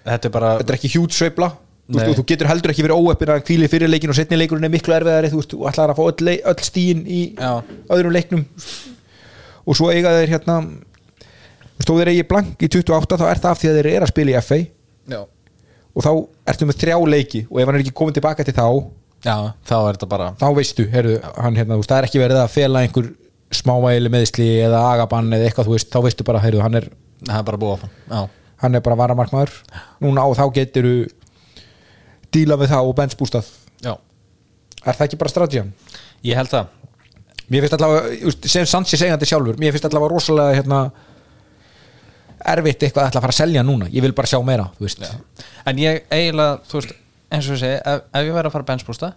þetta 0.06 0.30
er 0.30 0.34
bara 0.36 0.52
þetta 0.60 0.72
er 0.72 0.78
ekki 0.78 0.92
hjút 0.94 1.16
sveifla 1.16 1.50
þú, 1.90 2.12
þú 2.20 2.24
getur 2.28 2.50
heldur 2.50 2.72
ekki 2.72 2.84
verið 2.86 3.00
óöppin 3.02 3.32
að 3.34 3.42
hvíli 3.48 3.68
fyrir 3.70 3.90
leikin 3.90 4.12
og 4.12 4.18
setni 4.18 4.38
leikurinn 4.38 4.66
er 4.68 4.72
miklu 4.72 4.94
erfiðari 4.96 5.32
þú 5.32 5.42
þú 5.50 5.64
ætlar 5.70 5.92
að 5.92 5.98
fá 5.98 6.04
öll, 6.06 6.36
öll 6.52 6.62
stíin 6.66 7.02
í 7.08 7.20
Já. 7.34 7.52
öðrum 7.90 8.14
leiknum. 8.14 8.44
Og 9.66 9.76
svo 9.78 9.90
eiga 9.92 10.12
þeir 10.18 10.34
hérna 10.36 10.60
stóð 11.80 12.02
þeir 12.02 12.12
eigi 12.14 12.28
blank 12.28 12.64
í 12.64 12.70
28 12.70 13.20
þá 13.20 13.26
er 13.28 13.42
það 13.42 13.50
af 13.52 13.60
því 13.60 13.70
að 13.70 13.78
þeir 13.78 13.90
eru 13.90 14.06
að 14.06 14.12
spila 14.12 14.32
í 14.32 14.40
FA 14.44 14.58
já, 15.10 15.20
og 15.90 16.04
þá 16.06 16.10
ertu 16.52 16.68
með 16.68 16.80
þrjá 16.82 16.96
leiki 17.14 17.42
og 17.48 17.60
ef 17.60 17.70
hann 17.70 17.78
er 17.78 17.84
ekki 17.84 17.94
komin 18.00 18.16
tilbaka 18.16 18.46
til 18.46 18.56
þá 18.56 18.66
já, 19.24 19.36
þá 19.68 19.76
er 19.78 19.96
þetta 19.96 20.10
bara 20.10 20.28
þá 20.40 20.46
veistu, 20.58 20.86
heyrðu, 20.92 21.14
hann 21.36 21.56
hérna, 21.58 21.78
þú 21.80 21.88
það 21.88 22.02
er 22.02 22.08
ekki 22.10 22.22
verið 22.22 22.42
að 22.42 22.52
fela 22.56 22.84
einhver 22.84 23.08
smávæli 23.60 24.12
meðsli 24.12 24.50
eða 24.66 24.82
agabann 24.92 25.32
eða 25.34 25.48
eitthvað, 25.48 25.70
þú 25.70 25.76
veist, 25.78 25.90
þá 25.90 26.04
veistu 26.04 26.26
bara, 26.28 26.42
heyrðu, 26.44 26.62
hann 26.66 26.78
er 26.78 26.90
það 27.26 27.40
er 27.40 27.48
bara 27.48 28.26
hann 28.60 28.76
er 28.76 28.82
bara 28.84 28.98
varamarkmaður. 29.00 29.54
Núna 30.04 30.26
og 30.28 30.36
þá 30.38 30.44
getur 30.58 30.88
díla 32.34 32.58
við 32.60 32.72
það 32.74 32.90
og 32.90 32.96
benchbústað 33.00 33.50
já, 33.84 33.92
er 34.84 34.94
það 34.96 35.06
ekki 35.06 35.20
bara 35.20 35.34
strategian? 35.34 35.72
ég 36.26 36.36
held 36.36 36.52
það. 36.52 36.76
Mér 37.50 37.64
finnst 37.64 37.74
allavega, 37.74 38.16
þú 38.22 38.50
sem 38.52 38.66
Sanchez 38.70 39.02
eigandi 39.02 39.26
sjálfur 39.26 39.56
mér 39.58 39.74
finnst 39.74 39.86
allavega 39.88 40.12
rosalega 40.12 40.58
hérna, 40.60 40.80
erfitt 42.52 42.84
eitthvað 42.86 43.02
að 43.02 43.10
ætla 43.10 43.20
að 43.20 43.24
fara 43.26 43.34
að 43.34 43.40
selja 43.40 43.64
núna. 43.66 43.88
Ég 43.90 44.04
vil 44.04 44.12
bara 44.14 44.30
sjá 44.30 44.38
meira, 44.44 44.68
þú 44.78 44.90
En 45.66 45.78
ég 45.80 46.04
eiginlega, 46.08 46.60
þú 46.70 46.78
veist, 46.78 46.94
eins 47.30 47.48
og 47.48 47.56
ég 47.56 47.60
segi 47.62 47.78
ef, 47.78 48.06
ef 48.10 48.26
ég 48.26 48.34
væri 48.34 48.50
að 48.50 48.54
fara 48.54 48.64
að 48.64 48.70
benchbústa 48.72 49.10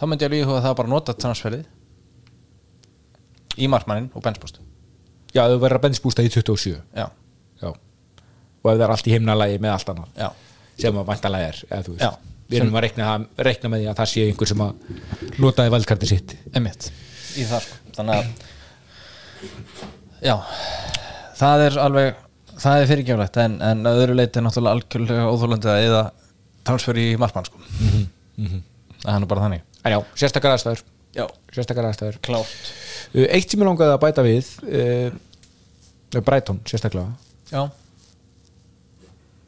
þá 0.00 0.06
myndi 0.08 0.26
ég 0.26 0.34
íhuga 0.40 0.60
það 0.60 0.72
að 0.72 0.78
bara 0.80 0.92
nota 0.92 1.14
transferið 1.16 1.64
í 3.60 3.68
markmannin 3.72 4.10
og 4.14 4.24
benchbústa 4.24 4.64
Já, 5.32 5.44
þau 5.46 5.60
verður 5.62 5.78
að 5.78 5.84
benchbústa 5.86 6.24
í 6.26 6.32
27 6.32 6.74
Já, 6.96 7.06
Já. 7.62 7.70
og 7.70 8.72
ef 8.72 8.74
það 8.74 8.84
er 8.86 8.94
allt 8.96 9.08
í 9.08 9.14
himnalagi 9.14 9.60
með 9.62 9.76
allt 9.76 9.92
annað 9.94 10.20
já, 10.20 10.28
sem 10.84 11.00
að 11.00 11.08
vantalega 11.12 11.52
er 11.52 11.62
eða, 11.68 11.82
þú 11.86 11.96
veist. 11.96 12.29
Við 12.50 12.60
erum 12.60 12.76
að 12.78 12.84
reikna, 12.86 13.08
það- 13.10 13.44
reikna 13.48 13.70
með 13.72 13.82
því 13.84 13.90
að 13.92 13.98
það 14.00 14.10
sé 14.12 14.24
einhver 14.28 14.50
sem 14.50 14.64
að 14.64 14.72
notaði 15.44 15.72
valdkarti 15.76 16.08
sitt. 16.10 16.34
Einmitt. 16.54 16.90
Í 17.38 17.44
það 17.46 17.60
sko, 17.66 17.76
þannig 17.96 18.14
að 18.16 18.26
já, 20.26 20.34
það 21.40 21.64
er 21.68 21.78
alveg 21.84 22.18
það 22.60 22.82
er 22.82 22.88
fyrirgeflegt 22.90 23.38
en, 23.40 23.54
en 23.64 23.86
öðru 23.88 24.16
leiti 24.18 24.40
er 24.40 24.44
náttúrulega 24.44 24.76
algjörlega 24.76 25.28
óþólandi 25.32 25.70
að 25.72 25.84
eða 25.86 26.02
transfer 26.68 26.98
í 27.00 27.06
markmann 27.20 27.46
sko. 27.48 27.62
Það 29.00 29.14
er 29.14 29.22
nú 29.22 29.28
bara 29.30 29.46
þannig. 29.46 29.62
En 29.80 29.94
já, 29.94 30.00
sérstakar 30.20 30.52
aðstæður. 30.56 30.82
Já, 31.16 31.24
sérstakar 31.56 31.86
aðstæður. 31.88 32.18
Klárt. 32.26 32.72
Uh, 33.14 33.24
eitt 33.32 33.48
sem 33.50 33.62
ég 33.62 33.66
langaði 33.70 33.94
að 33.94 34.02
bæta 34.04 34.24
við 34.26 34.50
uh, 34.68 36.20
Brighton 36.20 36.60
sérstaklega. 36.68 37.14
Já, 37.50 37.62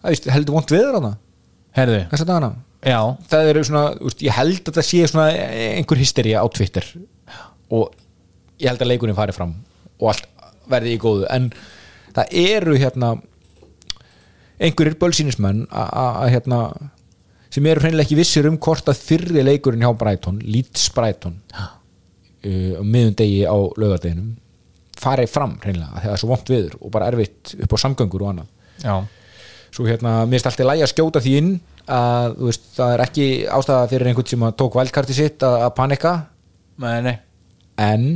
það 0.02 0.16
er 0.16 0.32
heldur 0.38 0.56
vont 0.56 0.72
viður 0.72 0.96
hana 0.98 1.12
herðu, 1.76 2.00
þess 2.10 2.24
að 2.24 2.30
dagana? 2.32 2.52
Já, 2.82 2.98
það 3.30 3.48
eru 3.52 3.64
svona, 3.68 3.82
úst, 4.02 4.22
ég 4.26 4.34
held 4.34 4.66
að 4.68 4.78
það 4.80 4.86
sé 4.88 5.02
svona 5.10 5.26
einhver 5.78 6.00
hystería 6.02 6.40
á 6.42 6.46
Twitter. 6.50 6.86
Og 7.72 7.92
ég 8.58 8.68
held 8.72 8.82
að 8.82 8.90
leikurinn 8.90 9.16
fari 9.18 9.34
fram 9.36 9.52
og 10.02 10.08
allt 10.10 10.26
verði 10.70 10.96
í 10.96 11.00
góðu. 11.02 11.28
En 11.30 11.46
það 12.16 12.34
eru 12.42 12.74
hérna 12.80 13.12
einhverjir 14.62 14.98
bölsýnismenn 15.00 15.64
að- 15.70 16.30
hérna 16.34 16.58
sem 17.52 17.66
eru 17.66 17.80
hreinlega 17.84 18.06
ekki 18.06 18.16
vissir 18.18 18.46
um 18.48 18.58
hvort 18.58 18.86
að 18.88 19.00
fyrri 19.00 19.42
leikurinn 19.44 19.82
hjá 19.84 19.92
Brighton, 19.98 20.38
Leeds 20.44 20.88
Brighton 20.94 21.38
uh, 21.52 21.70
á 22.80 22.82
miðun 22.82 23.14
degi 23.18 23.42
á 23.46 23.54
laugardeginum 23.54 24.36
fari 25.02 25.26
fram 25.26 25.56
hreinlega, 25.62 25.90
að 25.98 26.02
það 26.06 26.12
er 26.14 26.20
svo 26.22 26.28
vont 26.30 26.48
viður 26.52 26.76
og 26.80 26.90
bara 26.94 27.08
erfitt 27.10 27.54
upp 27.58 27.74
á 27.74 27.82
samgöngur 27.82 28.22
og 28.22 28.30
annað. 28.32 28.48
Já 28.82 28.94
svo 29.72 29.86
hérna, 29.88 30.22
mér 30.28 30.44
alltaf 30.44 30.66
lægi 30.68 30.84
að 30.84 30.92
skjóta 30.92 31.22
því 31.24 31.36
inn 31.40 31.52
að 31.92 32.36
veist, 32.38 32.68
það 32.76 32.94
er 32.94 33.04
ekki 33.06 33.28
ástæða 33.50 33.88
fyrir 33.90 34.10
einhvern 34.10 34.30
sem 34.32 34.44
tók 34.60 34.76
vælkarti 34.78 35.16
sitt 35.16 35.42
að, 35.46 35.56
að 35.66 35.72
panika. 35.78 36.12
Nei, 36.82 36.98
nei, 37.04 37.16
en 37.80 38.06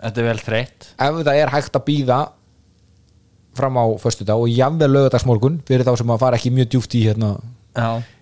þetta 0.00 0.22
er 0.22 0.28
vel 0.30 0.40
þreytt. 0.44 0.88
ef 0.94 1.20
það 1.20 1.40
er 1.40 1.52
hægt 1.54 1.78
að 1.78 1.86
býða 1.86 2.20
fram 3.56 3.78
á 3.80 3.84
föstudag 4.00 4.40
og 4.40 4.52
jafnvel 4.52 4.90
lögadagsmorgun 4.92 5.60
fyrir 5.68 5.86
þá 5.86 5.94
sem 6.00 6.12
að 6.12 6.22
fara 6.22 6.38
ekki 6.38 6.52
mjög 6.52 6.72
djúft 6.74 6.96
í 6.98 7.04
hérna 7.06 7.30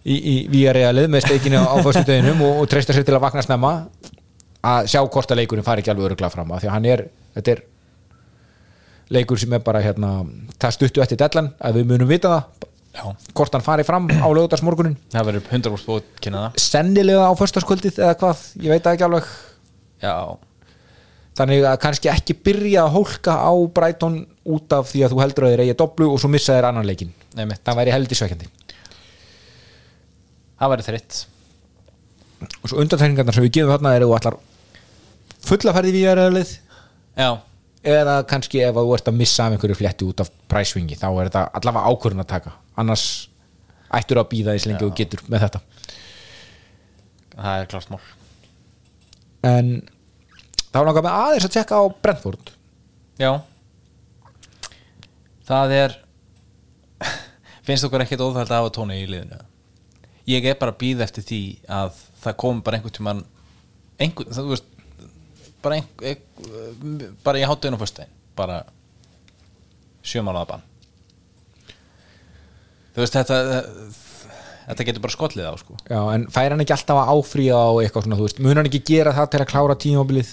í, 0.07 0.15
í 0.15 0.35
víarealið 0.51 1.09
með 1.11 1.27
steikinu 1.27 1.63
á 1.63 1.75
föstudeginum 1.87 2.43
og, 2.47 2.63
og 2.63 2.71
treysta 2.71 2.95
sér 2.95 3.07
til 3.07 3.17
að 3.17 3.25
vakna 3.27 3.43
snemma 3.45 3.73
að 4.65 4.91
sjá 4.93 5.01
hvort 5.03 5.35
að 5.35 5.43
leikurinn 5.43 5.67
fari 5.67 5.83
ekki 5.83 5.93
alveg 5.93 6.13
öruglega 6.13 6.33
fram 6.33 6.55
að 6.55 6.65
því 6.65 6.71
að 6.71 6.77
hann 6.77 6.91
er, 6.95 7.05
þetta 7.37 7.55
er 7.55 7.65
leikur 9.13 9.41
sem 9.41 9.53
er 9.53 9.65
bara 9.65 9.83
hérna 9.85 10.15
það 10.61 10.77
stuttu 10.79 11.03
eftir 11.05 11.21
dellan 11.21 11.53
að 11.61 11.81
við 11.81 11.91
munum 11.93 12.11
vita 12.11 12.33
það. 12.33 12.71
Já, 12.95 13.05
hvort 13.35 13.57
hann 13.57 13.65
fari 13.67 13.83
fram 13.83 14.05
á 14.07 14.29
lögadagsmorgunin 14.31 14.95
það 15.11 15.29
verður 15.29 15.49
100% 15.51 15.89
búið 15.91 16.05
kynna 16.23 16.45
það. 16.45 16.61
Sennilega 16.63 17.25
á 17.27 17.33
föstaskvöldið 17.41 17.99
eða 17.99 18.19
hvað, 18.21 18.43
ég 18.63 18.71
veit 18.71 18.87
ekki 18.87 19.07
alveg. 19.09 19.31
Já, 20.05 20.15
þannig 21.41 21.67
að 21.67 21.81
kannski 21.83 22.13
ekki 22.13 22.37
byrja 22.47 22.85
að 22.85 22.95
hólka 22.95 23.35
á 23.35 23.53
Brighton 23.75 24.21
út 24.47 24.77
af 24.77 24.93
því 24.93 25.03
að 25.05 25.15
þú 25.15 25.23
heldur 25.25 25.47
að 25.49 25.55
þeir 25.55 25.65
eigi 25.65 25.77
doblu 25.81 26.11
og 26.13 26.21
svo 26.23 26.31
missa 26.31 26.55
þeir 26.55 26.69
annan 26.71 26.87
leikin 26.87 27.11
nei 27.35 27.49
það 27.65 27.79
væri 27.81 27.95
heldur 27.95 28.21
sveikjandi 28.21 28.51
Það 30.55 30.71
verður 30.71 30.87
þreytt. 30.87 31.17
Og 32.63 32.71
svo 32.71 32.79
undanþæringarnar 32.81 33.37
sem 33.37 33.45
við 33.45 33.57
gefum 33.57 33.73
þarna 33.75 33.95
eru 33.99 34.13
allar 34.15 34.37
fulla 35.45 35.75
ferði 35.77 35.95
við 35.97 36.07
erum 36.13 36.39
Já, 36.39 37.29
eða 37.85 38.17
kannski 38.29 38.63
ef 38.65 38.77
þú 38.77 38.93
ert 38.97 39.09
að 39.11 39.19
missa 39.19 39.47
af 39.47 39.55
einhverju 39.55 39.77
flétti 39.79 40.07
út 40.09 40.23
af 40.25 40.31
præsvingi 40.51 40.97
þá 40.99 41.07
er 41.11 41.29
þetta 41.29 41.45
allavega 41.61 41.93
ákvörðun 41.93 42.25
að 42.25 42.31
taka. 42.33 42.53
Annars 42.81 43.07
ættur 43.95 44.21
að 44.23 44.31
býða 44.33 44.55
eins 44.55 44.67
lengi 44.69 44.87
og 44.87 44.95
getur 44.99 45.23
með 45.29 45.47
þetta. 45.47 45.63
Það 47.35 47.59
er 47.61 47.71
klart 47.73 47.91
mál. 47.93 48.01
En 49.45 49.73
þá 50.73 50.79
langar 50.81 51.05
með 51.05 51.19
aðeins 51.19 51.49
að 51.49 51.57
tjekka 51.59 51.81
á 51.81 51.85
Brentford. 52.07 52.55
Já. 53.21 53.33
Það 55.45 55.77
er 55.77 55.99
finnst 57.67 57.87
okkur 57.87 58.05
ekkert 58.07 58.25
óþægt 58.25 58.49
að 58.49 58.63
hafa 58.63 58.75
tóni 58.79 59.03
í 59.03 59.09
liðinu? 59.11 59.43
Ég 60.31 60.47
er 60.49 60.57
bara 60.57 60.73
að 60.73 60.81
býða 60.81 61.05
eftir 61.05 61.27
því 61.27 61.43
að 61.69 61.99
það 62.25 62.39
komi 62.41 62.65
bara 62.65 62.79
einhvern 62.79 62.97
tímann 62.97 63.25
einhver, 64.01 64.31
það, 64.31 64.47
þú 64.47 64.55
veist 64.55 64.71
bara, 65.65 65.81
einhver, 65.81 66.15
einhver, 66.15 67.13
bara 67.27 67.41
í 67.41 67.47
háttegin 67.49 67.77
og 67.77 67.83
föstudaginn 67.83 68.15
bara 68.39 68.63
sjömánaða 70.05 70.51
bann. 70.53 70.65
Þú 72.95 73.03
veist 73.03 73.17
þetta 73.17 73.39
þetta 74.65 74.87
getur 74.89 75.05
bara 75.05 75.15
skollið 75.15 75.49
á 75.49 75.55
sko. 75.61 75.79
Já, 75.89 76.01
en 76.15 76.29
fær 76.33 76.55
hann 76.55 76.63
ekki 76.65 76.77
alltaf 76.77 77.01
að 77.01 77.11
áfríða 77.15 77.59
á 77.61 77.71
eitthvað 77.83 78.07
svona, 78.07 78.21
þú 78.21 78.29
veist, 78.29 78.41
mun 78.45 78.61
hann 78.61 78.71
ekki 78.71 78.83
gera 78.95 79.15
það 79.17 79.33
til 79.33 79.43
að 79.43 79.51
klára 79.53 79.77
tímabilið? 79.85 80.31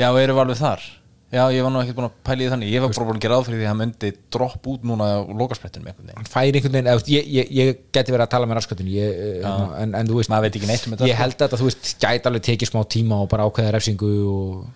Já, 0.00 0.08
erum 0.08 0.36
við 0.36 0.42
alveg 0.44 0.60
þar 0.60 0.84
já, 1.32 1.42
ég 1.54 1.64
var 1.64 1.72
nú 1.72 1.80
ekkert 1.80 1.96
búin 1.98 2.06
að 2.08 2.16
pæla 2.28 2.42
í 2.42 2.44
því 2.46 2.50
þannig. 2.52 2.70
Ég 2.72 2.82
var 2.84 2.90
bara 2.92 3.06
búin 3.08 3.18
að 3.18 3.24
gera 3.24 3.38
áfrið 3.40 3.56
því 3.58 3.64
að 3.66 3.70
hann 3.72 3.80
myndi 3.80 4.10
dropp 4.36 4.68
út 4.72 4.82
núna 4.88 5.06
á 5.08 5.18
lokasprettinum 5.40 5.88
einhvern 5.88 6.08
veginn. 6.10 6.18
Hann 6.20 6.28
fær 6.32 6.48
einhvern 6.58 6.76
veginn, 6.76 6.90
eða, 6.92 7.04
ég, 7.12 7.30
ég, 7.38 7.52
ég 7.58 7.80
geti 7.96 8.14
verið 8.14 8.26
að 8.26 8.32
tala 8.34 8.48
með 8.50 8.58
raskatun 8.60 8.90
eh, 8.92 9.46
en, 9.82 9.94
en 9.98 10.10
þú 10.10 10.18
veist, 10.18 10.32
maður 10.32 10.46
veit 10.48 10.58
ekki 10.60 10.68
neitt 10.70 10.86
um 10.86 10.94
þetta 10.96 11.08
ég 11.08 11.20
held 11.22 11.46
að 11.46 11.56
þú 11.62 11.68
veist, 11.70 11.92
gæti 12.04 12.30
alveg 12.30 12.44
tekið 12.50 12.72
smá 12.72 12.82
tíma 12.96 13.22
og 13.24 13.30
bara 13.32 13.48
ákveða 13.48 13.72
refsingu 13.78 14.12
og 14.28 14.66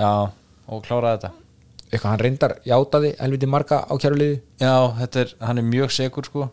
já, 0.00 0.12
og 0.70 0.82
klára 0.88 1.14
þetta. 1.18 1.32
Eitthvað, 1.90 2.08
hann 2.10 2.24
reyndar 2.24 2.56
játaði 2.70 3.12
helviti 3.18 3.50
marga 3.50 3.82
ákjæruliði 3.90 4.40
já, 4.62 4.74
þetta 5.02 5.24
er, 5.24 5.36
hann 5.44 5.60
er 5.60 5.68
mjög 5.68 5.94
segur 5.94 6.28
sko. 6.30 6.48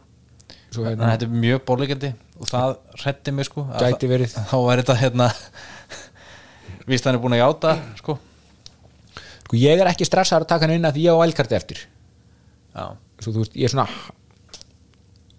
Svo 0.73 0.83
hérna- 0.83 1.13
þetta 1.13 1.27
er 1.29 1.35
mjög 1.45 1.61
borlegjandi 1.67 2.09
og 2.37 2.49
það 2.49 2.73
hrætti 3.01 3.33
mig 3.33 3.47
sko 3.47 3.63
Gæti 3.79 4.09
verið. 4.09 4.33
þá 4.49 4.57
er 4.59 4.81
þetta 4.81 4.95
hérna 4.99 5.27
víst 6.89 7.07
hann 7.07 7.15
er 7.15 7.21
búin 7.23 7.35
að 7.37 7.43
játa 7.45 7.75
sko 8.01 8.17
sko, 9.47 9.57
ég 9.59 9.81
er 9.81 9.89
ekki 9.89 10.07
stressaður 10.07 10.45
að 10.45 10.51
taka 10.53 10.67
hann 10.67 10.75
inn 10.77 10.87
að 10.87 10.99
því 10.99 11.07
ég 11.07 11.17
á 11.17 11.25
elkarti 11.25 11.57
eftir. 11.57 11.83
Svo 12.77 13.33
þú 13.33 13.41
veist, 13.41 13.55
ég 13.57 13.69
er 13.69 13.73
svona 13.73 13.87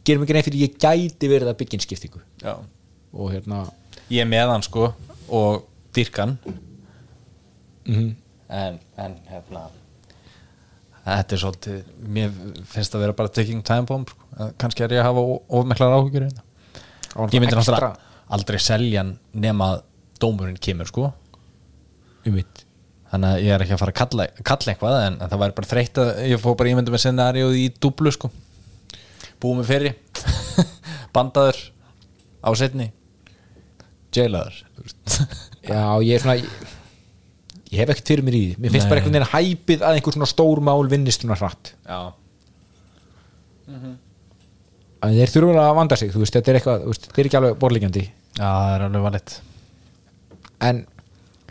gerum 0.09 0.25
ekki 0.25 0.37
neitt 0.37 0.49
fyrir 0.49 0.65
ég 0.65 0.79
gæti 0.81 1.29
verið 1.31 1.53
að 1.53 1.59
byggja 1.61 1.83
skiptingu. 1.85 2.23
Já. 2.43 2.57
Og 3.13 3.33
hérna 3.33 3.67
ég 4.09 4.25
er 4.25 4.31
með 4.31 4.55
hann 4.55 4.65
sko 4.65 4.93
og 5.29 5.67
dyrkan 5.97 6.39
mm 7.89 8.09
en, 8.49 8.79
en 8.97 9.15
hérna 9.29 9.67
þetta 11.05 11.35
er 11.37 11.41
svolítið 11.43 11.89
mér 12.17 12.37
finnst 12.69 12.95
að 12.97 13.03
vera 13.05 13.17
bara 13.17 13.33
taking 13.33 13.65
time 13.65 13.85
bomb 13.89 14.09
sko. 14.09 14.29
Kannski 14.61 14.85
er 14.85 14.95
ég 14.97 15.03
að 15.03 15.11
hafa 15.11 15.25
ofmeklar 15.59 15.97
áhugjur 15.97 16.25
hérna. 16.25 16.45
ég 17.33 17.43
myndi 17.43 17.57
náttúrulega 17.57 17.91
aldrei 18.29 18.59
selja 18.61 19.05
nema 19.33 19.73
að 19.75 19.83
dómurinn 20.21 20.61
kemur 20.61 20.89
sko. 20.89 21.11
Um 22.25 22.39
mitt 22.39 22.65
þannig 23.13 23.31
að 23.31 23.43
ég 23.45 23.55
er 23.55 23.65
ekki 23.65 23.75
að 23.77 23.83
fara 23.83 23.95
að 23.95 23.99
kalla, 24.01 24.27
kalla 24.51 24.73
eitthvað 24.73 24.99
en, 25.07 25.19
en 25.19 25.33
það 25.33 25.43
væri 25.43 25.57
bara 25.59 25.71
þreytt 25.73 26.01
að 26.03 26.11
ég 26.29 26.43
fór 26.43 26.57
bara 26.61 26.73
ímyndum 26.73 26.97
með 26.97 27.05
scenarióð 27.05 27.59
í 27.59 27.65
dublu 27.81 28.13
sko. 28.15 28.31
Búið 29.43 29.61
með 29.61 29.71
fyrir 29.73 29.97
bandaður. 31.17 31.61
Á 32.39 32.51
setni 32.59 32.91
jailaður. 34.15 34.57
Já, 35.63 35.83
ég 36.03 36.15
er 36.17 36.23
svona 36.23 36.39
ég, 36.39 36.47
hef 37.79 37.93
ekkert 37.93 38.13
fyrir 38.15 38.25
mér 38.27 38.37
í 38.39 38.41
því. 38.45 38.63
Mér 38.63 38.73
finnst 38.75 38.87
Nei. 38.87 38.91
bara 38.93 39.03
einhvern 39.03 39.19
veginn 39.19 39.33
hæpið 39.35 39.85
að 39.85 39.99
einhver 39.99 40.17
svona 40.17 40.31
stór 40.31 40.63
mál 40.65 40.89
vinnist 40.91 41.23
svona 41.23 41.39
hratt. 41.39 41.75
Já, 41.87 42.01
að 45.05 45.19
þeir 45.21 45.33
þurfa 45.35 45.65
að 45.65 45.75
vanda 45.79 45.99
sig, 45.99 46.13
þú 46.13 46.23
veist, 46.23 46.37
þetta 46.37 46.51
er 46.51 46.59
eitthvað 46.59 46.85
þú 46.85 46.93
veist, 46.93 47.05
þetta 47.09 47.21
er 47.23 47.29
ekki 47.29 47.39
alveg 47.41 47.59
borlíkjandi 47.63 48.05
já, 48.05 48.47
það 48.47 48.73
er 48.75 48.85
alveg 48.87 49.05
valitt 49.05 49.35
en 50.69 50.81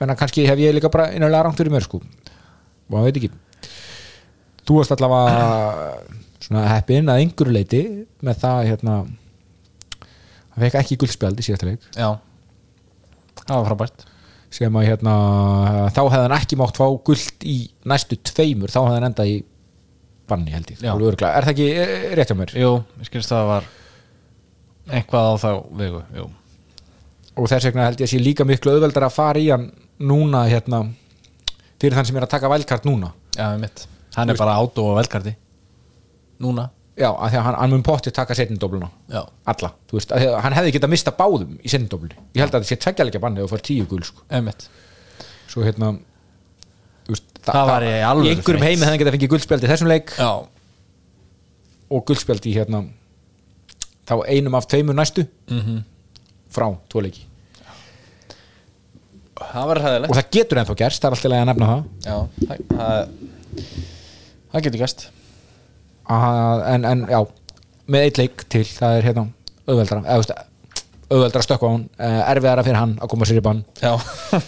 menna, 0.02 0.18
kannski 0.20 0.46
hef 0.48 0.62
ég 0.62 0.76
líka 0.76 0.92
bara 0.94 1.10
innanlega 1.16 1.46
rangt 1.48 1.62
fyrir 1.62 1.74
mér 1.74 1.86
sko. 1.86 2.02
Og 2.02 2.94
maður 2.94 3.10
veit 3.10 3.20
ekki. 3.22 3.32
Þú 4.68 4.80
varst 4.80 4.96
allavega 4.96 6.68
heppin 6.76 7.12
að 7.12 7.24
einhverju 7.24 7.56
leiti 7.56 7.82
með 8.26 8.44
það 8.44 8.62
hérna 8.72 9.00
hann 9.98 10.64
fekk 10.66 10.80
ekki 10.82 11.00
guldspjald 11.04 11.42
í 11.42 11.48
síðasta 11.48 11.72
leik. 11.72 11.90
Já, 11.98 12.10
það 13.44 13.58
var 13.58 13.68
frábært. 13.72 14.08
Sem 14.58 14.80
að 14.80 14.88
hérna 14.88 15.14
þá 15.92 16.02
hefði 16.06 16.24
hann 16.24 16.38
ekki 16.38 16.58
mátt 16.60 16.80
fá 16.80 16.88
guld 17.10 17.44
í 17.44 17.60
næstu 17.88 18.16
tveimur, 18.30 18.72
þá 18.72 18.80
hefði 18.86 19.00
hann 19.00 19.10
endað 19.12 19.32
í 19.34 19.38
banni 20.28 20.54
held 20.54 20.72
ég, 20.72 20.84
alveg 20.92 21.12
örugglega. 21.12 21.34
er 21.40 21.48
það 21.48 21.54
ekki 21.54 21.68
eh, 21.72 22.08
rétt 22.20 22.32
hjá 22.32 22.38
mér? 22.38 22.54
jú, 22.60 22.72
ég 23.00 23.10
skilst 23.10 23.32
það 23.32 23.50
var 23.52 23.68
eitthvað 24.98 25.30
á 25.32 25.34
þá 25.44 25.52
vegu 25.80 26.02
jú. 26.18 26.26
og 27.36 27.50
þess 27.52 27.68
vegna 27.70 27.88
held 27.88 28.02
ég 28.02 28.10
að 28.10 28.14
sé 28.14 28.22
líka 28.22 28.48
miklu 28.48 28.76
auðveldar 28.76 29.08
að 29.08 29.16
fara 29.16 29.44
í 29.44 29.50
hann 29.54 29.70
núna 30.00 30.46
hérna 30.50 30.84
fyrir 31.82 31.98
þann 31.98 32.10
sem 32.10 32.18
er 32.18 32.26
að 32.28 32.34
taka 32.36 32.50
vælkart 32.52 32.86
núna. 32.88 33.14
Já, 33.38 33.54
ég 33.54 33.62
mitt 33.62 33.88
hann 34.18 34.34
er 34.34 34.40
bara 34.40 34.58
átó 34.58 34.90
og 34.92 34.98
velkarti 34.98 35.36
núna? 36.42 36.70
Já, 36.98 37.12
af 37.14 37.30
því 37.30 37.38
að 37.38 37.44
hann, 37.46 37.56
hann 37.62 37.74
mun 37.76 37.84
potti 37.86 38.12
taka 38.14 38.34
setnindobluna. 38.38 38.88
Já, 39.14 39.22
alla, 39.46 39.70
þú 39.90 40.00
veist, 40.00 40.14
að 40.18 40.38
hann 40.42 40.56
hefði 40.58 40.74
getað 40.74 40.94
mista 40.96 41.14
báðum 41.14 41.58
í 41.62 41.70
setnindoblunni, 41.70 42.18
ég 42.34 42.42
held 42.42 42.56
að 42.56 42.64
þetta 42.64 42.72
sé 42.72 42.78
tveggjalega 42.82 43.22
banni 43.22 43.44
og 43.44 43.52
fara 43.52 43.66
tíu 43.68 43.86
gul, 43.90 44.02
sko, 44.06 44.26
svo 45.48 45.66
hérna 45.66 45.92
veist, 47.08 47.28
Það 47.46 47.70
var 47.70 47.86
í 47.86 47.92
alvöru 48.04 48.28
í 48.28 48.32
einhverjum 48.34 48.66
heimi 48.66 48.82
hefði 48.82 48.90
hann 48.90 49.02
getað 49.04 49.16
fengið 49.16 49.32
guldspjald 49.36 49.68
í 49.68 49.70
þessum 49.72 49.92
leik. 49.92 50.16
Já, 50.18 50.32
og 51.94 52.08
guldspjald 52.10 52.50
í 52.50 52.56
hérna 52.58 52.82
þá 54.10 54.16
einum 54.34 54.58
af 54.58 54.68
tveimur 54.68 54.98
næstu. 54.98 55.28
Mhm. 55.54 55.84
Frá 56.52 56.72
tvo 56.90 57.04
leiki 57.06 57.28
það 59.42 59.70
var 59.72 59.82
hæðilegt 59.86 60.12
og 60.12 60.18
það 60.18 60.30
getur 60.38 60.62
ennþá 60.62 60.76
gerst, 60.82 61.04
það 61.04 61.08
er 61.10 61.16
alltaf 61.18 61.38
að 61.38 61.48
nefna 61.50 61.70
það. 61.72 61.82
Já, 62.08 62.18
það, 62.48 62.58
það, 62.74 62.98
það 64.54 64.68
getur 64.68 64.86
að, 66.08 66.64
en, 66.72 66.88
en 66.88 67.04
já, 67.12 67.20
með 67.92 68.06
eitt 68.08 68.22
leik 68.22 68.46
til 68.52 68.64
það 68.70 68.98
er 68.98 69.08
hérna 69.10 69.26
auðveldara 69.68 70.04
eða, 70.04 70.16
þú 70.16 70.22
veist, 70.24 70.84
auðveldara 71.08 71.42
að 71.42 71.48
stökkva 71.48 71.70
á 71.70 71.74
hann 71.74 71.86
eh, 72.08 72.20
erfiðara 72.34 72.66
fyrir 72.68 72.80
hann 72.82 72.98
að 73.02 73.12
koma 73.14 73.28
sér 73.28 73.42
í 73.42 73.46
bann. 73.46 73.64
Já, 73.82 73.94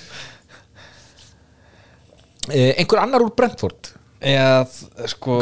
eh, 2.55 2.71
einhver 2.79 3.03
annar 3.03 3.25
úr 3.25 3.33
Brentford? 3.35 3.93
Eða 4.19 5.07
sko 5.07 5.37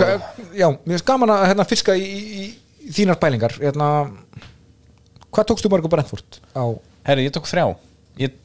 já, 0.54 0.68
mér 0.70 0.92
finnst 0.92 1.08
gaman 1.08 1.34
að 1.34 1.48
hérna, 1.50 1.66
fiska 1.70 1.96
í, 1.98 2.06
í, 2.06 2.44
í 2.86 2.94
þínar 2.94 3.18
pælingar. 3.22 3.58
Hérna, 3.62 3.88
hvað 5.32 5.50
tókstu 5.52 5.72
margur 5.74 5.94
Brentford 5.94 6.42
á 6.54 6.66
herri, 7.08 7.26
ég 7.28 7.34
tók 7.34 7.50
þrjá. 7.50 7.72
Ég, 8.22 8.36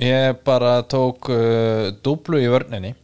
ég 0.00 0.40
bara 0.46 0.78
tók 0.88 1.28
uh, 1.32 1.90
dúblu 2.04 2.40
í 2.40 2.48
vörninni. 2.52 2.94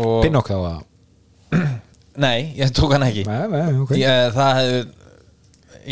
Og 0.00 0.20
Pinnock 0.24 0.48
þá 0.48 0.56
að 0.58 1.60
nei, 2.24 2.52
ég 2.56 2.72
tók 2.74 2.94
hann 2.94 3.08
ekki. 3.08 3.26
Nei, 3.28 3.44
nei, 3.52 3.78
ok. 3.82 3.94
Ég, 3.98 4.32
það 4.36 4.58
hefði 4.60 4.82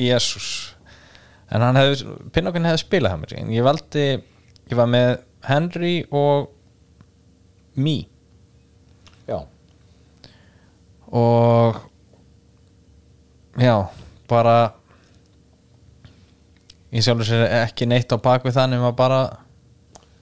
Jésús 0.08 0.50
en 1.48 1.64
Pinnokkin 2.34 2.66
hefði 2.68 2.82
spilað 2.82 3.14
hann 3.14 3.26
en 3.40 3.52
ég 3.54 3.64
valdi, 3.64 4.06
ég 4.68 4.76
var 4.76 4.88
með 4.90 5.10
Henry 5.48 5.94
og 6.12 6.50
Me. 7.78 8.02
Já, 9.28 9.38
og 11.14 11.78
já, 13.60 13.76
bara 14.28 14.56
ég 16.94 17.04
sjálfur 17.04 17.28
sér 17.28 17.44
ekki 17.64 17.88
neitt 17.88 18.12
á 18.12 18.16
bak 18.22 18.46
við 18.46 18.56
það 18.56 18.72
nema 18.72 18.92
bara 18.96 19.20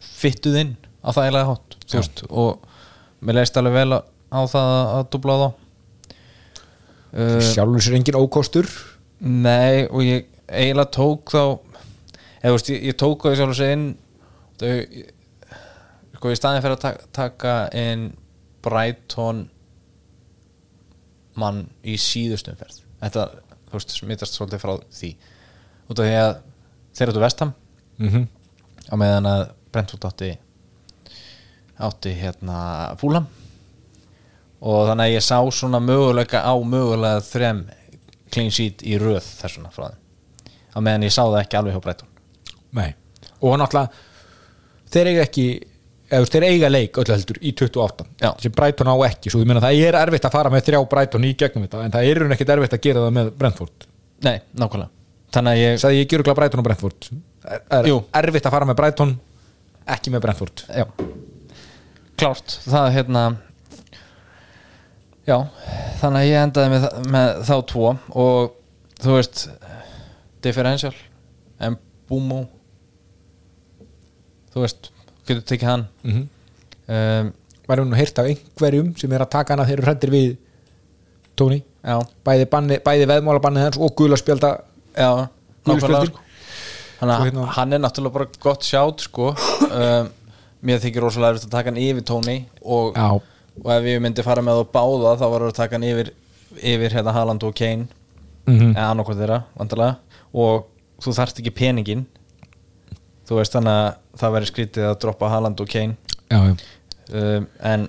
fyttuð 0.03 0.59
inn 0.63 0.73
á 1.07 1.15
þægilega 1.15 1.51
hótt 1.51 1.77
þú 1.87 2.01
veist, 2.01 2.23
og 2.31 2.65
mér 3.23 3.41
leist 3.41 3.59
alveg 3.61 3.77
vel 3.77 3.99
á 4.01 4.41
það 4.51 4.71
að, 4.75 5.03
dubla 5.15 5.37
þá. 5.41 5.49
Uh, 7.17 7.43
sjálfur 7.53 7.85
sér 7.85 7.99
engin 8.01 8.19
ókostur? 8.19 8.71
Nei 9.23 9.87
og 9.87 10.03
ég 10.05 10.27
eiginlega 10.47 10.93
tók 10.95 11.33
þá 11.33 11.43
eða 11.47 12.51
þú 12.51 12.57
veist, 12.57 12.73
ég, 12.75 12.83
ég 12.91 12.99
tók 13.01 13.27
það 13.27 13.39
sjálf 13.41 13.55
að 13.55 13.61
segja 13.61 13.77
inn 13.79 13.87
þau 14.61 14.73
sko 16.17 16.33
í 16.33 16.39
staðin 16.39 16.65
fyrir 16.65 16.77
að 16.79 16.83
taka, 16.83 17.09
taka 17.15 17.55
inn 17.77 18.09
Brighton 18.65 19.47
mann 21.39 21.67
í 21.87 21.95
síðustum 22.01 22.57
ferð 22.59 22.83
þetta, 23.03 23.27
þú 23.69 23.79
veist, 23.79 23.97
smittast 24.01 24.37
svolítið 24.37 24.63
frá 24.63 24.75
því. 24.99 25.11
Út 25.87 26.01
af 26.01 26.09
því 26.09 26.21
að 26.21 26.37
þeir 26.97 27.13
áttu 27.13 27.23
vestam 27.23 27.53
mm 27.99 28.09
-hmm. 28.09 28.27
á 28.93 28.95
meðan 28.97 29.31
að 29.31 29.43
Brentford 29.73 30.09
átti 30.09 30.33
átti 31.77 32.15
hérna 32.17 32.97
fúlam 32.97 33.27
og 34.61 34.89
þannig 34.89 35.05
að 35.05 35.15
ég 35.15 35.25
sá 35.25 35.39
svona 35.53 35.81
möguleika 35.81 36.41
á 36.41 36.55
mögulega 36.57 37.21
þrem 37.21 37.67
clean 38.33 38.51
sheet 38.51 38.83
í 38.83 38.97
röð 38.99 39.23
þessuna 39.23 39.71
frá 39.71 39.91
þeim. 39.91 40.01
Á 40.77 40.79
meðan 40.81 41.07
ég 41.07 41.13
sá 41.13 41.23
það 41.23 41.41
ekki 41.43 41.59
alveg 41.59 41.77
hjá 41.77 41.83
Brighton. 41.85 42.09
Nei. 42.77 42.95
Og 43.41 43.59
náttúrulega 43.61 43.93
þeir 44.93 45.11
eiga 45.13 45.23
ekki 45.27 45.47
eða 46.07 46.25
þú 46.25 46.33
þeir 46.33 46.47
eiga 46.49 46.73
leik 46.73 46.99
öllu 47.03 47.15
heldur 47.15 47.39
í 47.43 47.53
28 47.53 48.09
Já. 48.23 48.31
sem 48.41 48.53
Brighton 48.53 48.91
á 48.91 48.97
ekki, 49.09 49.31
svo 49.31 49.41
ég 49.43 49.49
meina 49.51 49.63
það 49.63 49.87
er 49.87 49.99
erfitt 50.01 50.29
að 50.29 50.37
fara 50.39 50.53
með 50.55 50.69
þrjá 50.69 50.83
Brighton 50.93 51.27
í 51.27 51.33
gegnum 51.35 51.67
þetta 51.67 51.85
en 51.85 51.97
það 51.97 52.11
er 52.11 52.37
ekkert 52.37 52.53
erfitt 52.57 52.77
að 52.77 52.85
gera 52.87 53.07
það 53.07 53.17
með 53.19 53.33
Brentford. 53.41 53.89
Nei, 54.27 54.37
nákvæmlega 54.57 54.93
Þannig 55.35 55.53
að 55.53 55.63
ég, 55.63 55.79
sagði 55.83 56.03
ég 56.03 56.11
gerur 56.11 56.27
glæð 56.29 56.39
Brighton 56.41 56.63
og 56.63 56.67
Brentford. 56.69 57.09
Er 57.71 57.89
Jú. 57.91 57.97
erfitt 58.21 58.47
að 58.47 58.55
fara 58.55 58.69
með 58.69 58.79
Brighton 58.81 59.17
ekki 59.97 60.13
með 60.15 60.23
Brentford. 60.27 60.65
Já. 60.71 60.87
Klárt, 62.17 62.61
það 62.65 62.87
er 62.87 62.97
hérna 62.97 63.25
Já, 65.27 65.41
þannig 65.99 66.21
að 66.21 66.29
ég 66.29 66.45
endaði 66.45 66.71
með, 66.71 66.85
með 67.11 67.31
þá 67.49 67.55
tvo 67.67 67.87
og 68.15 68.53
þú 69.03 69.17
veist 69.17 69.41
differential 70.45 70.93
en 71.67 71.79
Bumo 72.07 72.45
þú 74.55 74.63
veist, 74.63 74.93
getur 75.27 75.43
tekið 75.43 75.69
hann. 75.69 75.87
Mm 76.05 76.13
-hmm. 76.13 76.27
um, 76.95 77.33
hefur 77.67 77.85
nú 77.85 77.97
heyrt 77.99 78.19
af 78.19 78.27
einhverjum 78.31 78.97
sem 78.97 79.13
er 79.13 79.21
að 79.21 79.35
taka 79.35 79.53
hana 79.53 79.67
þeir 79.67 79.79
eru 79.79 79.87
hrættir 79.87 80.11
við 80.11 80.37
Já, 81.37 82.01
bæði, 82.25 82.47
banni, 82.51 82.79
bæði 82.79 83.07
veðmálabannið 83.07 83.63
hans 83.63 83.77
og 83.77 83.93
gula 83.95 84.17
spjálta 84.17 84.61
já, 84.97 85.11
nákvæmlega 85.69 86.07
sko. 86.11 86.23
Þannig 86.97 87.15
að 87.15 87.25
hérna- 87.27 87.47
hann 87.59 87.73
er 87.77 87.83
náttúrulega 87.85 88.13
bara 88.17 88.29
gott 88.41 88.65
sjátt 88.65 89.05
sko. 89.05 89.35
Um, 89.71 90.09
Mér 90.67 90.81
þykir 90.83 91.05
rosalega 91.05 91.35
erfitt 91.37 91.47
að 91.51 91.53
taka 91.53 91.69
hann 91.71 91.79
yfir 91.79 92.03
Tony 92.09 92.37
og, 92.65 92.97
og 93.61 93.69
ef 93.75 93.85
ég 93.87 94.01
myndi 94.03 94.25
fara 94.25 94.43
með 94.43 94.63
þá 94.63 94.71
báða 94.73 95.13
þá 95.21 95.27
var 95.35 95.45
að 95.47 95.53
taka 95.59 95.77
hann 95.77 95.85
yfir 95.87 96.09
yfir 96.57 96.95
hérna 96.97 97.13
Haaland 97.13 97.45
og 97.45 97.55
Kane. 97.59 97.87
Mm 98.49 98.73
eða 98.73 98.87
annarkvæð 98.95 99.21
þeirra, 99.21 99.37
vandarlega 99.59 99.97
og 100.33 100.67
þú 101.03 101.13
þarft 101.19 101.41
ekki 101.43 101.53
peningin 101.59 102.05
þú 103.27 103.39
veist 103.41 103.55
þannig 103.57 103.75
að 103.75 104.21
það 104.21 104.35
væri 104.37 104.49
skrítið 104.51 104.87
að 104.89 104.99
droppa 105.03 105.31
Haaland 105.33 105.61
og 105.61 105.71
Kane. 105.71 105.97
Já, 106.31 106.39
já. 106.41 106.55
um, 107.13 107.47
en 107.73 107.89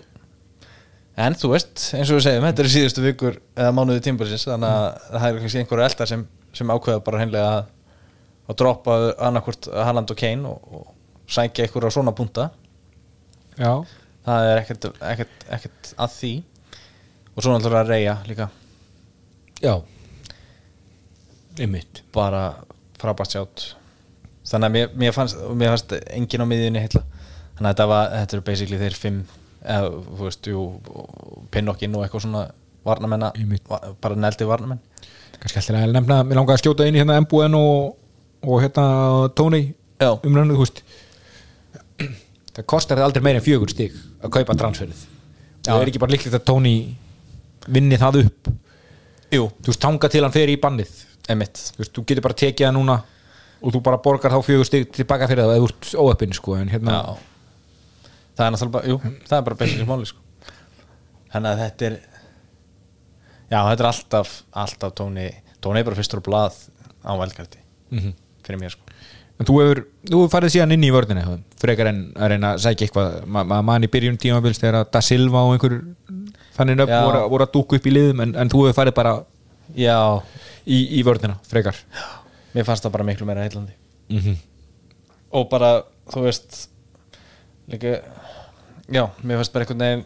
en 1.18 1.34
þú 1.38 1.52
veist, 1.56 1.88
eins 1.98 2.10
og 2.12 2.20
við 2.20 2.26
segjum 2.28 2.46
þetta 2.50 2.64
eru 2.66 2.74
síðustu 2.76 3.06
vikur 3.06 3.38
eða 3.58 3.72
mánuði 3.74 4.04
tímbursins 4.06 4.44
þannig 4.50 4.70
að 4.70 5.14
það 5.16 5.28
er 5.32 5.40
kannski 5.42 5.62
einhverju 5.64 5.86
eldar 5.88 6.10
sem, 6.12 6.26
sem 6.56 6.70
ákveða 6.72 7.04
bara 7.06 7.20
hreinlega 7.22 7.50
að, 7.58 7.66
að 8.48 8.58
droppa 8.62 8.98
annarkvort 9.28 9.68
Haaland 9.74 10.12
og 10.14 10.20
Kane 10.20 10.48
og, 10.52 10.70
og 10.80 10.94
sækja 11.28 11.66
einhverju 11.68 11.92
á 11.92 11.96
svona 11.98 12.14
punta. 12.16 12.50
Já. 13.58 13.74
það 14.28 14.48
er 14.52 14.62
ekkert, 14.62 14.88
ekkert, 15.02 15.46
ekkert 15.58 15.92
að 15.98 16.14
því. 16.20 16.32
Og 17.36 17.44
svo 17.44 17.54
náttúrulega 17.54 17.84
að 17.84 17.92
reyja 17.94 18.16
líka. 18.30 18.50
Já. 19.62 19.76
einmitt. 21.60 22.04
Bara 22.14 22.44
frábært 23.02 23.34
sjátt. 23.34 23.66
Þannig 24.48 24.68
að 24.70 24.76
mér, 24.78 24.92
mér, 25.02 25.14
fannst, 25.16 25.38
fannst 25.42 25.94
engin 26.14 26.44
á 26.46 26.48
miðjunni 26.48 26.82
heilla. 26.86 27.04
Þannig 27.58 27.68
að 27.68 27.74
þetta, 27.74 27.88
var, 27.92 28.12
þetta 28.14 28.38
eru 28.38 28.46
basically 28.48 28.80
þeir 28.82 28.98
fimm 29.02 29.20
eða 29.68 29.90
þú 30.06 30.20
veist, 30.22 30.48
jú 30.48 30.62
Pinnockinn 31.52 31.96
og 31.98 32.06
eitthvað 32.06 32.24
svona 32.28 32.44
varnamenna 32.88 33.32
Einmitt. 33.36 33.66
va- 33.68 33.82
bara 34.02 34.16
neldi 34.16 34.46
varnamenn 34.48 34.80
kannski 35.42 35.62
alltaf 35.62 35.80
að 35.80 35.96
nefna, 35.96 36.20
mér 36.28 36.40
langaði 36.40 36.58
að 36.58 36.64
skjóta 36.64 36.88
inn 36.88 36.98
í 36.98 37.02
hérna 37.02 37.20
Mbuen 37.24 37.58
og, 37.58 37.98
og 38.44 38.64
hérna 38.64 38.86
Tony 39.38 39.62
þú 40.00 40.62
veist. 40.62 40.82
Það 42.58 42.66
kostar 42.70 43.00
það 43.00 43.10
aldrei 43.10 43.26
meira 43.26 43.42
en 43.42 43.46
fjögur 43.46 43.72
stig 43.74 43.96
að 44.22 44.34
kaupa 44.40 44.56
transferið. 44.58 45.04
Já. 45.68 45.74
það 45.74 45.82
er 45.82 45.92
ekki 45.92 46.02
bara 46.02 46.14
líklegt 46.14 46.38
að 46.38 46.48
Tony 46.48 46.74
vinni 47.68 48.00
það 48.00 48.22
upp? 48.24 48.52
Jú, 49.34 49.48
þú 49.62 49.72
veist, 49.72 49.82
tanga 49.84 50.10
til 50.10 50.24
hann 50.24 50.34
fer 50.34 50.50
í 50.50 50.58
bannið. 50.62 50.92
Þú 51.28 51.38
veist, 51.38 51.94
þú 51.94 52.06
getur 52.08 52.26
bara 52.26 52.38
tekið 52.40 52.70
það 52.70 52.78
núna 52.78 53.00
og 53.58 53.74
þú 53.74 53.82
bara 53.84 54.00
borgar 54.02 54.32
þá 54.32 54.40
fjögur 54.46 54.70
stig 54.70 54.92
tilbaka 54.96 55.28
fyrir 55.30 55.44
það 55.44 55.58
eða 55.58 55.66
úr 55.68 55.74
óöppin, 56.06 56.36
sko, 56.38 56.56
hérna 56.62 57.02
Það 58.38 58.46
er 58.46 58.54
náttúrulega 58.54 58.74
bara, 58.76 58.90
jú, 58.92 58.98
það 59.26 59.38
er 59.40 59.46
bara 59.48 59.58
basically 59.58 59.88
máli 59.90 60.06
sko. 60.06 60.20
Þannig 61.34 61.50
að 61.50 61.62
þetta 61.64 61.88
er 61.88 61.96
Já, 63.52 63.60
þetta 63.70 63.80
er 63.84 63.90
alltaf 63.92 64.32
alltaf 64.52 64.94
tóni, 64.98 65.28
tóni 65.64 65.80
er 65.80 65.88
bara 65.88 65.96
fyrstur 65.96 66.20
og 66.22 66.28
blað 66.28 66.58
á 67.06 67.12
velkarti 67.20 67.58
Mhm. 67.92 68.14
fyrir 68.44 68.60
mér 68.60 68.72
sko. 68.72 68.82
En 69.40 69.46
þú 69.46 69.54
hefur, 69.62 69.80
þú 70.10 70.18
hefur 70.24 70.32
farið 70.34 70.54
síðan 70.56 70.74
inn 70.74 70.84
í 70.84 70.92
eitthvað, 70.92 71.44
frekar 71.62 71.88
en 71.88 72.14
að 72.16 72.30
reyna 72.30 72.54
að 72.56 72.60
sækja 72.64 72.88
eitthvað. 72.88 73.26
Ma 73.28 73.44
ma 73.44 73.62
mann 73.62 73.84
í 73.84 73.88
byrjun 73.88 74.18
tímabils 74.18 74.60
þegar 74.60 74.82
að 74.82 74.92
Da 74.92 75.00
Silva 75.02 75.44
og 75.46 75.54
einhver 75.54 75.76
þannig 76.58 76.76
nöfn 76.80 76.90
Já. 76.90 77.04
voru, 77.06 77.30
voru 77.30 77.46
að 77.46 77.52
dúka 77.54 77.76
upp 77.78 77.86
í 77.86 77.92
liðum 77.94 78.22
en, 78.24 78.36
en 78.36 78.50
þú 78.50 78.66
hefur 78.68 78.82
farið 78.84 78.96
bara 78.96 79.24
Já, 79.76 80.22
í, 80.66 81.00
í 81.00 81.04
vörðina, 81.04 81.38
frekar. 81.48 81.76
Mér 82.56 82.66
fannst 82.66 82.84
það 82.84 82.92
bara 82.92 83.04
miklu 83.04 83.26
meira 83.28 83.44
heillandi. 83.44 83.74
Mm 84.10 84.20
-hmm. 84.20 84.36
og 85.32 85.50
bara, 85.50 85.84
þú 86.10 86.22
veist 86.24 86.70
líka 87.70 88.02
já, 88.90 89.10
mér 89.24 89.36
fannst 89.38 89.54
bara 89.54 89.66
einhvern 89.66 89.80
veginn 89.80 90.06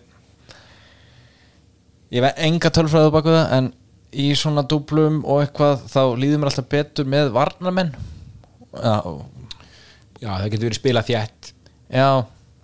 ég 2.11 2.21
veit 2.25 2.39
enga 2.47 2.69
tölfræðu 2.75 3.11
baku 3.15 3.33
það 3.35 3.53
en 3.57 3.69
í 4.11 4.27
svona 4.35 4.63
dúblum 4.67 5.21
og 5.23 5.43
eitthvað 5.45 5.85
þá 5.91 6.01
líður 6.19 6.41
mér 6.41 6.49
alltaf 6.51 6.67
betur 6.73 7.07
með 7.07 7.29
varnamenn 7.35 7.93
já, 8.75 8.95
Já, 10.21 10.29
það 10.37 10.49
getur 10.53 10.67
verið 10.67 10.77
spila 10.81 11.01
þjætt 11.07 11.51
já 11.91 12.07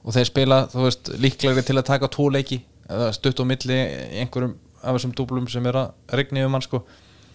og 0.08 0.14
þeir 0.16 0.28
spila, 0.30 0.58
þú 0.72 0.84
veist, 0.86 1.10
líklegri 1.20 1.64
til 1.68 1.76
að 1.80 1.88
taka 1.90 2.08
tvo 2.14 2.28
leiki 2.32 2.60
eða 2.88 3.08
stutt 3.16 3.40
á 3.42 3.46
milli 3.50 3.78
einhverjum 4.22 4.54
af 4.84 4.94
þessum 4.96 5.16
dúblum 5.18 5.48
sem 5.52 5.66
er 5.68 5.76
að 5.82 6.14
regni 6.16 6.44
um 6.46 6.54
hann 6.56 6.64
sko. 6.64 6.80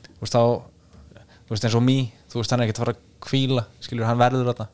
Þú 0.06 0.22
veist 0.22 0.36
þá, 0.36 0.44
þú 1.48 1.52
veist 1.52 1.66
eins 1.66 1.74
og 1.76 1.82
mý 1.84 1.96
þú 2.32 2.38
veist 2.40 2.54
hann 2.54 2.62
er 2.62 2.68
ekkert 2.70 2.78
að 2.80 2.84
fara 2.86 2.94
að 2.94 3.02
kvíla 3.26 3.64
skilur 3.84 4.08
hann 4.08 4.20
verður 4.22 4.48
þetta 4.52 4.68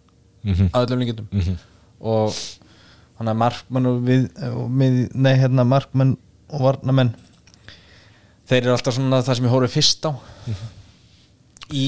Mhm. 0.44 0.68
að 0.70 0.84
öllum 0.86 1.00
líkindum. 1.02 1.26
Mhm. 1.32 1.56
og 2.00 2.34
hann 3.18 3.28
er 3.28 3.34
markmann 3.34 3.86
og 3.90 3.96
við, 4.06 4.28
við 4.78 5.14
nei 5.18 5.34
hérna 5.34 5.64
markmann 5.66 6.12
og 6.54 6.60
varnamenn 6.62 7.10
þeir 8.48 8.62
eru 8.62 8.74
alltaf 8.74 8.96
svona 8.96 9.22
það 9.24 9.38
sem 9.38 9.48
ég 9.48 9.54
horfið 9.54 9.74
fyrst 9.76 10.08
á. 10.08 10.12
Í, 11.68 11.84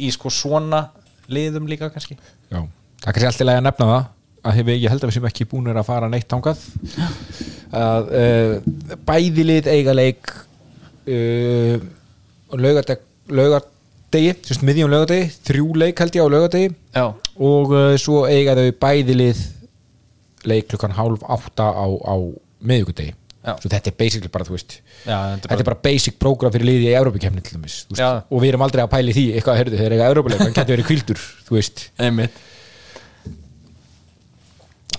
í, 0.00 0.08
sko 0.14 0.32
svona 0.32 0.86
liðum 1.30 1.68
líka 1.70 1.90
kannski. 1.92 2.16
Já, 2.50 2.64
það 2.64 3.10
er 3.10 3.16
kannski 3.16 3.30
alltaf 3.30 3.52
að 3.52 3.62
nefna 3.68 3.90
það 3.92 4.08
að 4.40 4.56
hef 4.56 4.70
ég 4.72 4.88
held 4.88 5.02
að 5.04 5.10
við 5.10 5.16
sem 5.18 5.28
ekki 5.28 5.46
búin 5.50 5.72
að 5.72 5.86
fara 5.88 6.08
neitt 6.10 6.28
tangað 6.30 6.62
að 7.76 8.08
uh, 8.20 8.54
bæði 9.08 9.44
lið 9.46 9.68
eiga 9.70 9.94
leik 9.96 10.32
uh, 11.12 11.76
laugadeg 12.56 13.04
laugadegi, 13.30 14.34
sérst 14.48 14.64
miðjum 14.66 14.90
laugadegi 14.94 15.28
þrjú 15.46 15.68
leik 15.84 16.00
held 16.02 16.16
ég 16.16 16.24
á 16.24 16.32
laugadegi 16.34 16.70
já, 16.72 17.04
og 17.36 17.76
uh, 17.76 17.94
svo 18.00 18.24
eiga 18.30 18.56
þau 18.58 18.70
bæði 18.80 19.18
lið 19.20 19.44
leik 20.48 20.70
klukkan 20.72 20.96
hálf 20.96 21.24
átta 21.28 21.68
á, 21.68 21.86
á 21.86 22.16
miðvíkudegi 22.64 23.12
Já. 23.12 23.19
Svo 23.40 23.70
þetta 23.72 23.88
er 23.88 23.96
basically 23.96 24.30
bara, 24.32 24.44
þú 24.44 24.54
veist 24.56 24.76
já 25.06 25.16
þetta 25.40 25.56
er 25.56 25.68
bara 25.70 25.80
basic 25.86 26.18
program 26.20 26.52
fyrir 26.52 26.68
liði 26.68 26.90
í 26.90 26.96
Európa-kemni 26.98 27.44
til 27.44 27.56
dæmis, 27.56 27.78
þú 27.88 27.96
veist, 27.96 28.26
og 28.28 28.42
við 28.42 28.52
erum 28.52 28.64
aldrei 28.66 28.82
að 28.84 28.90
pæli 28.92 29.14
því 29.16 29.24
eitthvað, 29.38 29.60
heyrðu, 29.62 29.78
þeir 29.80 29.94
eiga 29.96 30.08
Európa-leik, 30.12 30.42
hann 30.44 30.56
getur 30.58 30.76
verið 30.76 30.88
kvildur 30.90 31.22
þú 31.46 31.56
veist, 31.56 31.86
einmitt. 32.00 32.42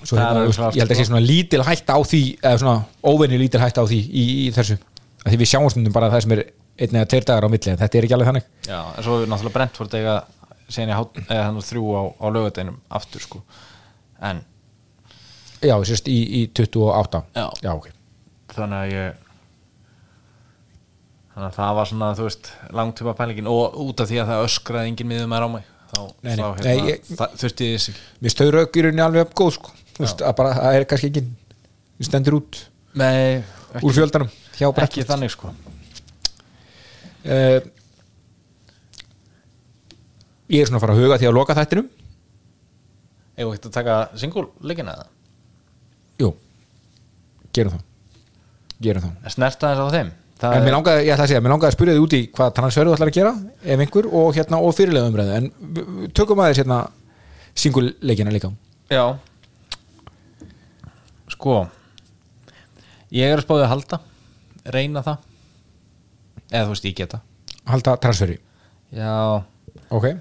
Svo 0.01 0.17
er 0.17 0.23
hérna, 0.23 0.47
veist, 0.47 0.63
ég 0.73 0.81
held 0.81 0.89
að 0.89 0.97
sé 0.97 1.05
sko. 1.05 1.11
svona 1.11 1.21
lítil 1.21 1.61
hætta 1.67 1.93
á 1.93 1.99
því 2.01 2.23
eða 2.41 2.55
svona 2.63 2.75
óvenju 3.05 3.41
lítil 3.43 3.61
hætta 3.61 3.85
á 3.85 3.89
því 3.91 4.01
í, 4.01 4.27
í 4.47 4.49
þessu, 4.57 4.79
að 5.21 5.29
því 5.29 5.41
við 5.43 5.51
sjáum 5.53 5.69
stundum 5.69 5.93
bara 5.93 6.09
það 6.09 6.25
sem 6.25 6.35
er 6.37 6.45
einn 6.81 6.97
eða 6.97 7.09
tveir 7.13 7.27
dagar 7.29 7.45
á 7.45 7.49
milli, 7.53 7.75
en 7.75 7.81
þetta 7.83 7.99
er 7.99 8.07
ekki 8.07 8.17
alveg 8.17 8.31
þannig. 8.31 8.47
Já, 8.65 8.79
en 8.81 9.05
svo 9.05 9.19
er 9.21 9.29
náttúrulega 9.29 9.57
Brentford 9.59 9.97
eiga 9.99 10.17
sen 10.71 10.89
í 10.89 10.97
hát, 10.97 11.21
eða 11.27 11.45
hann 11.45 11.61
þrjú 11.61 11.93
á, 11.93 12.01
á 12.17 12.25
lögadeinum 12.33 12.81
aftur 12.89 13.21
sko. 13.21 13.43
En 14.25 14.41
já, 15.61 15.75
sérst 15.85 16.09
í, 16.09 16.17
í 16.41 16.45
28 16.57 17.21
Já. 17.37 17.45
já 17.61 17.73
ok 17.75 17.91
þannig 18.57 18.79
að 18.81 18.93
ég 18.95 19.19
þannig 21.31 21.47
að 21.47 21.57
það 21.57 21.75
var 21.79 21.89
svona 21.91 22.09
þú 22.19 22.25
veist 22.27 22.49
langtíma 22.79 23.13
pælingin 23.19 23.47
og 23.51 23.77
út 23.85 24.01
af 24.03 24.09
því 24.11 24.17
að 24.23 24.31
það 24.33 24.45
öskraði 24.47 24.91
engin 24.91 25.09
miðum 25.11 25.35
er 25.37 25.45
á 25.45 25.49
mig 25.53 25.67
þá, 25.91 25.99
Nei, 26.23 26.31
nei. 26.35 26.41
þá 26.41 26.43
Nei, 26.43 26.71
hérna, 26.71 26.89
ég- 26.91 27.11
það, 27.21 27.35
þurfti 27.43 27.69
ég 27.69 27.77
þess 27.77 27.91
ekki 27.93 28.03
Mér 28.25 28.33
stöður 28.35 28.59
aukjurinn 28.61 29.03
alveg 29.05 29.25
upp 29.27 29.33
góð 29.41 29.51
sko. 29.57 29.71
Þú 29.95 30.03
veist, 30.05 30.23
bara, 30.37 30.53
það 30.57 30.77
er 30.79 30.85
kannski 30.91 31.09
ekki 31.11 31.23
við 32.01 32.07
stendur 32.09 32.37
út 32.41 32.61
Nei, 32.99 33.43
úr 33.81 33.95
fjöldanum 33.95 34.31
ekki 34.83 35.03
þannig 35.07 35.31
sko. 35.33 35.51
Uh, 37.21 37.61
Ég 40.51 40.61
er 40.65 40.67
svona 40.67 40.81
að 40.81 40.83
fara 40.83 40.95
að 40.97 41.01
huga 41.05 41.17
því 41.21 41.27
að 41.29 41.35
loka 41.37 41.55
þættinum. 41.55 41.85
Eða 43.39 43.53
ekki 43.55 43.69
að 43.69 43.75
taka 43.77 43.93
single 44.19 44.43
leikina 44.67 44.95
það 44.99 45.07
Jú, 46.21 46.29
gerum 47.55 47.77
það 47.77 47.85
Gerum 48.81 49.05
það 49.05 49.35
Snerta 49.35 49.71
þess 49.71 49.85
á 49.85 49.95
þeim. 49.95 50.11
En 50.41 50.63
mér 50.65 50.73
langaði, 50.73 51.03
ég 51.05 51.13
ætla 51.13 51.25
að 51.27 51.29
segja, 51.29 51.41
mér 51.45 51.53
langaði 51.53 51.69
að 51.69 51.75
spyrja 51.75 51.93
því 51.93 52.01
út 52.01 52.13
í 52.17 52.21
hvað 52.33 52.53
transferu 52.57 52.93
ætlar 52.95 53.11
að 53.11 53.17
gera, 53.19 53.33
ef 53.61 53.83
einhver 53.83 54.07
og 54.09 54.31
hérna 54.33 54.61
og 54.65 54.71
fyrirlega 54.73 55.11
umræðu, 55.11 55.35
en 55.37 56.07
tökum 56.17 56.41
aðeins 56.41 56.61
hérna 56.63 56.79
singuleikina 57.61 58.33
líka. 58.33 58.49
Já. 58.89 59.03
Sko 61.31 61.59
Ég 63.11 63.27
er 63.27 63.37
að 63.37 63.45
spáði 63.45 63.65
að 63.65 63.71
halda 63.73 63.99
Reyna 64.71 65.01
það 65.03 65.27
Eða 66.51 66.65
þú 66.65 66.73
veist, 66.73 66.87
ég 66.89 66.97
geta. 66.97 67.21
Halda 67.71 67.93
transferi, 68.03 68.39
Já. 68.91 69.43
Ok. 69.93 70.11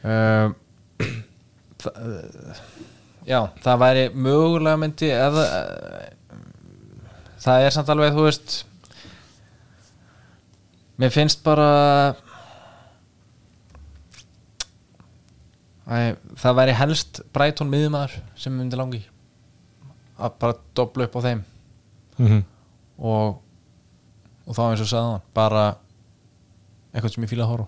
Uh, 0.00 0.48
það, 1.76 1.96
já, 3.28 3.36
það 3.60 3.80
væri 3.82 4.04
mögulega 4.16 4.78
myndi 4.80 5.10
eða 5.12 5.42
það 7.40 7.66
er 7.66 7.74
samt 7.74 7.92
alveg, 7.92 8.16
þú 8.16 8.26
veist 8.26 8.58
mér 11.00 11.14
finnst 11.14 11.44
bara 11.44 11.70
Æ, 15.90 16.14
það 16.38 16.54
væri 16.54 16.74
helst 16.78 17.18
Brighton 17.34 17.70
miðumæður 17.70 18.20
sem 18.38 18.54
myndi 18.54 18.78
langi 18.78 19.00
að 20.20 20.36
bara 20.38 20.58
dobla 20.76 21.06
upp 21.08 21.16
á 21.18 21.20
þeim. 21.24 21.40
Mm 22.18 22.26
-hmm. 22.28 22.42
og, 22.98 23.40
og 24.46 24.54
þá 24.54 24.62
eins 24.68 24.80
og 24.84 24.90
sagði 24.90 25.10
hann 25.10 25.22
bara 25.34 25.64
eitthvað 26.92 27.14
sem 27.14 27.24
ég 27.24 27.30
fíla 27.30 27.44
að 27.44 27.52
horfa 27.52 27.66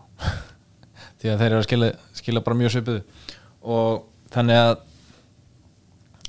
því 1.19 1.29
að 1.33 1.39
þeir 1.39 1.51
eru 1.51 1.59
að 1.59 1.67
skila, 1.67 1.91
skila 2.13 2.41
bara 2.41 2.57
mjög 2.57 2.71
svipuðu. 2.71 3.03
Og 3.63 4.05
þannig 4.31 4.57
að 4.57 4.77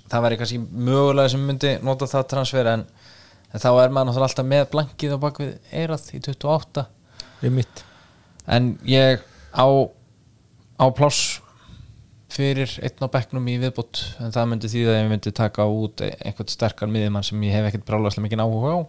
það 0.10 0.24
væri 0.24 0.38
kannski 0.38 0.60
mögulega 0.60 1.30
sem 1.30 1.46
myndi 1.46 1.78
nota 1.84 2.06
það 2.06 2.28
transfer 2.28 2.66
en, 2.74 2.86
en 3.54 3.64
þá 3.64 3.70
er 3.72 3.94
maður 3.96 4.26
alltaf 4.26 4.48
með 4.50 4.68
blankið 4.74 5.16
á 5.16 5.24
bakvið 5.24 5.54
eirað 5.72 6.10
í 6.18 6.22
28 6.26 6.88
Ég 7.44 7.54
mitt 7.54 7.84
en 8.50 8.74
ég 8.88 9.24
á 9.54 9.68
á 10.80 10.86
pláss 10.96 11.40
fyrir 12.34 12.72
einn 12.82 13.06
á 13.06 13.14
bekknum 13.14 13.46
í 13.52 13.60
viðbót 13.62 14.02
en 14.24 14.34
það 14.34 14.50
myndi 14.50 14.72
því 14.72 14.84
að 14.88 14.98
ég 14.98 15.12
myndi 15.12 15.34
taka 15.36 15.68
út 15.70 16.02
einhvern 16.04 16.50
sterkar 16.50 16.90
miðjumann 16.90 17.26
sem 17.28 17.46
ég 17.46 17.54
hef 17.54 17.70
ekkert 17.70 17.86
brálaslega 17.88 18.26
mikið 18.26 18.44
áhuga 18.44 18.74
á. 18.74 18.80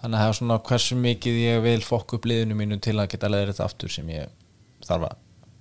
Þannig 0.00 0.16
að 0.16 0.22
það 0.22 0.32
er 0.32 0.38
svona 0.38 0.58
hversu 0.68 0.98
mikið 1.00 1.40
ég 1.40 1.62
vil 1.64 1.80
fokk 1.84 2.14
upp 2.16 2.28
liðinu 2.28 2.56
mínu 2.56 2.80
til 2.84 2.96
að 2.98 3.10
geta 3.14 3.32
leðrið 3.32 3.54
þetta 3.54 3.66
aftur 3.68 3.92
sem 3.92 4.12
ég 4.12 4.30
þarf 4.84 5.08
að 5.08 5.16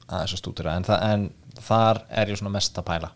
aðeins 0.10 0.36
að 0.36 0.42
stúdira 0.42 0.76
en, 0.76 0.88
það, 0.88 1.04
en 1.14 1.26
þar 1.70 2.04
er 2.22 2.32
ég 2.34 2.40
svona 2.40 2.56
mest 2.56 2.80
að 2.80 2.88
pæla. 2.92 3.12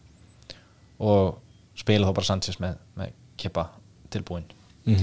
Og 1.03 1.37
spila 1.79 2.07
þá 2.07 2.15
bara 2.19 2.29
Sanchez 2.31 2.59
með, 2.63 2.79
með 2.99 3.15
kippa 3.39 3.67
tilbúin 4.13 4.47
mm 4.85 4.95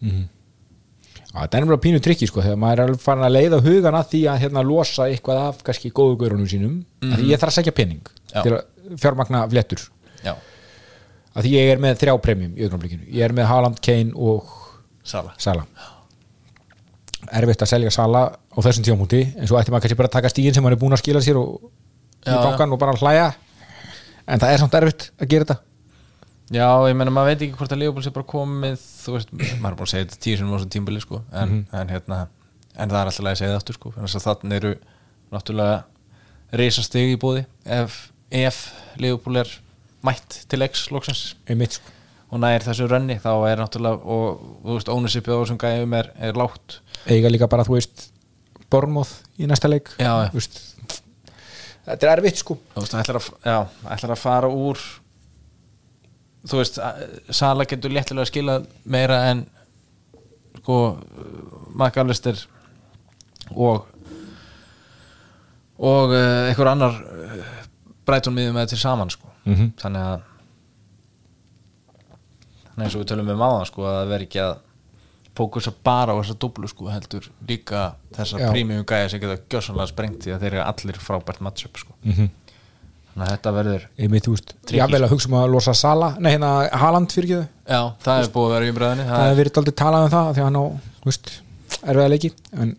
-hmm. 0.00 0.28
Það 1.34 1.54
er 1.58 1.64
bara 1.66 1.82
pínu 1.82 2.00
trikki 2.00 2.26
sko 2.30 2.42
þegar 2.42 2.56
maður 2.56 2.78
er 2.78 2.84
alveg 2.84 3.00
farin 3.00 3.24
að 3.26 3.32
leiða 3.34 3.60
hugan 3.64 3.94
að 3.94 4.10
því 4.10 4.20
að 4.30 4.40
hérna 4.42 4.62
losa 4.62 5.08
eitthvað 5.08 5.38
af 5.48 5.62
kannski 5.66 5.90
góðu 5.90 6.16
gaurunum 6.16 6.48
sínum 6.48 6.70
mm 6.72 6.84
-hmm. 7.00 7.16
því 7.16 7.30
ég 7.30 7.38
þarf 7.40 7.50
að 7.50 7.54
segja 7.54 7.72
penning 7.72 8.04
Já. 8.34 8.42
til 8.42 8.52
að 8.52 8.62
fjármagna 9.00 9.48
flettur 9.48 9.80
Já, 10.24 10.34
að 11.34 11.42
því 11.42 11.50
ég 11.50 11.72
er 11.72 11.78
með 11.78 11.98
þrjá 11.98 12.20
premjum 12.20 12.52
í 12.56 12.62
augnablikinu 12.64 13.04
ég 13.08 13.24
er 13.24 13.32
með 13.32 13.44
Haaland, 13.44 13.80
Kane 13.80 14.12
og 14.14 14.44
Sala 15.02 15.34
Sala 15.38 15.66
erfitt 17.32 17.62
að 17.62 17.68
selja 17.68 17.90
Sala 17.90 18.30
á 18.30 18.58
þessum 18.60 18.84
tíamúti 18.84 19.22
en 19.36 19.46
svo 19.46 19.58
ætti 19.58 19.70
maður 19.70 19.82
kannski 19.82 19.98
bara 19.98 20.08
að 20.08 20.16
taka 20.18 20.28
stígin 20.28 20.54
sem 20.54 20.62
maður 20.62 20.76
er 20.76 20.80
búin 20.80 20.92
að 20.92 21.02
skila 21.02 21.20
sér 21.20 21.36
og 21.40 21.70
í 22.24 22.32
bankan 22.32 22.72
og 22.72 22.80
bara 22.80 22.96
hlæja. 22.98 23.32
En 24.24 24.40
það 24.40 24.52
er 24.52 24.62
samt 24.62 24.76
erfitt 24.78 25.08
að 25.20 25.30
gera 25.30 25.46
þetta 25.46 25.56
Já, 26.52 26.66
ég 26.90 26.96
meina 26.98 27.12
maður 27.14 27.30
veit 27.32 27.44
ekki 27.46 27.56
hvort 27.56 27.72
að 27.72 27.80
Leopold 27.80 28.04
sé 28.04 28.12
bara 28.12 28.28
komið 28.28 28.80
þú 28.82 29.14
veist, 29.14 29.30
maður 29.32 29.70
er 29.70 29.78
búin 29.78 29.86
að 29.86 29.92
segja 29.94 30.04
þetta 30.04 30.22
tíu 30.26 30.40
sem 30.40 30.50
var 30.52 30.60
svo 30.60 30.70
tímbili 30.74 31.00
sko, 31.00 31.22
en, 31.32 31.54
en 31.72 31.92
hérna 31.94 32.18
en 32.74 32.90
það 32.90 32.98
er 32.98 33.10
alltaf 33.10 33.30
að 33.30 33.38
segja 33.38 33.52
það 33.52 33.60
aftur 33.62 33.78
sko 33.78 33.92
þannig 33.94 34.16
að 34.18 34.26
þannig 34.28 34.58
eru 34.58 34.72
náttúrulega 35.32 35.78
reisastig 36.60 37.14
í 37.14 37.20
búði 37.20 37.44
ef, 37.64 37.98
ef 38.34 38.60
Leopold 39.00 39.40
er 39.40 39.54
mætt 40.04 40.42
til 40.50 40.64
X 40.66 40.88
loksins. 40.92 41.22
Einmitt 41.48 41.78
sko. 41.78 41.92
Og 42.34 42.40
nær 42.42 42.64
þessu 42.64 42.88
rönni 42.90 43.16
þá 43.22 43.30
er 43.48 43.60
náttúrulega 43.62 44.00
og 44.10 44.42
þú 44.64 44.76
veist, 44.76 44.90
ownershipið 44.92 45.36
á 45.36 45.40
þessum 45.40 45.60
gæjum 45.62 45.96
er, 46.00 46.10
er 46.28 46.38
lágt. 46.38 46.78
Eiga 47.06 47.30
líka 47.30 47.48
bara, 47.50 47.66
þú 47.66 47.78
veist 47.78 48.10
Bormóð 48.72 49.12
í 49.38 49.46
næsta 49.46 49.70
leik. 49.70 49.92
Já. 50.02 50.26
Þú 50.32 50.40
veist, 50.40 50.60
þetta 51.86 52.08
er 52.08 52.12
erfitt 52.16 52.40
sko. 52.42 52.58
Þú 52.74 52.84
veist, 52.84 52.96
ætlar 52.98 53.20
að, 53.20 53.28
já, 53.44 53.58
ætlar 53.94 54.14
að 54.16 54.22
þú 56.44 56.60
veist, 56.60 56.78
að- 56.78 57.32
Sala 57.34 57.64
getur 57.64 57.90
léttilega 57.90 58.24
að 58.26 58.30
skila 58.32 58.58
meira 58.84 59.22
en 59.30 59.46
sko 60.60 60.78
Magallister 61.74 62.38
og 63.54 63.86
og 65.78 66.12
uh, 66.14 66.48
einhver 66.48 66.70
annar 66.70 66.94
uh, 66.94 67.40
Brighton 68.06 68.34
miðum 68.36 68.54
með 68.54 68.68
til 68.74 68.78
saman 68.78 69.10
sko. 69.10 69.28
Mhm. 69.44 69.72
þannig 69.80 70.04
að 70.12 70.22
þannig 72.74 72.94
og 72.94 73.02
við 73.02 73.08
tölum 73.10 73.32
um 73.34 73.42
áðan 73.44 73.68
sko, 73.68 73.84
að 73.86 73.96
það 74.00 74.12
veri 74.14 74.26
ekki 74.28 74.40
að 74.44 74.54
fókusa 75.34 75.72
bara 75.84 76.14
á 76.14 76.18
þessa 76.20 76.36
dublu 76.44 76.68
sko, 76.70 76.86
heldur 76.90 77.26
líka 77.48 77.82
þessar 78.14 78.44
Já. 78.44 78.48
prímjum 78.54 78.86
gæja 78.86 79.08
sem 79.10 79.22
geta 79.22 79.36
gjössanlega 79.50 79.90
sprengt 79.90 80.20
því 80.24 80.34
að 80.34 80.44
þeir 80.44 80.52
eru 80.54 80.64
allir 80.64 81.00
frábært 81.02 81.40
matchup 81.42 81.78
sko. 81.78 81.94
mm 82.04 82.12
-hmm. 82.12 82.28
Þannig 83.14 83.26
að 83.28 83.32
þetta 83.32 83.52
verður 83.54 83.84
einmitt, 83.96 84.26
þú 84.26 84.34
veist, 84.34 84.54
jável 84.74 85.00
að 85.00 85.12
hugsa 85.14 85.30
um 85.30 85.36
að 85.38 85.52
losa 85.54 85.74
Sala 85.78 86.08
nei, 86.18 86.32
hérna 86.34 86.50
Haaland 86.82 87.14
fyrir 87.14 87.28
ekki 87.28 87.74
Já, 87.74 87.80
það 88.02 88.22
er 88.24 88.32
búið 88.34 88.48
að 88.48 88.54
vera 88.56 88.66
í 88.66 88.72
umræðinni 88.74 89.06
það 89.10 89.26
er, 89.28 89.36
verið 89.38 89.60
aldrei 89.60 89.76
talað 89.78 90.06
um 90.06 90.12
það 90.14 90.30
því 90.32 90.42
að 90.42 90.48
hann 90.48 90.58
á, 90.58 90.64
þú 90.98 91.10
veist, 91.10 91.30
erfiða 91.84 92.08
leiki 92.10 92.32
en, 92.58 92.74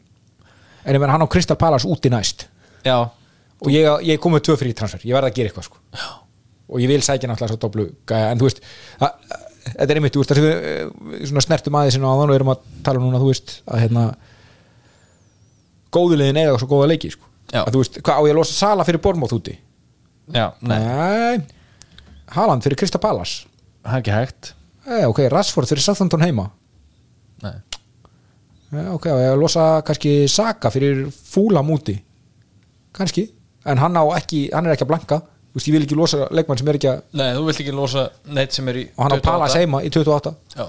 en 0.83 0.97
ég 0.97 1.01
menn 1.01 1.15
hann 1.15 1.23
á 1.23 1.31
Crystal 1.31 1.57
Palace 1.61 1.88
úti 1.89 2.11
næst. 2.11 2.45
Já, 2.86 2.97
og 3.07 3.71
ég, 3.71 3.88
ég 4.05 4.19
er 4.19 4.21
komið 4.21 4.45
tvö 4.49 4.57
frí 4.59 4.75
transfer, 4.75 5.07
ég 5.07 5.15
verð 5.15 5.31
að 5.31 5.39
gera 5.39 5.53
eitthvað 5.53 5.69
sko. 5.69 5.81
og 6.65 6.83
ég 6.83 6.91
vil 6.91 7.01
sækja 7.05 7.31
náttúrulega 7.31 7.55
svo 7.55 7.61
doblu 7.61 7.88
en 8.11 8.41
þú 8.41 8.49
veist 8.49 8.61
þetta 9.73 9.89
er 9.89 9.99
einmitt, 9.99 10.13
þú 10.15 10.21
veist, 10.21 10.33
það 10.33 10.45
við 10.45 10.55
eh, 10.55 11.27
svona 11.29 11.43
snertum 11.43 11.77
aðeins 11.79 11.97
og 11.99 12.33
erum 12.36 12.51
að 12.53 12.65
tala 12.86 13.01
um 13.01 13.07
núna, 13.07 13.21
þú 13.21 13.31
veist, 13.31 13.59
að 13.65 13.86
hérna 13.86 14.05
góðulegin 15.95 16.41
eiga 16.41 16.57
svo 16.61 16.69
góða 16.69 16.91
leiki, 16.91 17.13
sko. 17.15 17.29
Að 17.55 17.71
þú 17.73 17.81
veist, 17.81 17.99
hvað 18.03 18.19
á 18.19 18.21
ég 18.27 18.36
að 18.36 18.39
losa 18.39 18.57
Sala 18.57 18.86
fyrir 18.88 19.01
Bormóð 19.03 19.38
úti? 19.39 19.55
Já, 20.34 20.53
nei, 20.61 20.80
Nei. 20.80 21.45
Haaland 22.36 22.63
fyrir 22.65 22.78
Crystal 22.80 23.01
Palace. 23.01 23.45
Það 23.86 23.93
er 23.93 24.01
ekki 24.01 24.13
hægt. 24.15 24.53
Eh, 24.88 25.05
ok, 25.09 25.19
Rashford 25.30 25.69
fyrir 25.69 25.82
Southampton 25.86 26.21
heima. 26.26 26.49
Nei, 27.43 27.55
Eh, 28.76 28.88
ok, 28.91 29.05
á 29.07 29.15
ég 29.21 29.38
losa 29.39 29.82
kannski 29.86 30.26
Saka 30.28 30.71
fyrir 30.73 31.05
Fúlam 31.13 31.69
úti. 31.71 31.93
Kannski, 32.95 33.28
en 33.65 33.78
hann 33.78 33.95
ekki 34.17 34.49
hann 34.51 34.65
er 34.65 34.73
ekki 34.73 34.84
að 34.88 34.89
blanka, 34.89 35.19
þú 35.21 35.59
veist, 35.59 35.67
ég 35.69 35.76
vil 35.76 35.86
ekki 35.86 35.95
losa 35.99 36.28
leikmann 36.32 36.57
sem 36.59 36.67
er 36.67 36.80
ekki 36.80 36.89
að, 36.89 37.01
nei 37.13 37.30
þú 37.38 37.45
vilt 37.45 37.61
ekki 37.63 37.76
losa 37.76 38.09
neitt 38.26 38.51
sem 38.57 38.67
er 38.71 38.76
í 38.82 38.84
og 38.97 39.03
hann 39.05 39.15
á 39.15 39.23
Palace 39.23 39.61
heima 39.61 39.82
í 39.86 39.91
28 39.93 40.34
Já, 40.57 40.65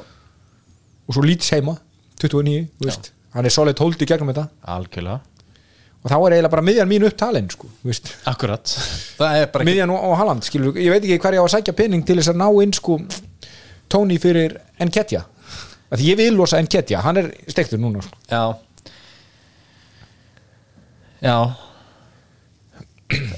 og 1.08 1.16
svo 1.16 1.24
Leeds 1.24 1.50
heima 1.56 1.76
29, 2.22 2.68
þú 2.78 2.86
veist, 2.90 3.10
hann 3.34 3.48
er 3.48 3.54
solid 3.56 3.78
hold 3.82 4.02
í 4.02 4.06
gegnum 4.06 4.30
þetta. 4.32 4.46
Algjörlega 4.76 5.20
og 6.06 6.12
þá 6.12 6.16
er 6.16 6.36
eiginlega 6.36 6.52
bara 6.52 6.62
miðjan 6.62 6.90
mín 6.90 7.06
upptalinn 7.08 7.48
sko, 7.50 7.68
Akkurat, 8.30 8.74
ekki 9.18 9.66
miðjan 9.66 9.90
og, 9.90 10.04
og 10.06 10.18
Halland 10.20 10.46
skilur, 10.46 10.78
ég 10.78 10.94
veit 10.94 11.02
ekki 11.02 11.18
hver 11.18 11.34
ég 11.34 11.42
á 11.42 11.46
að 11.46 11.54
sækja 11.56 11.74
pening 11.74 12.06
til 12.06 12.20
þess 12.20 12.30
að 12.30 12.38
ná 12.44 12.46
inn 12.62 12.74
sko 12.76 13.00
Tony 13.90 14.20
fyrir 14.22 14.60
Enketja 14.82 15.24
að 15.90 16.00
því 16.00 16.08
ég 16.12 16.18
vil 16.20 16.38
losa 16.38 16.60
Enketja, 16.62 17.02
hann 17.04 17.20
er 17.20 17.30
stektur 17.50 17.80
núna 17.82 18.02
sko. 18.04 18.18
Já. 18.30 18.42
Já. 21.22 21.36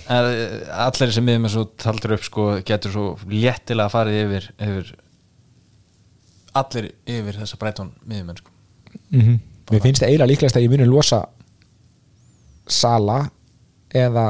Allir 0.08 1.12
sem 1.12 1.26
miðum 1.26 1.48
er 1.48 1.52
svo 1.52 1.66
taldur 1.80 2.16
upp 2.16 2.24
sko, 2.24 2.48
getur 2.66 2.94
svo 2.94 3.08
léttilega 3.28 3.92
farið 3.92 4.20
yfir, 4.22 4.48
yfir 4.64 4.94
allir 6.58 6.92
yfir 7.04 7.42
þessa 7.42 7.58
breytun 7.60 7.92
miðum 8.08 8.38
sko. 8.38 8.54
mm 9.10 9.20
-hmm. 9.20 9.38
mér 9.70 9.82
finnst 9.82 10.02
það 10.02 10.08
eiginlega 10.08 10.32
líklegast 10.32 10.56
að 10.56 10.64
ég 10.64 10.70
muni 10.70 10.86
losa 10.88 11.26
Sala 12.72 13.18
eða 13.94 14.26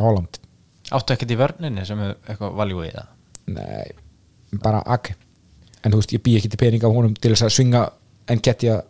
Holland. 0.00 0.38
Áttu 0.90 1.14
ekkert 1.14 1.34
í 1.34 1.38
vörninni 1.38 1.84
sem 1.86 2.00
er 2.02 2.14
eitthvað 2.24 2.54
valjú 2.58 2.84
í 2.86 2.92
það? 2.94 3.10
Nei, 3.50 3.90
bara 4.62 4.80
ag 4.86 5.12
en 5.80 5.92
þú 5.92 6.00
veist, 6.00 6.14
ég 6.16 6.22
bý 6.24 6.36
ekki 6.38 6.50
til 6.52 6.60
pening 6.60 6.84
af 6.84 6.94
honum 6.94 7.14
til 7.16 7.32
þess 7.32 7.46
að 7.46 7.54
svinga 7.56 7.84
Enketja 8.30 8.80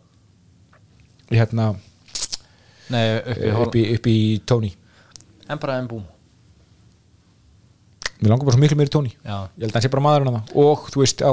í 1.31 1.39
hérna 1.39 1.73
Nei, 2.91 3.05
upp 3.21 3.39
í, 3.39 3.51
upp 3.55 3.77
í, 3.79 3.85
upp 3.97 4.09
í 4.11 4.17
Tony. 4.47 4.73
En 5.51 5.61
bara 5.63 5.79
en 5.81 5.87
búm 5.91 6.03
mér 8.21 8.35
langar 8.35 8.45
bara 8.45 8.57
svo 8.57 8.61
miklu 8.61 8.77
meiri 8.77 8.93
Tony. 8.93 9.13
Já, 9.25 9.49
ég 9.57 9.65
held 9.65 9.71
að 9.71 9.79
hann 9.79 9.85
sé 9.87 9.91
bara 9.93 10.05
maðurinn 10.05 10.31
að 10.31 10.41
það 10.41 10.59
og 10.61 10.89
þú 10.93 11.03
veist, 11.03 11.23
á 11.25 11.33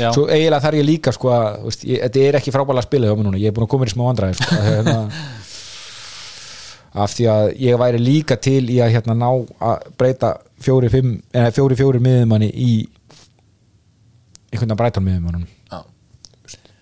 já, 0.00 0.08
svo 0.14 0.26
eiginlega 0.28 0.62
þarf 0.64 0.80
ég 0.80 0.86
líka 0.88 1.12
sko 1.14 1.32
að 1.34 1.66
veist, 1.66 1.84
ég, 1.88 2.00
þetta 2.06 2.24
er 2.28 2.38
ekki 2.40 2.54
frábæla 2.54 2.84
spilið 2.86 3.12
á 3.12 3.14
mig 3.18 3.26
núna 3.28 3.40
ég 3.40 3.50
er 3.50 3.56
búin 3.56 3.66
að 3.68 3.72
koma 3.74 3.88
í 3.88 3.92
smá 3.92 4.04
vandræði 4.08 4.38
sko, 4.40 4.60
hérna, 4.68 4.96
af 7.04 7.14
því 7.14 7.28
að 7.34 7.44
ég 7.64 7.82
væri 7.84 8.00
líka 8.02 8.38
til 8.42 8.64
í 8.66 8.80
að 8.82 8.96
hérna 8.96 9.16
ná 9.18 9.28
að 9.30 9.90
breyta 10.00 10.32
fjóri, 10.60 10.90
fimm, 10.92 11.18
fjóri, 11.54 11.78
fjóri 11.78 12.02
miðumanni 12.02 12.50
í 12.50 12.72
einhvern 14.50 14.74
að 14.74 14.80
breyta 14.82 15.04
miðumannum 15.04 15.46
já. 15.46 15.80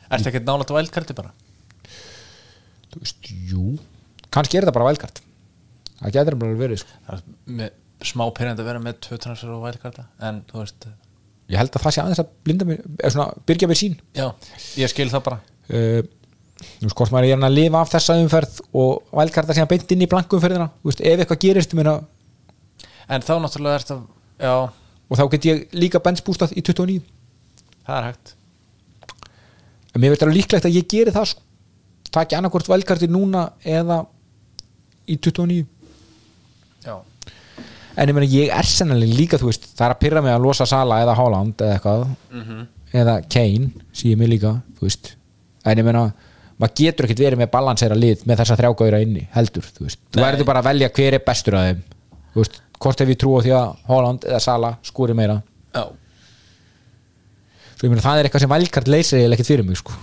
Ertu 0.09 0.31
ekkert 0.31 0.49
nálægt 0.49 0.73
á 0.73 0.79
vældkarti 0.79 1.17
bara? 1.19 1.35
þú 2.89 3.03
veist, 3.03 3.33
jú 3.51 3.75
kannski 4.33 4.59
er 4.59 4.65
þetta 4.65 4.77
bara 4.79 4.89
vælkart 4.91 5.21
það 5.99 6.15
getur 6.15 6.39
bara 6.41 6.57
verið 6.59 6.83
sko. 6.83 6.97
Það 7.09 7.67
er 7.67 7.77
smá 8.09 8.25
pyrrandi 8.35 8.63
að 8.63 8.71
vera 8.71 8.83
með 8.83 9.01
tvö 9.07 9.19
transfer 9.23 9.53
og 9.53 9.65
vældkarta 9.67 10.07
En 10.25 10.43
þú 10.49 10.63
veist 10.63 10.89
ég 11.49 11.61
held 11.61 11.73
að 11.73 11.85
það 11.85 11.95
sé 11.95 12.03
aðeins 12.03 12.23
að 12.23 12.31
blinda 12.45 12.69
mér 12.69 12.85
eða 12.99 13.13
svona, 13.15 13.43
byrja 13.49 13.69
mér 13.71 13.81
sín 13.81 13.97
Já, 14.17 14.27
ég 14.81 14.93
skil 14.93 15.09
það 15.13 15.25
bara. 15.29 15.41
Uh, 15.69 16.01
þú 16.59 16.89
veist, 16.89 16.97
hvort 16.99 17.15
maður 17.15 17.33
er 17.33 17.47
að 17.49 17.57
lifa 17.57 17.81
af 17.81 17.93
þessa 17.95 18.19
umferð 18.23 18.61
og 18.77 19.15
vælkarta 19.15 19.57
síðan 19.57 19.71
beint 19.71 19.95
inn 19.95 20.05
í 20.05 20.11
blankumferðina 20.11 20.69
þú 20.75 20.91
veist, 20.91 21.05
ef 21.05 21.23
eitthvað 21.23 21.43
gerist 21.47 21.77
mér 21.79 21.93
en 23.09 23.25
þá 23.25 23.35
náttúrulega 23.41 23.79
er 23.79 23.85
þetta 23.87 23.99
já, 24.45 24.55
og 25.09 25.21
þá 25.21 25.25
get 25.33 25.49
ég 25.49 25.63
líka 25.77 26.03
benchboostað 26.05 26.53
í 26.59 26.65
29 26.65 26.99
það 27.89 27.97
er 27.99 28.09
hægt. 28.11 28.35
En 29.95 30.03
mér 30.03 30.13
veist 30.13 30.25
alveg 30.27 30.41
líklegt 30.43 30.69
að 30.69 30.77
ég 30.77 30.89
geri 30.91 31.15
það 31.15 31.31
sko. 31.33 31.45
taki 32.13 32.37
annarkvort 32.37 32.69
vælkarti 32.69 33.09
núna 33.09 33.53
eða 33.65 34.03
í 35.09 35.17
29 35.17 35.65
já, 35.65 35.67
en 37.99 38.09
ég 38.13 38.15
meina 38.17 38.29
ég 38.31 38.53
er 38.55 38.69
sennilega 38.71 39.19
líka 39.19 39.39
þú 39.41 39.49
veist, 39.51 39.65
það 39.75 39.87
er 39.89 39.95
að 39.97 40.01
pyrra 40.05 40.23
mig 40.25 40.33
að 40.37 40.45
losa 40.47 40.67
Sala 40.71 41.01
eða 41.03 41.17
Haaland 41.19 41.63
eða 41.65 41.77
eitthvað. 41.77 42.67
Eða 42.95 43.15
Kane, 43.29 43.71
síðan 43.93 44.21
mig 44.23 44.31
líka 44.37 44.53
þú 44.79 44.87
veist, 44.87 45.13
en 45.67 45.81
ég 45.83 45.85
meina 45.89 46.05
maður 46.59 46.75
getur 46.81 47.07
ekkert 47.09 47.21
verið 47.23 47.39
með 47.43 47.51
balansera 47.53 47.95
lið 47.99 48.23
með 48.27 48.41
þessa 48.41 48.57
þrjágauðra 48.59 49.01
inni, 49.05 49.27
heldur, 49.35 49.67
þú 49.77 49.85
veist. 49.87 50.01
Þú 50.11 50.19
Nei. 50.19 50.25
verður 50.27 50.49
bara 50.49 50.63
að 50.63 50.69
velja 50.73 50.89
hver 50.97 51.17
er 51.19 51.25
bestur 51.27 51.59
að 51.59 51.67
þeim 51.69 51.83
þú 52.35 52.41
veist, 52.43 52.61
hvort 52.79 53.03
hef 53.05 53.13
ég 53.13 53.19
trú 53.21 53.35
á 53.35 53.41
því 53.45 53.53
að 53.59 53.69
Haaland 53.91 54.27
eða 54.31 54.41
Sala 54.47 54.73
skúri 54.87 55.15
meira, 55.19 55.37
já. 55.75 55.85
svo 57.79 57.87
ég 57.87 57.93
meina 57.93 58.03
það 58.07 58.19
er 58.23 58.29
eitthvað 58.29 58.45
sem 58.47 58.55
vælkart 58.55 58.91
leysir 58.91 59.23
eða 59.27 59.37
ekkert 59.37 59.51
fyrir 59.53 59.67
mig 59.69 59.79
sko. 59.83 59.95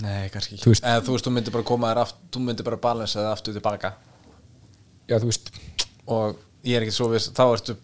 Nei, 0.00 0.28
kannski 0.32 0.54
ekki. 0.56 0.64
Þú 0.64 0.70
veist- 0.74 0.84
eða 0.88 1.00
þú 1.06 1.14
veist, 1.14 1.26
þú 1.26 1.32
myndir 1.36 1.52
bara 1.56 1.64
koma 1.70 1.90
þér 1.92 2.02
aftur 2.06 2.28
þú 2.36 2.44
myndir 2.46 2.64
bara 2.68 2.76
balansa 2.80 3.20
það 3.20 3.32
aftur 3.36 3.56
tilbaka 3.56 3.90
já, 5.08 5.16
þú 5.20 5.26
veist, 5.30 5.50
og 6.08 6.36
ég 6.66 6.76
er 6.76 6.84
ekkert 6.84 6.96
svo 6.96 7.08
viss 7.12 7.32
þá 7.36 7.44
ertu, 7.48 7.76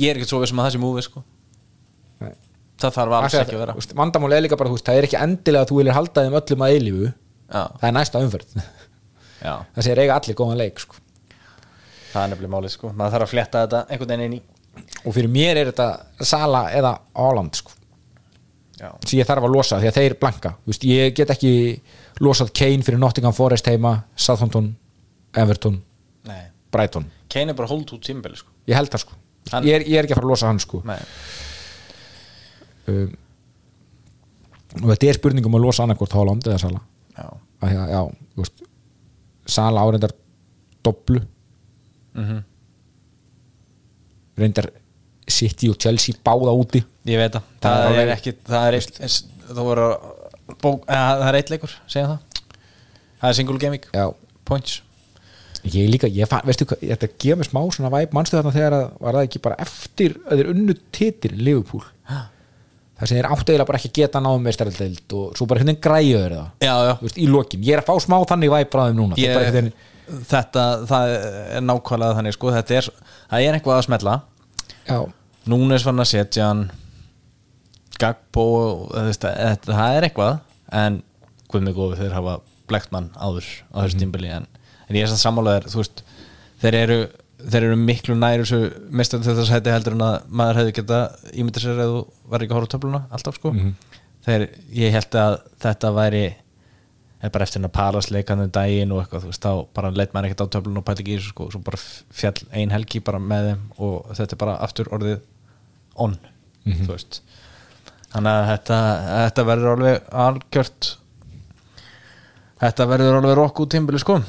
ég 0.00 0.10
er 0.10 0.18
ekkert 0.18 0.32
svo 0.32 0.40
viss 0.42 0.54
um 0.54 0.62
að 0.62 0.68
það 0.68 0.74
sé 0.76 0.82
múfið 0.82 1.06
sko. 1.08 1.24
Nei. 2.24 2.32
það 2.82 2.96
þarf 2.98 3.16
alls 3.18 3.36
ekki 3.40 3.56
að 3.56 3.62
vera 3.64 3.76
vandamál 4.00 4.32
er 4.36 4.44
líka 4.44 4.58
bara, 4.60 4.70
þú 4.72 4.78
veist, 4.78 4.88
það 4.88 5.00
er 5.00 5.08
ekki 5.08 5.20
endilega 5.20 5.66
að 5.66 5.70
þú 5.70 5.78
viljir 5.80 5.96
halda 5.98 6.24
þeim 6.26 6.38
öllum 6.40 6.64
að 6.66 6.74
eilífu 6.74 7.06
já, 7.10 7.62
það 7.80 7.86
er 7.88 7.94
næsta 7.98 8.22
umferð 8.24 8.56
já, 8.58 9.54
það 9.74 9.86
segir 9.86 10.02
eiga 10.04 10.18
allir 10.18 10.38
góðan 10.38 10.60
leik 10.60 10.82
sko. 10.82 11.00
það 12.12 12.20
er 12.22 12.32
nefnilega 12.32 12.54
málið 12.54 12.74
sko. 12.76 12.92
maður 12.92 13.16
þarf 13.16 13.26
að 13.26 13.32
flétta 13.34 13.64
þetta 13.64 13.82
einhvern 13.88 14.12
veginn 14.14 14.26
inn 14.28 14.36
í 14.38 14.42
og 15.04 15.14
fyrir 15.14 15.30
mér 15.30 15.60
er 15.60 15.70
þetta 15.70 16.26
Sala 16.26 16.66
eða 16.74 16.94
Haaland 17.14 17.58
sko. 17.58 17.74
sem 19.06 19.18
ég 19.20 19.28
þarf 19.28 19.46
að 19.46 19.54
losa 19.54 19.80
því 19.80 19.90
að 19.90 19.98
þeir 20.00 20.16
blanka 20.20 20.54
veist, 20.66 20.86
ég 20.86 21.14
get 21.16 21.30
ekki 21.34 21.52
losað 22.22 22.52
Kane 22.56 22.84
fyrir 22.86 23.00
Nottingham 23.00 23.34
Forest 23.36 23.68
heima 23.70 23.96
Southampton, 24.14 24.74
Everton, 25.34 25.80
Brighton. 26.74 27.06
Kane 27.32 27.54
er 27.54 27.58
bara 27.58 27.70
hold 27.70 27.92
út 27.94 28.02
tímbili 28.06 28.36
sko. 28.40 28.50
ég 28.68 28.76
held 28.78 28.90
það 28.92 29.04
sko. 29.06 29.18
Hann- 29.52 29.66
ég 29.68 29.76
er, 29.78 29.84
ég 29.86 29.98
er 30.00 30.06
ekki 30.08 30.14
að 30.16 30.20
fara 30.20 30.26
að 30.28 30.34
losa 30.34 30.48
hann 30.50 30.62
sko. 30.62 30.80
Um, 32.84 33.12
og 34.82 34.88
þetta 34.90 35.08
er 35.08 35.18
spurningum 35.18 35.54
að 35.56 35.64
losa 35.64 35.84
annarkvort 35.86 36.12
Haaland 36.12 36.44
eða 36.50 36.58
Sala 36.60 36.80
já, 37.16 37.28
að 37.64 37.74
já, 37.94 38.00
veist 38.36 38.64
Sala 39.54 39.84
áreindar 39.84 40.12
doblu. 40.84 41.20
Mhm. 42.14 42.42
Reyndar 44.40 44.68
City 45.28 45.68
og 45.70 45.76
Chelsea 45.80 46.16
báða 46.24 46.52
úti. 46.56 46.82
Ég 47.06 47.20
veit 47.20 47.32
það, 47.36 47.42
Það 47.60 47.76
það, 47.78 47.94
er 47.94 48.00
er 48.02 48.12
ekki 48.14 48.32
það 48.48 48.66
er, 48.68 48.76
eitt, 48.78 48.98
það, 49.48 49.60
voru, 49.68 49.86
bók, 50.60 50.84
eða, 50.88 51.10
það 51.20 51.28
er 51.28 51.38
eitt 51.40 51.52
leikur, 51.52 51.74
segja 51.86 52.08
það. 52.08 52.18
Það 53.20 53.28
er 53.28 53.38
single 53.38 53.58
gaming, 53.62 53.84
points 54.44 54.80
ég 55.72 55.88
líka, 55.90 56.08
ég 56.12 56.28
fann, 56.28 56.44
veistu 56.48 56.66
hvað 56.68 56.82
þetta 56.90 57.08
gefa 57.24 57.38
mér 57.40 57.48
smá 57.48 57.60
svona 57.72 57.90
væp, 57.94 58.12
manstu 58.16 58.36
þarna 58.36 58.52
þegar 58.54 58.74
að 58.78 58.86
var 59.00 59.16
það 59.18 59.26
ekki 59.28 59.40
bara 59.46 59.56
eftir 59.64 60.16
þeir 60.28 60.50
unnu 60.52 60.74
titil 60.92 61.32
Liverpool? 61.40 61.84
Það 62.94 63.08
sem 63.10 63.16
þeir 63.18 63.26
áttu 63.32 63.50
eiginlega 63.50 63.66
bara 63.72 63.78
ekki 63.80 63.90
geta 63.96 64.20
náðum 64.22 64.44
með 64.46 64.54
stærldeild 64.58 65.14
og 65.18 65.32
svo 65.38 65.46
bara 65.50 65.62
hvernig 65.64 65.80
græðu 65.82 66.20
þeir 66.20 66.34
það? 66.36 66.46
Já, 66.62 66.74
já, 66.88 66.92
veist, 67.00 67.18
í 67.18 67.26
lokin, 67.32 67.64
ég 67.66 67.74
er 67.74 67.82
að 67.82 67.88
fá 67.88 67.96
smá 68.04 68.16
þannig 68.30 68.52
væp 68.54 68.70
bráðum 68.76 69.00
núna. 69.00 69.16
Er 69.18 69.24
ég, 69.24 69.50
veginn- 69.56 69.72
þetta 70.28 70.62
það 70.92 71.14
er 71.16 71.64
nákvæmlega 71.64 72.18
þannig 72.20 72.36
sko, 72.36 72.52
þetta 72.54 72.76
er, 72.78 72.88
það 73.32 73.46
er 73.48 73.58
eitthvað 73.58 73.78
að 73.80 73.86
smetla 73.88 74.14
já, 74.84 74.98
Núnes 75.50 75.82
fann 75.84 76.00
að 76.00 76.08
setja 76.12 76.46
hann. 76.52 76.62
Gagbo 78.00 78.44
það, 78.94 79.96
er 79.96 80.06
eitthvað. 80.08 80.38
En 80.74 81.02
hvað 81.52 81.66
mig 81.68 81.76
gófi 81.76 81.98
þeir 82.00 82.14
hafa 82.16 82.38
blekt 82.70 82.90
mann 82.94 83.10
áður 83.20 83.46
á 83.70 83.84
þessu 83.84 84.00
tímbili 84.00 84.30
en, 84.34 84.46
en 84.88 84.96
ég 84.98 85.04
er 85.04 85.10
samt 85.12 85.22
sammálaður, 85.24 85.68
þú 85.72 85.80
veist 85.80 86.04
þeir 86.62 86.76
eru, 86.80 86.98
þeir 87.44 87.66
eru 87.68 87.76
miklu 87.80 88.14
nær 88.18 88.42
þessu 88.42 88.60
mistöðu 88.94 89.28
þetta 89.30 89.44
sæti 89.48 89.72
heldur 89.74 89.96
en 89.96 90.04
að 90.06 90.14
maður 90.40 90.60
hefði 90.62 90.76
geta 90.78 91.00
ímyndið 91.32 91.66
sér 91.66 91.82
eða 91.84 92.04
var 92.32 92.44
ekki 92.44 92.54
að 92.54 92.58
horfa 92.60 92.72
töfluna 92.74 93.02
alltaf 93.14 93.38
sko. 93.40 93.52
Þeir, 94.24 94.46
ég 94.72 94.94
held 94.94 95.18
að 95.20 95.34
þetta 95.60 95.92
væri 95.98 96.24
bara 97.32 97.44
eftir 97.46 97.62
að 97.64 97.72
paras 97.72 98.10
leikanum 98.12 98.50
daginn 98.52 98.92
og 98.92 99.00
eitthvað, 99.02 99.24
þú 99.24 99.30
veist, 99.30 99.44
þá 99.44 99.68
bara 99.76 99.90
leitt 99.96 100.12
maður 100.12 100.28
ekkert 100.28 100.44
á 100.44 100.52
töflun 100.56 100.80
og 100.80 100.84
pæti 100.84 101.00
ekki 101.04 101.14
í 101.14 101.18
þessu 101.18 101.32
sko, 101.32 101.46
svo 101.52 101.60
bara 101.64 101.80
fjall 102.12 102.34
ein 102.52 102.72
helgi 102.72 103.00
bara 103.04 103.20
með 103.20 103.46
þeim 103.48 103.62
og 103.86 104.10
þetta 104.18 104.36
er 104.36 104.40
bara 104.42 104.56
aftur 104.64 104.90
orðið 104.92 105.22
on, 106.04 106.18
þú 106.68 106.90
veist. 106.90 107.22
Þannig 108.12 108.30
að 108.30 108.48
þetta, 108.52 108.80
þetta 109.10 109.46
verður 109.48 109.72
alveg 109.74 110.10
algjört 110.24 110.90
þetta 112.60 112.88
verður 112.92 113.18
alveg 113.20 113.38
rokk 113.40 113.64
út 113.64 113.72
tímbili 113.74 114.00
sko 114.00 114.20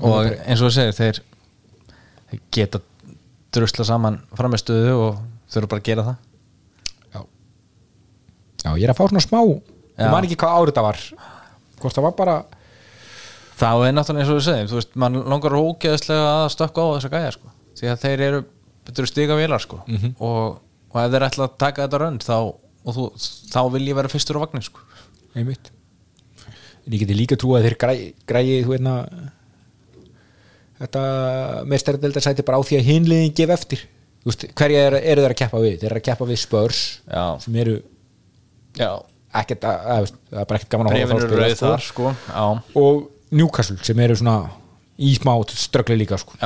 og 0.00 0.26
eins 0.26 0.60
og 0.60 0.68
það 0.68 0.76
segir 0.76 0.96
þeir, 0.98 1.22
geta 2.52 2.80
drusla 3.54 3.86
saman 3.88 4.20
framistöðu 4.36 4.96
og 4.98 5.22
þurfa 5.52 5.70
bara 5.72 5.82
að 5.82 5.88
gera 5.88 6.06
það 6.06 6.16
já 7.14 7.20
já, 8.64 8.70
ég 8.76 8.84
er 8.84 8.92
að 8.92 8.98
fá 8.98 9.06
svona 9.06 9.24
smá 9.24 9.40
ég 9.46 10.12
man 10.12 10.26
ekki 10.26 10.38
hvað 10.42 10.58
árið 10.60 10.78
það 10.78 10.88
var 10.88 11.02
hvort 11.80 11.96
það 11.96 12.06
var 12.08 12.16
bara 12.18 12.36
þá 13.56 13.70
er 13.86 13.94
náttúrulega 13.96 14.24
eins 14.24 14.32
og 14.32 14.40
við 14.40 14.46
segjum 14.48 14.70
þú 14.72 14.78
veist, 14.80 14.98
mann 15.00 15.20
langar 15.32 15.56
ógeðslega 15.56 16.28
að 16.42 16.50
stökka 16.56 16.84
á 16.84 16.88
þessa 16.96 17.12
gæja 17.14 17.32
sko. 17.36 17.54
því 17.78 17.90
að 17.92 18.02
þeir 18.04 18.24
eru 18.26 18.42
betur 18.86 19.10
stiga 19.10 19.38
vélar 19.38 19.62
sko. 19.62 19.80
og, 20.18 20.58
og 20.92 21.00
ef 21.00 21.14
þeir 21.14 21.28
ætla 21.30 21.48
að 21.48 21.56
taka 21.62 21.86
þetta 21.86 22.02
rönd 22.02 22.26
þá, 22.26 22.36
þú, 22.90 23.08
þá 23.54 23.60
vil 23.76 23.86
ég 23.86 23.98
vera 23.98 24.12
fyrstur 24.12 24.40
á 24.40 24.44
vagnin 24.44 24.66
sko. 24.66 24.84
einmitt 25.34 25.72
en 26.86 26.94
ég 26.94 27.02
geti 27.02 27.16
líka 27.18 27.38
trú 27.38 27.56
að 27.56 27.66
þeir 27.68 27.78
græ, 27.82 27.94
græði 28.28 28.60
þú 28.64 28.74
veitna 28.74 28.94
þetta 30.80 31.02
meistaradeldar 31.70 32.24
sæti 32.24 32.44
bara 32.46 32.60
á 32.60 32.66
því 32.66 32.80
að 32.80 32.88
hinliðin 32.90 33.34
gef 33.36 33.52
eftir 33.56 33.84
veist, 34.26 34.46
hverja 34.58 34.86
eru, 34.90 35.00
eru 35.00 35.24
þeir 35.24 35.34
að 35.34 35.40
keppa 35.42 35.62
við 35.62 35.76
þeir 35.80 35.90
eru 35.90 36.02
að 36.02 36.06
keppa 36.10 36.28
við 36.28 36.40
Spurs 36.42 36.82
Já. 37.06 37.24
sem 37.42 37.58
eru 37.62 37.78
ekkert 39.36 39.66
að, 39.68 40.12
það 40.30 40.40
er 40.42 40.48
bara 40.50 40.60
ekkert 40.60 40.72
gaman 40.74 40.90
að 40.90 40.96
brefinu 40.98 41.48
þá 41.56 41.66
sko. 41.84 42.12
sko. 42.20 42.46
og 42.82 43.02
Newcastle 43.36 43.78
sem 43.84 44.04
eru 44.04 44.18
svona 44.18 44.36
í 44.96 45.12
smá 45.16 45.32
ströggli 45.50 45.98
líka 46.02 46.18
sko. 46.20 46.38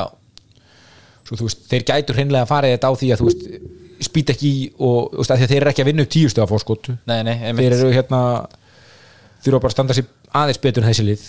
svo 1.26 1.43
veist, 1.45 1.66
þeir 1.70 1.86
gætur 1.93 2.18
hreinlega 2.18 2.47
að 2.47 2.53
fara 2.55 2.72
þetta 2.72 2.91
á 2.91 2.93
því 2.99 3.12
að 3.12 3.22
þú 3.22 3.30
veist 3.30 3.45
spýt 4.01 4.32
ekki 4.32 4.49
í 4.49 4.62
og 4.80 5.18
af 5.20 5.28
því 5.28 5.45
að 5.45 5.51
þeir 5.53 5.61
eru 5.61 5.72
ekki 5.74 5.84
að 5.84 5.91
vinna 5.91 6.07
upp 6.07 6.14
tíu 6.14 6.30
stöða 6.32 6.49
fórskot 6.51 6.88
nei, 7.11 7.20
nei, 7.26 7.34
einmitt 7.36 7.66
þeir 7.66 7.76
eru 7.76 7.91
hérna 7.93 8.20
þurfa 9.45 9.61
bara 9.61 9.70
að 9.70 9.74
standa 9.76 9.97
sér 9.97 10.09
aðeins 10.37 10.61
betur 10.62 10.85
en 10.85 10.91
þessi 10.91 11.07
lið. 11.07 11.24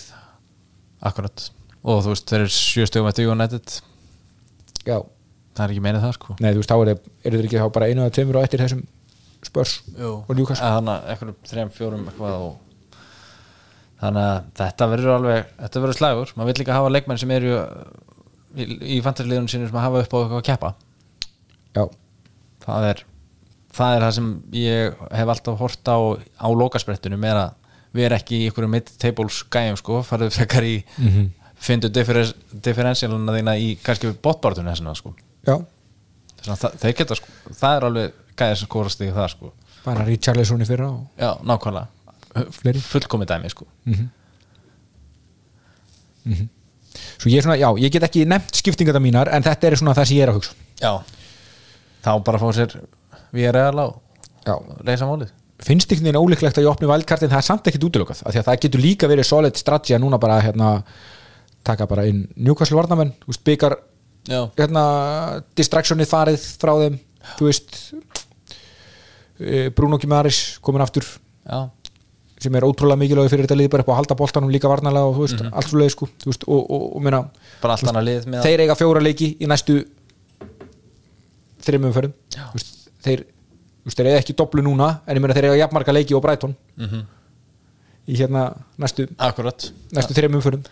Akkurat, 1.02 1.48
og 1.82 2.02
þú 2.04 2.12
veist, 2.12 2.28
þeir 2.30 2.44
eru 2.44 2.54
sjö 2.54 2.86
stöðum 2.86 3.08
eftir 3.10 3.30
United, 3.32 3.76
já, 4.86 4.98
það 5.56 5.64
er 5.64 5.72
ekki 5.74 5.84
meinið 5.84 6.04
það 6.06 6.12
sko. 6.18 6.36
nei 6.38 6.50
þú 6.52 6.60
veist, 6.60 6.72
þá 6.72 6.76
eru 6.78 6.94
er 6.94 7.36
þeir 7.36 7.48
ekki 7.48 7.62
þá 7.62 7.70
bara 7.74 7.88
einu 7.90 8.04
eða 8.04 8.14
tveimur 8.18 8.38
og 8.38 8.46
eftir 8.46 8.62
þessum 8.62 8.84
spörs 9.42 9.72
og 9.98 10.30
Newcastle. 10.38 10.68
Þannig 10.76 10.92
að 10.94 11.10
eitthvað 11.12 11.34
þrejum, 11.50 11.72
fjórum 11.74 12.04
eitthvað 12.06 12.44
og 12.46 12.98
þannig 14.02 14.28
að 14.28 14.38
þetta 14.60 14.88
verður 14.92 15.14
alveg 15.16 15.50
þetta 15.58 15.82
verður 15.84 15.98
slægur, 15.98 16.34
maður 16.36 16.52
vil 16.52 16.62
líka 16.62 16.76
hafa 16.76 16.92
leikmenn 16.94 17.22
sem 17.22 17.34
eru 17.34 17.56
í, 18.54 18.66
í 18.96 19.00
fantasliðunum 19.02 19.50
sínum 19.50 19.70
sem 19.70 19.80
hafa 19.82 20.04
upp 20.04 20.14
á 20.14 20.18
eitthvað 20.20 20.38
að 20.38 20.46
keppa. 20.50 20.72
Já, 21.72 21.84
það 22.62 22.88
er 22.92 23.02
það 23.72 23.96
er 23.96 24.06
það 24.06 24.14
sem 24.18 24.30
ég 24.58 25.02
hef 25.18 25.34
alltaf 25.34 25.60
hort 25.62 25.90
á 25.90 25.98
á 26.38 26.48
lokasprettunum 26.62 27.26
er 27.26 27.42
að 27.46 27.58
erum 28.00 28.16
ekki 28.16 28.38
í 28.38 28.48
einhverju 28.48 28.70
mid-tables 28.72 29.42
gæjum 29.52 29.76
sko, 29.80 30.00
farið 30.06 30.32
frekar 30.32 30.64
í 30.64 30.78
mm 30.80 31.08
-hmm. 31.08 31.28
fyndu 31.60 31.90
differentialina 31.92 33.36
þína 33.36 33.56
í 33.60 33.76
kannski 33.82 34.14
botbartunni 34.22 34.72
þessuna 34.72 34.94
sko. 34.96 35.14
Já, 35.46 35.58
Þess 36.42 36.64
að 36.64 36.78
það, 36.80 36.94
geta 36.98 37.14
sko, 37.14 37.28
það 37.54 37.76
er 37.76 37.84
alveg 37.86 38.14
gæðir 38.36 38.56
sem 38.58 38.66
skorast 38.66 39.00
í 39.00 39.10
það 39.14 39.28
sko. 39.30 39.52
Bara 39.84 40.06
Richarlison 40.06 40.62
í 40.62 40.66
fyrra 40.66 40.88
og 40.90 41.06
já, 41.18 41.30
nákvæmlega. 41.46 41.86
Fullkomið 42.88 43.28
dæmi 43.28 43.50
sko. 43.52 43.66
Svo 47.18 47.30
ég 47.30 47.38
er 47.38 47.42
svona, 47.42 47.58
já, 47.60 47.68
ég 47.78 47.92
get 47.92 48.02
ekki 48.02 48.24
nefnt 48.26 48.58
skiptingar 48.58 48.94
það 48.94 49.02
mínar 49.02 49.28
en 49.28 49.42
þetta 49.42 49.66
er 49.66 49.76
svona 49.76 49.94
það 49.94 50.08
sem 50.08 50.16
ég 50.16 50.22
er 50.22 50.32
að 50.32 50.38
hugsa. 50.40 50.52
Já, 50.82 50.92
þá 52.02 52.12
bara 52.24 52.38
fá 52.42 52.48
sér 52.56 52.74
við 53.32 53.48
erum 53.48 53.78
á 53.78 53.86
já, 54.46 54.54
leysa 54.84 55.06
málið 55.06 55.30
finnst 55.66 55.92
ekki 55.92 56.04
neina 56.06 56.20
ólíklegt 56.22 56.58
að 56.58 56.66
ég 56.66 56.72
opni 56.72 56.88
valdkartin 56.90 57.30
það 57.32 57.40
er 57.42 57.46
samt 57.46 57.68
ekkit 57.70 57.86
útilokað, 57.88 58.22
af 58.26 58.34
því 58.34 58.40
að 58.42 58.48
það 58.48 58.62
getur 58.64 58.82
líka 58.82 59.10
verið 59.10 59.28
solid 59.28 59.58
strategi 59.60 59.96
að 59.96 60.04
núna 60.04 60.18
bara 60.22 60.40
hérna 60.42 60.70
taka 61.66 61.86
bara 61.86 62.06
inn 62.10 62.24
Newcastle 62.36 62.78
varnamenn 62.80 63.12
veist, 63.26 63.42
byggar 63.46 63.76
hérna 64.58 64.82
distractionið 65.58 66.10
farið 66.10 66.48
frá 66.62 66.72
þeim. 66.80 66.98
Þú 67.38 67.46
veist 67.48 67.76
eh, 69.42 69.68
Bruno 69.74 69.98
Gimaris 70.02 70.58
komin 70.62 70.82
aftur 70.82 71.06
já, 71.06 71.60
sem 72.42 72.54
er 72.58 72.66
ótrúlega 72.66 72.98
mikilvæg 72.98 73.30
fyrir 73.30 73.46
þetta 73.46 73.58
lið 73.60 73.70
bara 73.70 73.86
upp 73.86 73.92
á 73.94 73.98
halda 74.00 74.18
boltanum 74.18 74.50
líka 74.50 74.70
varnalega 74.70 75.10
og 75.10 75.16
þú 75.18 75.26
veist, 75.26 75.42
allt 75.52 75.70
svo 75.70 75.78
leið 75.82 75.92
sko 75.94 76.08
veist, 76.26 76.46
og, 76.50 76.62
og, 76.66 76.86
og 76.98 77.04
meina, 77.06 77.22
með 78.26 78.46
þeir 78.48 78.64
eiga 78.66 78.78
fjóra 78.78 79.02
leiki 79.02 79.32
í 79.38 79.50
næstu 79.50 79.78
Þú 82.50 82.58
veist, 82.58 82.72
þeir, 83.06 83.24
þú 83.82 83.90
veist, 83.90 83.98
þeir 83.98 84.10
eiga 84.12 84.20
ekki 84.22 84.36
doblu 84.38 84.62
núna 84.64 84.92
en 85.06 85.16
ég 85.18 85.22
meina 85.24 85.34
þeir 85.34 85.50
eiga 85.50 85.60
jafnmarga 85.64 85.96
leiki 85.96 86.14
og 86.14 86.22
Brighton. 86.22 86.54
Mhm. 86.78 87.02
í 88.08 88.16
hérna 88.18 88.48
næstu, 88.82 89.04
akkurat 89.18 89.68
næstu 89.94 90.14
þreimum 90.16 90.40
umferðum. 90.40 90.64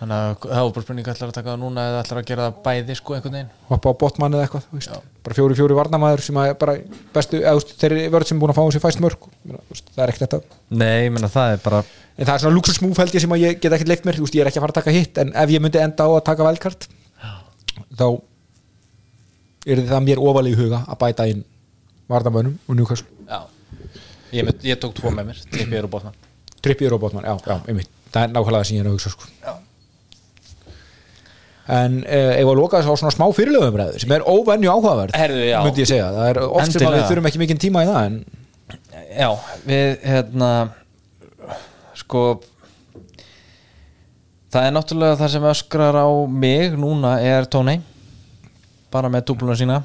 Þannig 0.00 0.16
að 0.16 0.44
það 0.48 0.62
var 0.64 0.70
bara 0.72 0.84
spurning 0.86 1.08
ætlar 1.12 1.28
að 1.28 1.34
taka 1.36 1.50
það 1.50 1.58
núna 1.60 1.82
eða 1.90 1.98
ætlar 2.00 2.18
að 2.22 2.28
gera 2.30 2.44
það 2.46 2.60
bæði 2.64 2.94
sko 2.96 3.14
einhvern 3.14 3.34
veginn? 3.36 3.50
Hoppa 3.68 3.92
á 3.92 3.94
botmann 4.00 4.32
eða 4.38 4.46
eitthvað 4.46 5.02
bara 5.20 5.36
fjóri 5.36 5.58
fjóri 5.58 5.76
varnamaður 5.76 6.22
sem 6.24 6.38
að 6.40 6.54
bara 6.62 6.76
bestu, 7.12 7.42
eða, 7.44 7.60
þeir 7.82 7.92
eru 7.92 8.14
vörð 8.14 8.30
sem 8.30 8.38
er 8.38 8.40
búin 8.40 8.54
að 8.54 8.56
fá 8.56 8.72
sér 8.72 8.84
fæst 8.86 9.02
mörg 9.04 9.26
Meina, 9.44 9.60
veist, 9.68 9.92
það 9.92 10.02
er 10.06 10.12
ekkert 10.14 10.24
þetta. 10.24 10.56
Nei, 10.80 11.04
ég 11.04 11.12
menna 11.12 11.28
það 11.28 11.52
er 11.52 11.60
bara 11.66 11.82
en 11.84 12.24
það 12.24 12.32
er 12.32 12.42
svona 12.46 12.56
luxusmúf 12.56 13.02
held 13.04 13.12
ég 13.18 13.20
sem 13.26 13.36
að 13.36 13.44
ég 13.44 13.60
get 13.60 13.76
ekkert 13.76 13.92
leikt 13.92 14.08
mér. 14.08 14.20
Veist, 14.24 14.34
ég 14.34 14.40
er 14.40 14.48
ekki 14.48 14.56
að 14.62 14.64
fara 14.64 14.72
að 14.72 14.80
taka 14.80 14.96
hitt 14.96 15.20
en 15.20 15.34
ef 15.36 15.52
ég 15.52 15.60
myndi 15.60 15.84
enda 15.84 16.08
á 16.08 16.10
að 16.16 16.24
taka 16.24 16.48
velkart 16.48 16.88
þá 18.00 18.06
er 19.68 19.84
það 19.84 20.04
mér 20.08 20.24
ofalega 20.24 20.56
í 20.56 20.60
huga 20.64 20.80
að 20.88 21.00
bæta 21.04 21.28
inn 21.28 21.44
varnamönnum 22.10 22.58
og 22.66 22.94
já. 23.30 23.40
Ég, 24.30 24.44
mynd, 24.46 24.62
ég 24.62 24.78
tók 24.78 24.94
tvo 24.94 25.10
með 25.10 25.32
mér, 25.32 25.40
Trippier 25.50 25.86
og 25.86 25.90
Botman. 25.90 26.14
Trippier 26.62 26.94
og 26.94 27.00
Botman, 27.02 27.26
já, 27.26 27.34
já, 27.46 27.56
einmitt. 27.66 27.90
Það 28.10 28.22
er 28.26 28.32
nákvæmlega 28.34 28.60
það 28.60 28.68
sem 28.68 28.76
ég 28.76 28.84
er 28.84 28.90
að 28.90 28.96
hugsa 28.98 29.10
sko. 29.14 29.26
en 31.70 32.00
uh, 32.02 32.34
ef 32.34 32.48
að 32.50 32.58
loka 32.58 32.80
þess 32.80 32.90
á 32.90 32.94
svona 32.98 33.14
smá 33.14 33.26
fyrirlöfumræðu 33.36 34.02
sem 34.02 34.12
er 34.14 34.24
óvenju 34.26 34.72
áhugaverð 34.72 35.14
myndi 35.14 35.84
ég 35.84 35.90
segja, 35.90 36.08
það 36.16 36.30
er 36.32 36.40
oft 36.46 36.74
sem 36.74 36.82
við 36.82 37.04
þurfum 37.06 37.28
ekki 37.30 37.42
mikinn 37.42 37.60
tíma 37.62 37.84
í 37.84 37.90
það 37.90 38.06
en 38.08 38.16
já, 39.20 39.28
við 39.68 40.06
hérna 40.10 40.50
sko 42.00 42.24
það 44.50 44.66
er 44.66 44.74
náttúrulega 44.74 45.20
það 45.20 45.32
sem 45.36 45.48
öskrar 45.52 46.00
á 46.02 46.08
mig 46.26 46.74
núna 46.80 47.16
er 47.22 47.46
Tónei 47.50 47.78
bara 48.90 49.12
með 49.12 49.28
dúbluna 49.30 49.58
sína 49.58 49.82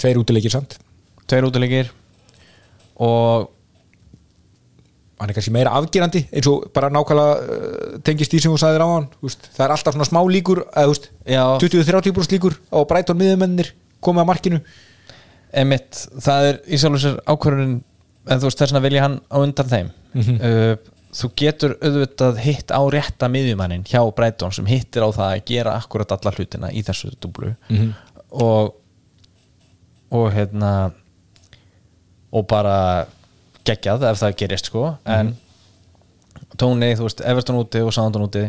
tveir 0.00 0.18
útileikir 0.20 0.54
samt. 0.54 0.78
Tveir 1.28 1.46
útilegir 1.48 1.92
og 2.98 3.48
hann 5.18 5.30
er 5.32 5.34
kannski 5.34 5.52
meira 5.54 5.72
afgerandi 5.74 6.22
eins 6.30 6.46
og 6.50 6.68
bara 6.74 6.90
nákvæmlega 6.94 7.32
uh, 7.42 7.94
tengist 8.06 8.30
því 8.32 8.40
sem 8.42 8.52
þú 8.54 8.58
sagðir 8.62 8.84
á 8.86 8.88
hann 8.92 9.08
veist, 9.22 9.48
það 9.54 9.64
er 9.66 9.74
alltaf 9.74 9.96
svona 9.96 10.06
smá 10.06 10.20
líkur 10.30 10.60
eða, 10.68 10.84
þú 10.84 10.92
veist, 10.94 11.08
Já. 11.26 11.44
20-30% 11.64 12.36
líkur 12.36 12.58
á 12.70 12.78
Brighton 12.90 13.18
miðumennir 13.18 13.72
komið 14.04 14.22
að 14.22 14.28
markinu. 14.30 14.60
Emitt, 15.58 16.04
það 16.22 16.50
er 16.52 16.60
í 16.68 16.78
sjálfur 16.78 17.02
sér 17.02 17.18
ákvörðun 17.26 17.74
en 18.28 18.42
þú 18.42 18.50
veist 18.50 18.62
þess 18.62 18.76
að 18.78 18.86
vilja 18.86 19.04
hann 19.06 19.18
á 19.26 19.36
undan 19.42 19.70
þeim. 19.72 19.90
Uh, 20.18 20.72
þú 21.18 21.30
getur 21.40 21.74
auðvitað 21.82 22.38
hitt 22.44 22.70
á 22.70 22.80
rétta 22.94 23.30
miðjumannin 23.32 23.86
hjá 23.88 24.02
Breitón 24.14 24.54
sem 24.54 24.68
hittir 24.70 25.02
á 25.02 25.08
það 25.10 25.32
að 25.32 25.44
gera 25.50 25.74
akkurat 25.80 26.14
alla 26.14 26.34
hlutina 26.36 26.70
í 26.70 26.82
þessu 26.86 27.10
dublu 27.18 27.54
og 28.28 28.74
og 30.14 30.30
hérna 30.32 30.72
og 32.32 32.46
bara 32.48 33.06
geggjað 33.68 34.06
ef 34.10 34.20
það 34.20 34.36
gerist 34.40 34.70
sko. 34.70 34.94
En 35.08 35.34
tóni, 36.60 36.94
þú 36.96 37.08
veist, 37.08 37.24
Everton 37.24 37.60
úti 37.60 37.82
og 37.84 37.92
Soundon 37.94 38.26
úti. 38.28 38.48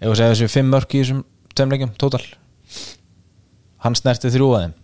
Segja 0.00 0.30
þessu 0.32 0.48
fimm 0.52 0.70
mörk 0.72 0.94
í 0.94 1.02
þessum 1.02 1.24
tveimleikjum, 1.54 1.96
tótal 1.98 2.22
hann 3.84 3.98
snerti 3.98 4.30
þrjú 4.32 4.48
að 4.54 4.64
þeim. 4.64 4.74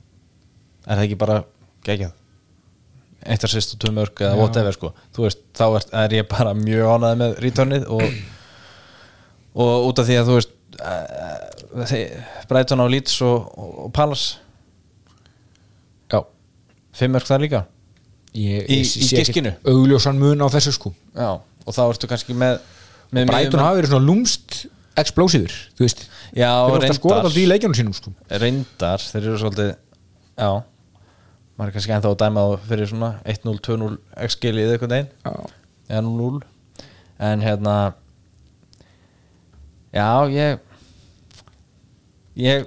Er 0.84 0.98
það 0.98 1.05
ekki 1.07 1.18
bara 1.20 1.38
geggjað? 1.86 2.14
Eitt 3.24 3.46
að 3.46 3.55
sýst 3.55 3.74
og 3.74 3.80
tvö 3.80 3.92
mörk 3.96 4.20
eða 4.20 4.36
whatever 4.36 4.76
sko. 4.76 4.90
Veist, 5.16 5.40
þá 5.57 5.64
er, 5.78 5.86
er 6.05 6.16
ég 6.18 6.28
bara 6.28 6.52
mjög 6.59 6.90
ánæði 6.92 7.20
með 7.22 7.38
returnið 7.44 7.86
og, 7.96 8.18
og 9.64 9.88
út 9.88 10.02
af 10.02 10.09
því 10.11 10.18
að 10.20 10.30
þú 10.30 10.36
veist 10.38 10.52
uh, 10.84 12.24
Brighton 12.50 12.84
á 12.84 12.86
Leeds 12.92 13.16
og, 13.24 13.48
og, 13.57 13.70
og 13.86 13.94
Palace 13.96 14.43
fimm 16.95 17.14
mörk 17.16 17.26
þar 17.28 17.42
líka. 17.45 17.64
Ég, 18.34 18.64
Í- 18.66 18.80
ég 18.82 19.12
í 19.12 19.18
giskinu? 19.20 19.53
augljósan 19.70 20.18
mun 20.18 20.42
á 20.42 20.49
þessu 20.51 20.72
sko. 20.74 20.90
Já, 21.14 21.28
og 21.66 21.74
þá 21.76 21.82
ertu 21.92 22.09
kannski 22.11 22.34
með, 22.34 22.61
með 23.14 23.28
miðjumenn- 23.30 23.62
hafa 23.62 23.76
verið 23.78 23.92
svona 23.92 24.09
lúmst 24.09 24.66
explósíður, 24.99 25.55
þú 25.78 25.84
veist. 25.86 26.05
Já, 26.34 26.51
þeir 26.51 26.74
eru 26.74 26.78
ofta 26.80 26.97
skoðað 26.99 27.20
alltaf 27.20 27.34
í 27.34 27.36
reyndar, 27.45 27.53
leikjunum 27.55 27.76
sínum 27.78 27.95
sko. 27.95 28.12
Reyndar 28.42 28.99
þeir 29.05 29.22
eru 29.28 29.38
svolítið 29.42 29.70
já, 30.38 30.51
maður 31.59 31.68
er 31.70 31.74
kannski 31.76 31.95
ennþá 31.95 32.11
að 32.11 32.18
dæma 32.24 32.45
þá 32.45 32.66
fyrir 32.72 32.90
svona 32.90 33.11
1-0, 33.24 33.61
2-0 33.68 33.99
x-skil 34.26 34.55
í 34.59 34.66
einhvern 34.66 34.95
veginn. 34.97 35.11
Já, 35.24 35.34
eða 35.88 36.03
0 36.09 36.42
en 37.30 37.40
hérna 37.47 37.74
já, 39.95 40.09
ég 40.34 40.59
ég 42.36 42.66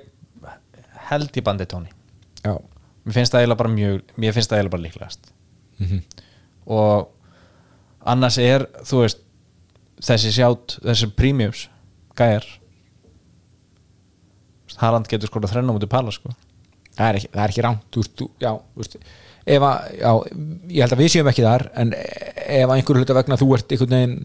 held 1.10 1.36
í 1.40 1.44
bandi 1.44 1.66
tóni 1.68 1.92
mér 3.08 3.16
finnst 3.16 3.34
það 3.34 3.44
eiginlega 3.44 3.62
bara 3.64 3.74
mjög 3.74 4.14
mér 4.20 4.36
finnst 4.36 4.52
það 4.52 4.60
eiginlega 4.60 4.76
bara 4.76 4.86
líklegast. 4.86 5.32
Og 6.68 7.08
annars 8.14 8.38
er 8.44 8.68
þú 8.84 9.04
veist 9.06 9.24
þessi 10.04 10.34
sjátt, 10.36 10.78
þessi 10.86 11.10
premiums 11.18 11.68
gæjar 12.18 12.46
Harald 14.78 15.08
getur 15.10 15.32
skorað 15.32 15.56
þrenna 15.56 15.74
mútið 15.74 15.90
pala 15.90 16.12
sko. 16.14 16.30
Það 16.98 17.08
er 17.08 17.18
ekki, 17.18 17.30
það 17.34 17.44
er 17.44 17.54
ekki 17.54 17.64
þú 17.66 18.02
veist, 18.04 18.14
þú, 18.20 18.28
já, 18.44 18.52
þú 18.54 18.84
veist 18.84 18.98
ef 19.48 19.64
að, 19.64 19.92
já, 19.98 20.12
ég 20.76 20.84
held 20.84 20.94
að 20.96 21.02
við 21.02 21.12
séum 21.14 21.30
ekki 21.32 21.46
þar 21.46 21.64
en 21.80 21.94
ef 21.96 22.66
að 22.68 22.74
einhverju 22.76 23.04
hluta 23.04 23.16
vegna 23.18 23.38
þú 23.40 23.48
ert 23.56 23.72
einhvern 23.72 23.96
veginn 23.96 24.18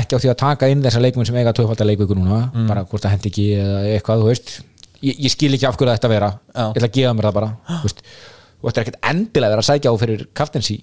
ekki 0.00 0.16
á 0.16 0.22
því 0.22 0.30
að 0.32 0.38
taka 0.40 0.68
inn 0.72 0.84
þessa 0.86 1.02
leikmenn 1.04 1.28
sem 1.28 1.36
eiga 1.36 1.52
tvöfaldar 1.56 1.88
leikveikur 1.90 2.16
núna, 2.16 2.38
bara 2.70 2.84
hvort 2.88 3.04
það 3.04 3.12
hendi 3.16 3.28
ekki 3.32 3.46
eða 3.60 3.82
eitthvað, 3.92 4.22
þú 4.22 4.30
veist 4.30 4.52
ég, 5.02 5.18
ég 5.26 5.32
skil 5.32 5.52
ekki 5.56 5.68
af 5.68 5.78
hverju 5.78 5.92
þetta 5.94 6.10
vera, 6.12 6.30
Já. 6.52 6.64
ég 6.64 6.80
ætla 6.80 6.88
að 6.88 6.96
gefa 6.98 7.14
mér 7.18 7.28
það 7.28 7.36
bara 7.38 7.50
þú 7.82 7.88
veist, 7.88 8.02
þú 8.58 8.70
ættir 8.70 8.84
ekkert 8.84 8.98
endilega 9.12 9.48
að 9.50 9.54
vera 9.56 9.64
að 9.64 9.68
sækja 9.70 9.92
á 9.92 9.94
fyrir 10.02 10.24
kaftensi, 10.38 10.76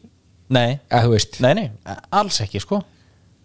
nei, 0.49 0.80
eða 0.89 1.03
þú 1.05 1.13
veist. 1.15 1.39
Nei, 1.45 1.51
nei, 1.59 1.67
alls 2.22 2.41
ekki 2.45 2.63
sko. 2.63 2.82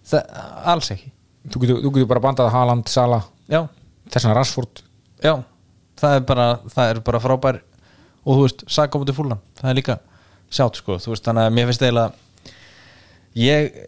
Það, 0.05 0.41
alls 0.75 0.91
ekki. 0.95 1.13
Þú 1.53 1.63
getur, 1.63 1.83
þú 1.85 1.93
getur 1.97 2.11
bara 2.11 2.25
bandað 2.25 2.51
Haaland, 2.55 2.89
Sala 2.93 3.21
já, 3.53 3.61
þessan 4.13 4.35
Rashford. 4.37 4.83
Já, 5.25 5.35
það 6.01 6.19
er 6.19 6.27
bara 6.29 6.49
það 6.73 6.91
er 6.95 7.01
bara 7.07 7.23
frábær. 7.23 7.63
Og 8.25 8.39
þú 8.39 8.45
veist, 8.47 8.67
Saka 8.73 9.01
mútið 9.01 9.19
fúlan, 9.19 9.41
það 9.61 9.71
er 9.71 9.79
líka 9.79 9.99
sjátt 10.55 10.79
sko, 10.81 10.97
þú 11.03 11.13
veist, 11.13 11.25
þannig 11.27 11.49
að 11.49 11.57
mér 11.57 11.69
finnst 11.69 11.83
eiginlega 11.85 12.13
ég 13.35 13.79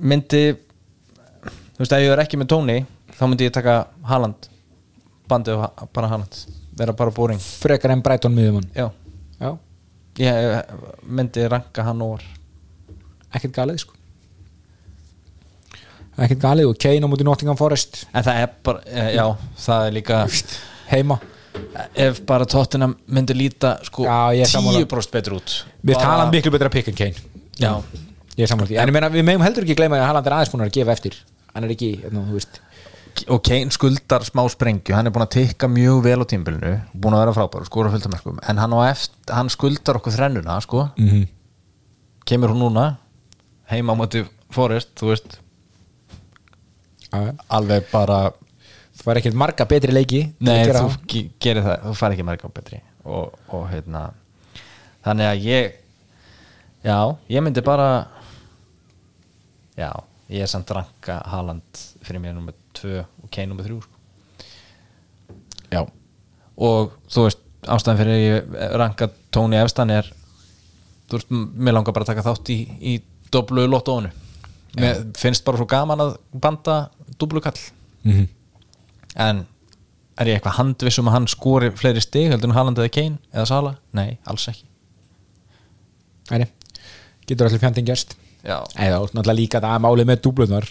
myndi 0.00 0.42
þú 0.56 1.82
veist, 1.82 1.92
ef 1.92 2.02
ég 2.04 2.12
er 2.14 2.22
ekki 2.22 2.40
með 2.40 2.50
Tóni 2.52 2.76
þá 3.16 3.24
myndi 3.28 3.48
ég 3.48 3.54
taka 3.54 3.76
Haaland 4.08 4.48
bandið 5.28 5.66
bara 5.92 6.12
Haaland 6.12 6.40
vera 6.76 6.92
bara 6.96 7.10
boring, 7.10 7.40
frekar 7.40 7.94
en 7.94 8.02
Brighton 8.04 8.34
miðumann 8.36 8.68
já. 8.76 8.90
Já, 9.40 9.50
ég 10.18 10.32
eh, 10.32 10.58
myndi 11.04 11.44
ranka 11.48 11.84
hann 11.84 12.02
over 12.04 12.24
ekkert 13.36 13.54
galið 13.56 13.82
sko. 13.84 13.96
Ekkert 16.16 16.40
galið 16.40 16.70
og 16.70 16.78
Kane 16.80 17.04
á 17.04 17.08
múti 17.12 17.24
Nottingham 17.26 17.58
Forest. 17.58 18.06
En 18.16 18.24
það 18.24 18.42
er 18.42 18.52
bara, 18.64 18.82
eh, 18.88 19.10
já, 19.18 19.24
það 19.66 19.86
er 19.88 19.96
líka 19.98 20.20
heima. 20.88 21.18
Ef 21.96 22.20
bara 22.28 22.44
tóttina 22.48 22.88
myndi 23.08 23.36
líta 23.36 23.76
sko 23.84 24.04
Já, 24.04 24.32
ég 24.36 24.44
er 24.44 24.50
sammála. 24.50 24.84
10% 24.84 25.12
betur 25.12 25.38
út. 25.38 25.56
Við 25.84 26.00
Haaland 26.00 26.32
miklu 26.32 26.52
betra 26.52 26.72
pick 26.72 26.88
en 26.88 26.96
Kane. 26.96 27.16
Já. 27.60 27.82
Ég 28.36 28.44
er 28.44 28.48
samanlega 28.48 28.72
því. 28.72 28.80
En 28.80 28.88
ég 28.88 28.96
meina, 28.96 29.12
við 29.12 29.24
megum 29.24 29.44
heldur 29.44 29.64
ekki 29.64 29.76
gleyma 29.76 30.00
að 30.00 30.08
Haaland 30.08 30.26
er 30.26 30.36
aðeins 30.38 30.52
búin 30.52 30.64
að 30.64 30.72
gefa 30.76 30.96
eftir. 30.96 31.20
Hann 31.54 31.64
er 31.64 31.72
ekki, 31.72 31.90
hérna, 32.02 32.24
þú 32.28 32.36
veist 32.36 32.60
og 33.32 33.42
Kane 33.46 33.72
skuldar 33.74 34.24
smá 34.26 34.44
sprengju. 34.50 34.94
Hann 34.94 35.08
er 35.08 35.14
búin 35.14 35.24
að 35.24 35.34
tikka 35.38 35.68
mjög 35.70 36.02
vel 36.04 36.20
á 36.22 36.26
tímbilinu 36.28 36.74
búin 36.92 37.16
að 37.16 37.24
vera 37.24 37.34
frábær 37.36 37.64
og 37.64 37.70
skora 37.70 37.92
fullt 37.92 38.06
af 38.08 38.14
mörgum 38.14 38.38
en 38.42 38.60
hann, 38.62 38.76
eftir, 38.86 39.34
hann 39.34 39.50
skuldar 39.52 40.00
okkur 40.00 40.12
þrennuna 40.12 40.60
sko. 40.60 40.88
mm 40.96 41.08
-hmm. 41.08 41.26
kemur 42.24 42.50
hún 42.50 42.62
núna? 42.62 42.96
Heima 43.70 43.92
á 43.92 43.96
móti 43.96 44.26
Forrest 44.50 44.94
þú 44.94 45.06
veist, 45.10 45.40
alveg 47.48 47.90
bara 47.92 48.32
Það 48.96 49.04
var 49.06 49.16
ekkert 49.16 49.34
marga 49.34 49.64
betri 49.64 49.92
leiki 49.92 50.20
nei, 50.40 50.64
þú 50.64 50.88
það. 51.62 51.82
þú 51.84 51.94
fær 51.94 52.12
ekki 52.12 52.24
marga 52.24 52.48
betri. 52.48 52.80
Og, 53.04 53.34
og 53.48 53.68
hérna 53.70 54.12
þannig 55.04 55.26
að 55.26 55.44
ég 55.46 55.74
já, 56.82 57.16
ég 57.28 57.44
myndi 57.44 57.62
bara 57.62 58.06
já, 59.76 59.90
ég 60.32 60.42
er 60.42 60.50
samt 60.50 60.70
ranka 60.74 61.20
Haaland 61.30 61.82
fyrir 62.02 62.22
mér 62.22 62.34
nummer 62.34 62.56
2 62.78 62.92
og 63.00 63.30
Kane 63.32 63.50
nummer 63.52 63.66
3 63.66 63.80
sko. 63.82 63.92
Já, 65.72 65.82
og 66.56 66.94
þú 67.10 67.26
veist 67.26 67.42
ástæðan 67.66 67.98
fyrir 67.98 68.22
ég 68.22 68.54
ranka 68.78 69.10
Tóni 69.34 69.58
Efstan 69.58 69.90
er 69.90 70.06
þú 71.10 71.18
veist, 71.18 71.34
mér 71.34 71.74
langar 71.74 71.96
bara 71.96 72.06
að 72.06 72.14
taka 72.14 72.26
þátt 72.28 72.52
í, 72.54 72.60
í 72.78 72.94
doblu 73.34 73.66
lottónu 73.66 74.12
mér 74.76 75.02
finnst 75.18 75.44
bara 75.44 75.58
svo 75.58 75.66
gaman 75.66 76.02
að 76.04 76.16
banda 76.36 76.86
doblu 77.18 77.40
kall. 77.42 77.58
Mm 78.06 78.26
en 79.16 79.42
er 80.16 80.30
ég 80.30 80.38
eitthvað 80.38 80.58
handviss 80.60 81.00
um 81.00 81.10
að 81.10 81.16
hann 81.16 81.28
skori 81.30 81.72
fleiri 81.76 82.02
stig 82.04 82.30
heldur 82.32 82.50
en 82.50 82.56
Haaland 82.56 82.80
eða 82.80 82.92
Kane 82.92 83.18
eða 83.32 83.48
Sala? 83.50 83.72
Nei, 83.96 84.16
alls 84.28 84.46
ekki. 84.52 84.64
Æri, 86.36 86.48
getur 87.28 87.48
allir 87.48 87.62
fjandinn 87.62 87.88
gerst? 87.88 88.16
Já, 88.46 88.60
eða 88.78 89.02
náttúrulega 89.02 89.38
líka 89.40 89.62
það 89.62 89.76
að 89.76 89.84
málið 89.86 90.10
með 90.10 90.22
dúblunar 90.26 90.68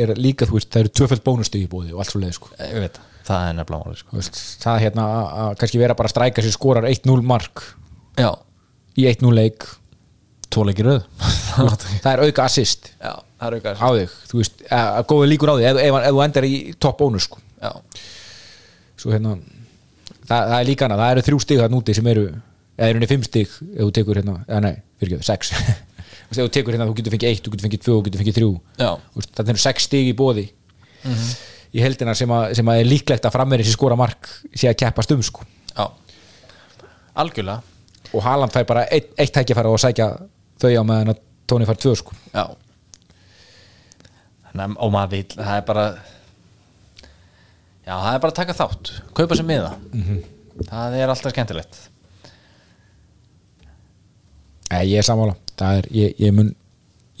er 0.00 0.14
líka, 0.16 0.48
þú 0.48 0.56
veist, 0.56 0.70
það 0.72 0.84
eru 0.84 0.92
tvöfælt 0.98 1.24
bónustig 1.26 1.66
í 1.66 1.70
búði 1.70 1.92
og 1.92 2.02
allt 2.02 2.14
svo 2.14 2.22
leið, 2.22 2.36
sko 2.38 2.52
ég 2.58 2.80
veit 2.86 2.98
það, 3.26 3.44
er 3.48 3.56
nefnilega 3.58 3.84
máli 3.84 4.00
sko. 4.00 4.16
Veist, 4.18 4.40
það 4.62 4.80
hérna 4.86 5.04
að, 5.18 5.52
kannski 5.60 5.80
vera 5.82 5.96
bara 5.98 6.10
að 6.10 6.14
stræka 6.14 6.44
sér 6.44 6.54
skorar 6.56 6.88
1-0 6.88 7.18
mark 7.26 7.64
Já, 8.18 8.28
í 8.98 9.06
1-0 9.08 9.32
leik. 9.32 9.64
Tóleikir 10.52 10.84
röð. 10.84 11.04
Það 12.04 12.10
er 12.10 12.20
auka 12.26 12.44
assist 12.44 12.90
Já, 13.00 13.14
það 13.40 13.46
er 13.46 13.54
auka 13.56 13.72
á 13.72 13.88
þig, 13.96 14.16
þú 14.28 14.40
veist, 14.42 14.58
að, 14.68 14.88
að 14.98 15.06
góða 15.12 15.28
líkur 15.30 15.52
á 15.52 15.54
þig 15.56 15.68
ef, 15.70 15.78
ef, 15.80 15.96
ef 15.96 16.12
þú 16.12 16.20
endar 16.26 16.46
í 16.48 16.56
topp 16.76 16.98
bónus 17.00 17.28
sko. 17.28 17.40
Já, 17.62 17.70
svo 19.00 19.14
hérna 19.14 19.32
það, 20.28 20.36
það 20.36 20.56
er 20.58 20.68
líka 20.68 20.86
hana, 20.88 20.98
það 21.00 21.14
eru 21.14 21.24
þrjú 21.28 21.40
stig 21.46 21.62
það 21.62 21.72
núti 21.72 21.96
sem 21.96 22.10
eru, 22.12 22.26
eða 22.76 22.90
eru 22.90 23.00
henni 23.00 23.10
fimm 23.10 23.24
stig 23.26 23.48
ef 23.48 23.80
þú 23.80 23.88
tekur 23.96 24.20
hérna, 24.20 24.36
eða 24.48 24.60
nei, 24.66 24.74
fyrir 25.00 25.18
ekki, 25.18 25.28
sex 25.30 25.54
Ef 26.32 26.38
þú 26.40 26.48
tekur 26.56 26.72
hérna, 26.74 26.86
þú 26.88 26.94
getur 26.98 27.12
fengið 27.12 27.28
eitt, 27.28 27.42
þú 27.44 27.52
getur 27.52 27.66
fengið 27.68 27.82
tvö, 27.84 27.94
þú 27.98 28.04
getur 28.06 28.20
fengið 28.22 28.36
þrjú. 28.38 28.50
Já. 28.80 28.90
Þú 29.12 29.20
veist, 29.20 29.32
það 29.36 29.50
eru 29.52 29.60
sex 29.62 29.86
stig 29.88 30.08
í 30.08 30.14
bóði 30.16 30.46
í 31.72 31.80
heldina 31.82 32.14
sem 32.16 32.30
sem 32.56 32.68
að 32.72 32.80
er 32.82 32.88
líklegt 32.88 33.24
að 33.28 33.34
framverið 33.34 33.68
sér 33.68 33.76
skora 33.76 33.96
mark 33.98 34.28
sé 34.54 34.68
að 34.70 34.78
keppast 34.84 35.12
um 35.12 35.22
sko. 35.24 35.44
Algjörlega. 37.12 37.60
Og 38.16 38.22
Haaland 38.24 38.52
fær 38.54 38.64
bara 38.68 38.86
eitt, 38.92 39.10
eitt 39.20 39.32
tækifæra 39.36 39.68
og 39.72 39.80
sækja 39.80 40.06
þau 40.62 40.70
á 40.72 40.84
meðan 40.84 41.12
að 41.14 41.20
Tóni 41.52 41.66
fær 41.68 41.76
tvö 41.76 41.92
sko. 41.98 42.14
Já. 42.32 42.46
Þannig, 44.52 44.76
að- 44.78 44.92
maður 44.94 45.10
vil, 45.10 45.24
það 45.36 45.56
er 45.58 45.64
bara 45.68 45.84
Já, 47.82 47.94
það 47.98 48.14
er 48.14 48.20
bara 48.22 48.30
að 48.32 48.38
taka 48.38 48.54
þátt. 48.54 48.90
Kaupa 49.12 49.34
sér 49.36 49.44
miða. 49.48 49.72
Það 50.70 50.94
er 51.02 51.08
alltaf 51.10 51.32
skemmtilegt. 51.34 51.80
Nei, 54.70 54.84
ég 54.92 54.98
er 55.02 55.02
sammála 55.04 55.34
er, 55.78 55.88
ég, 55.94 56.18
ég 56.22 56.34
mun 56.36 56.50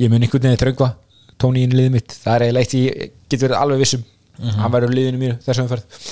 ég 0.00 0.10
mun 0.10 0.22
einhvern 0.24 0.48
veginn 0.48 0.60
þröngva 0.60 0.90
Tóni 1.42 1.64
inn 1.66 1.72
liðið 1.74 1.94
mitt. 1.96 2.12
Það 2.22 2.34
er 2.34 2.44
eiginlega 2.46 2.66
eitt 2.66 2.74
ég 2.78 3.14
get 3.32 3.42
verið 3.42 3.58
alveg 3.58 3.80
vissum. 3.82 4.04
Hann 4.42 4.72
verður 4.72 4.94
liðinu 4.94 5.18
mínu 5.20 5.38
þessum 5.42 5.66
umferð. 5.66 6.04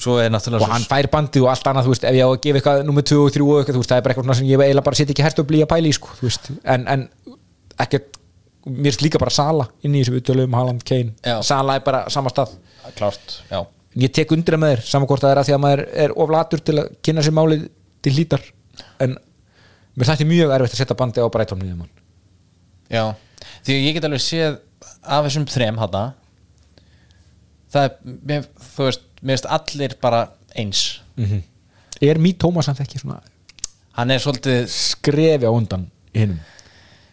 Er 0.00 0.32
og 0.56 0.70
hann 0.70 0.86
fær 0.88 1.10
bandið 1.12 1.44
og 1.44 1.50
allt 1.52 1.66
annað 1.68 1.90
veist, 1.90 2.04
ef 2.08 2.16
ég 2.16 2.24
á 2.24 2.30
að 2.30 2.38
gefa 2.40 2.56
eitthvað 2.60 2.86
nummer 2.88 3.04
2 3.04 3.18
og 3.20 3.34
3 3.34 3.44
og 3.44 3.58
eitthvað, 3.60 3.80
veist, 3.82 3.90
það 3.90 3.98
er 3.98 4.04
bara 4.06 4.14
eitthvað 4.14 4.38
sem 4.38 4.46
ég 4.48 4.62
eiginlega 4.64 4.86
bara 4.86 4.96
setja 4.96 5.12
ekki 5.12 5.26
hert 5.26 5.42
upp 5.42 5.52
líka 5.52 5.66
pæli 5.68 5.90
í, 5.92 5.96
sko, 5.98 6.14
en, 6.72 6.86
en 6.88 7.02
ekkert, 7.84 8.16
mér 8.64 8.96
er 8.96 9.04
líka 9.04 9.20
bara 9.20 9.34
Sala 9.34 9.66
inn 9.84 9.98
í 9.98 10.00
þessu 10.00 10.22
utölum, 10.22 10.56
Haaland, 10.56 10.86
Kane. 10.88 11.12
Já. 11.20 11.36
Sala 11.44 11.76
er 11.76 11.84
bara 11.84 12.06
sama 12.12 12.32
stað. 12.32 12.56
Klárt, 12.96 13.36
já. 13.50 13.60
Ég 14.00 14.14
tek 14.16 14.32
undir 14.32 14.56
það 14.56 14.62
með 14.64 14.72
þér, 14.72 14.84
saman 14.94 15.10
hvort 15.10 15.26
það 15.26 15.34
er 15.34 15.42
að 15.42 15.50
því 15.50 15.56
að 15.58 15.62
maður 15.66 15.84
er 16.06 16.16
oflatur 16.24 16.64
til 16.64 16.78
að 16.80 16.90
kynna 17.04 17.26
sér 17.26 17.36
málið 17.36 17.68
til 18.00 18.14
hlítar. 18.16 18.48
En 19.04 19.18
mér 19.96 20.10
þætti 20.10 20.26
mjög 20.30 20.54
erfitt 20.56 20.74
að 20.76 20.82
setja 20.82 20.96
bandið 21.00 21.26
á 21.26 21.32
Brighton 21.34 21.60
niður 21.62 21.78
mann. 21.82 21.90
Já, 22.90 23.04
því 23.66 23.76
ég 23.86 23.96
get 23.96 24.06
alveg 24.08 24.22
séð 24.24 24.58
af 25.02 25.24
þessum 25.26 25.46
þrem 25.50 25.78
hana 25.80 26.04
það 27.70 27.86
er, 27.86 27.96
mér, 28.30 28.46
þú 28.74 28.86
veist 28.88 29.04
mér 29.20 29.36
veist 29.36 29.50
allir 29.56 29.94
bara 30.02 30.22
eins. 30.58 30.84
Er 32.00 32.18
Mít 32.18 32.38
Tómas 32.42 32.66
samt 32.70 32.80
ekki 32.82 32.98
svona 33.02 33.20
hann 33.98 34.10
er 34.14 34.22
svolítið 34.22 34.64
skrefi 34.72 35.44
á 35.46 35.52
undan 35.52 35.82
hinnum 36.14 36.38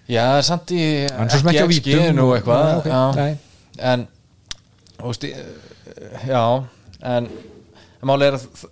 já, 0.08 0.24
samt 0.46 0.72
í 0.72 0.82
Hann 1.12 1.28
ekki 1.28 1.98
og 2.22 2.30
og- 2.30 2.36
eitthvað. 2.38 2.62
Já, 2.64 2.78
ok, 2.78 2.88
já. 2.88 3.02
nei. 3.18 3.38
en 3.92 4.08
þú 4.98 5.12
veist, 5.12 5.26
já 6.30 6.44
en 7.02 7.28
máli 8.08 8.30
er 8.30 8.38
að 8.38 8.66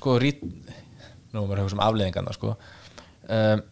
sko 0.00 0.16
rít 0.18 0.42
nú 0.42 1.44
er 1.44 1.46
maður 1.46 1.60
að 1.60 1.64
hugsa 1.68 1.78
um 1.78 1.84
afleðingarna 1.86 2.34
sko 2.34 2.56
um, 3.30 3.62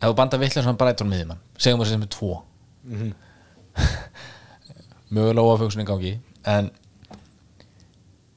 ef 0.00 0.08
þú 0.10 0.14
banda 0.18 0.38
vitlega 0.40 0.64
svona 0.66 0.78
Brighton 0.80 1.08
miðjumann 1.10 1.40
segjum 1.58 1.80
við 1.82 1.92
sem 1.92 2.02
er 2.06 2.12
tvo 2.16 2.42
Mhm. 2.86 3.12
mögulega 5.16 5.52
ofugsun 5.54 5.82
í 5.82 5.86
gangi 5.88 6.12
en 6.46 6.70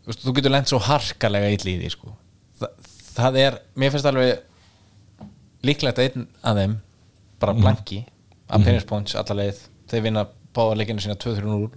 veist, 0.07 0.23
þú 0.25 0.33
getur 0.37 0.53
lent 0.53 0.69
svo 0.71 0.79
harkalega 0.81 1.51
illa 1.53 1.71
í 1.71 1.77
því 1.83 1.91
sko. 1.93 2.13
Þa, 2.59 2.69
það 3.19 3.37
er, 3.43 3.57
mér 3.79 3.93
finnst 3.93 4.09
alveg 4.09 4.39
líklegt 5.67 5.99
að 6.01 6.07
einn 6.09 6.27
af 6.43 6.57
þeim 6.57 6.75
bara 7.39 7.53
Mhm. 7.53 7.61
blanki 7.61 7.99
að 8.49 8.63
Pennis 8.65 8.87
Points 8.89 9.15
alla 9.15 9.35
leið, 9.43 9.59
þeir 9.91 10.01
vinna 10.07 10.25
báðarleikinu 10.55 11.01
sína 11.03 11.15
2-3-0 11.15 11.69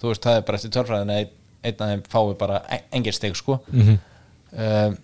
þú 0.00 0.08
veist, 0.08 0.22
það 0.22 0.36
er 0.36 0.42
bara 0.46 0.56
eftir 0.58 0.70
tölfræðin 0.70 1.10
að 1.10 1.20
einn, 1.20 1.74
af 1.80 1.88
þeim 1.90 2.02
fái 2.08 2.38
bara 2.38 2.62
e- 2.70 2.84
engin 2.92 3.12
steg 3.12 3.34
sko 3.36 3.60
Mhm. 3.72 3.98
um, 4.52 4.98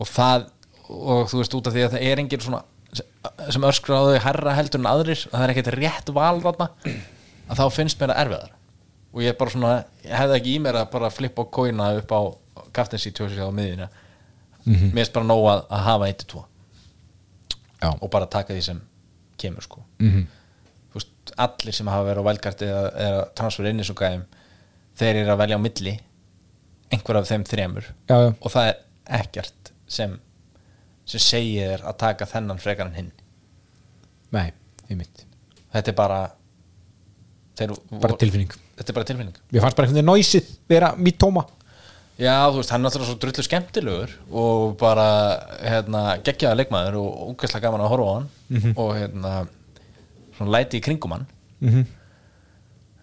og 0.00 0.06
það 0.06 0.48
og 0.88 1.28
þú 1.30 1.40
veist 1.42 1.54
út 1.58 1.66
af 1.70 1.74
því 1.76 1.82
að 1.86 1.94
það 1.96 2.06
er 2.10 2.22
engin 2.22 2.40
svona 2.44 2.62
sem 3.52 3.64
öskra 3.68 3.98
á 4.00 4.02
þau 4.08 4.20
herra 4.24 4.54
heldur 4.56 4.80
en 4.80 4.88
aðrir 4.90 5.20
að 5.28 5.34
það 5.34 5.44
er 5.44 5.52
ekkert 5.54 5.74
rétt 5.76 6.12
val 6.16 6.38
þarna 6.44 6.68
að 7.48 7.58
þá 7.60 7.64
finnst 7.76 8.00
mér 8.00 8.12
það 8.14 8.22
erfiðar 8.24 8.54
og 9.12 9.22
ég 9.24 9.32
er 9.32 9.36
bara 9.40 9.52
svona, 9.52 9.72
ég 10.04 10.14
hefði 10.20 10.36
ekki 10.38 10.54
í 10.54 10.60
mér 10.64 10.78
að 10.82 10.90
bara 10.94 11.10
flippa 11.12 11.44
og 11.44 11.50
kóina 11.52 11.90
upp 12.00 12.12
á 12.12 12.20
Captain's 12.76 13.04
Situation 13.04 13.48
á 13.48 13.52
miðina 13.52 13.88
mér 14.68 14.96
finnst 14.96 15.12
bara 15.16 15.28
nóg 15.28 15.44
að, 15.52 15.62
að 15.72 15.84
hafa 15.88 16.08
1-2 16.12 16.42
Já. 17.82 17.90
og 18.02 18.08
bara 18.10 18.26
taka 18.26 18.54
því 18.56 18.62
sem 18.70 18.80
kemur 19.38 19.62
sko 19.64 19.84
Mhm. 20.00 20.24
þú 20.92 20.98
veist, 20.98 21.32
allir 21.36 21.74
sem 21.76 21.86
hafa 21.92 22.08
verið 22.08 22.22
á 22.24 22.28
velkarti 22.30 22.66
eða, 22.66 22.84
eða 23.06 23.22
transfer 23.38 23.68
inn 23.70 23.80
í 23.80 23.86
svo 23.86 23.94
gæðum 23.94 24.24
þeir 24.98 25.16
eru 25.22 25.32
að 25.34 25.38
velja 25.44 25.56
á 25.60 25.64
milli 25.66 25.94
einhver 26.92 27.16
af 27.20 27.28
þeim 27.28 27.44
þremur 27.44 27.84
Já, 28.08 28.16
já. 28.24 28.32
og 28.40 28.50
það 28.50 28.68
er 28.72 28.76
ekkert 29.20 29.72
sem 29.88 30.18
sem 31.08 31.22
segir 31.24 31.70
þér 31.72 31.86
að 31.88 31.96
taka 32.04 32.26
þennan 32.28 32.60
frekar 32.62 32.90
en 32.90 32.96
hinn. 32.98 33.12
Nei, 34.34 34.50
ég 34.90 34.96
mitt 35.00 35.24
þetta 35.72 35.92
er 35.92 35.96
bara 35.98 36.18
þeir, 37.58 37.72
bara 38.00 38.16
tilfinning. 38.20 38.52
Þetta 38.78 38.92
er 38.92 38.96
bara 38.96 39.08
tilfinning. 39.08 39.38
Mér 39.52 39.64
fannst 39.64 39.76
bara 39.78 39.88
einhvern 39.88 39.98
veginn 40.00 40.12
næsið 40.22 40.50
vera 40.70 40.90
Mít 40.96 41.18
Tóma 41.20 41.44
já, 42.18 42.34
þú 42.50 42.58
veist, 42.60 42.72
hann 42.74 42.82
er 42.82 42.88
náttúrulega 42.88 43.08
svo 43.12 43.18
drullu 43.22 43.44
skemmtilegur 43.46 44.14
og 44.42 44.76
bara 44.80 45.04
hérna, 45.62 46.02
geggjaða 46.26 46.58
leikmaður 46.58 46.96
og 47.02 47.34
úkvæslega 47.34 47.68
gaman 47.68 47.84
að 47.84 47.92
horfa 47.94 48.08
á 48.08 48.14
hann 48.18 48.28
Mhm. 48.48 48.72
og 48.80 48.94
hérna 48.96 49.32
svona 50.38 50.50
læti 50.56 50.78
í 50.78 50.82
kringum 50.82 51.12
hann. 51.12 51.26
Mm 51.60 51.68
-hmm. 51.70 51.86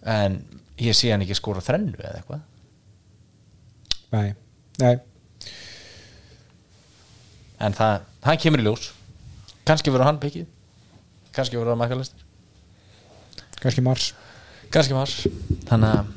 en 0.06 0.44
ég 0.78 0.92
sé 0.94 1.10
hann 1.10 1.22
ekki 1.22 1.34
skora 1.34 1.60
þrennu 1.60 1.96
eða 1.96 2.20
eitthvað. 2.20 2.40
Nei, 4.12 4.34
nei 4.78 4.96
en 7.60 7.76
það, 7.76 8.06
hann 8.26 8.42
kemur 8.42 8.62
í 8.62 8.66
ljós. 8.66 8.90
Kannski 9.66 9.92
verður 9.94 10.10
hann 10.10 10.22
byggið 10.22 10.46
kannski 11.36 11.58
verður 11.58 11.74
hann 11.74 11.82
makalistir 11.82 12.24
kannski 13.60 13.84
Mars. 13.84 14.10
Kannski 14.72 14.96
var 14.96 15.10
þannig 15.68 15.92
að 15.92 16.08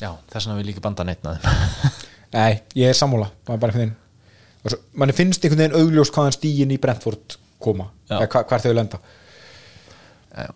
já, 0.00 0.10
þess 0.32 0.46
vegna 0.46 0.56
vil 0.58 0.64
ég 0.64 0.72
ekki 0.74 0.84
banda 0.84 1.04
neitt 1.06 1.24
með 1.26 1.42
þeim. 1.42 1.90
Nei, 2.36 2.52
ég 2.78 2.92
er 2.92 2.96
sammála. 2.96 3.28
Manni 3.50 5.16
finnst 5.16 5.44
einhvern 5.44 5.60
veginn 5.64 5.76
augljós 5.76 6.12
hvaðan 6.14 6.36
stígin 6.36 6.72
í 6.72 6.78
Brentford 6.80 7.36
koma. 7.62 7.90
Eða 8.08 8.30
hva, 8.32 8.42
hvar 8.48 8.64
þau 8.64 8.72
lenda. 8.76 9.00
Já, 10.30 10.48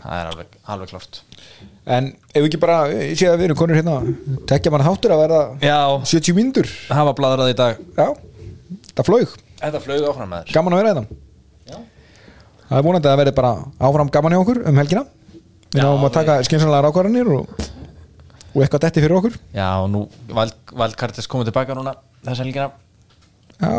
það 0.00 0.18
er 0.18 0.32
alveg, 0.32 0.58
alveg 0.74 0.92
klart 0.94 1.22
en 1.84 2.06
ef 2.32 2.38
við 2.40 2.46
ekki 2.48 2.60
bara, 2.62 2.76
ég 2.96 3.18
sé 3.20 3.26
að 3.28 3.42
við 3.42 3.50
erum 3.50 3.58
konur 3.60 3.76
hérna 3.76 3.98
tekja 4.48 4.70
mann 4.72 4.84
þáttur 4.86 5.12
að 5.12 5.20
verða 5.20 5.40
já, 5.60 5.80
70 6.14 6.36
mínútur. 6.38 6.70
Hafa 6.88 7.12
bladrað 7.18 7.52
í 7.52 7.56
dag. 7.58 7.82
Já, 7.98 8.06
það 8.94 9.06
flög, 9.08 9.34
þetta 9.60 9.80
flög 9.84 10.06
áfram 10.10 10.34
þér 10.38 10.52
gaman 10.56 10.74
að 10.76 10.80
vera 10.82 10.92
hérna. 10.94 11.20
Já, 11.70 11.76
það 12.68 12.78
er 12.80 12.86
vonandi 12.88 13.10
að 13.12 13.20
verði 13.22 13.34
bara 13.38 13.52
áfram 13.88 14.10
gaman 14.16 14.34
hjá 14.36 14.40
okkur 14.44 14.60
um 14.70 14.80
helgina. 14.82 15.04
Við 15.74 15.80
Já, 15.80 15.84
náum 15.88 15.98
að 15.98 16.08
við- 16.08 16.16
taka 16.18 16.36
skynsanlega 16.48 16.90
ákvarðanir 16.92 17.30
og, 17.34 17.64
og 18.54 18.58
eitthvað 18.62 18.84
detti 18.86 19.02
fyrir 19.04 19.16
okkur. 19.18 19.38
Já 19.56 19.68
og 19.82 19.88
nú 19.90 20.04
Valdkartis 20.34 21.26
komið 21.30 21.50
tilbaka 21.50 21.74
núna 21.78 21.96
þessa 22.24 22.44
helgina. 22.44 22.68
Já. 23.58 23.72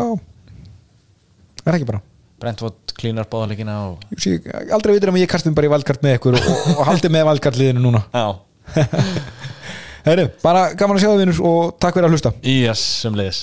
Er 1.66 1.70
það 1.72 1.78
ekki 1.80 1.88
bara. 1.88 2.02
Brentford 2.36 2.92
klínar 3.00 3.24
báðarleikina 3.32 3.74
og 3.88 4.02
Ég 4.12 4.20
sé, 4.20 4.34
aldrei 4.76 4.92
vitur 4.98 5.08
að 5.14 5.22
ég 5.22 5.30
kastum 5.32 5.54
bara 5.56 5.70
í 5.70 5.72
valkart 5.72 6.02
með 6.04 6.18
ykkur 6.18 6.36
og, 6.36 6.50
og 6.76 6.82
haldið 6.90 7.14
með 7.16 7.24
valkartliðinu 7.30 7.80
núna. 7.86 8.02
Já, 8.12 8.26
Herru, 10.06 10.26
bara 10.42 10.68
gaman 10.78 10.98
að 10.98 11.02
sjá 11.02 11.08
það 11.10 11.20
vinnur 11.22 11.38
og 11.48 11.72
takk 11.82 11.96
fyrir 11.96 12.06
að 12.10 12.12
hlusta. 12.14 12.30
Í 12.46 12.54
yes, 12.66 12.82
sem 13.02 13.16
leiðis 13.18 13.40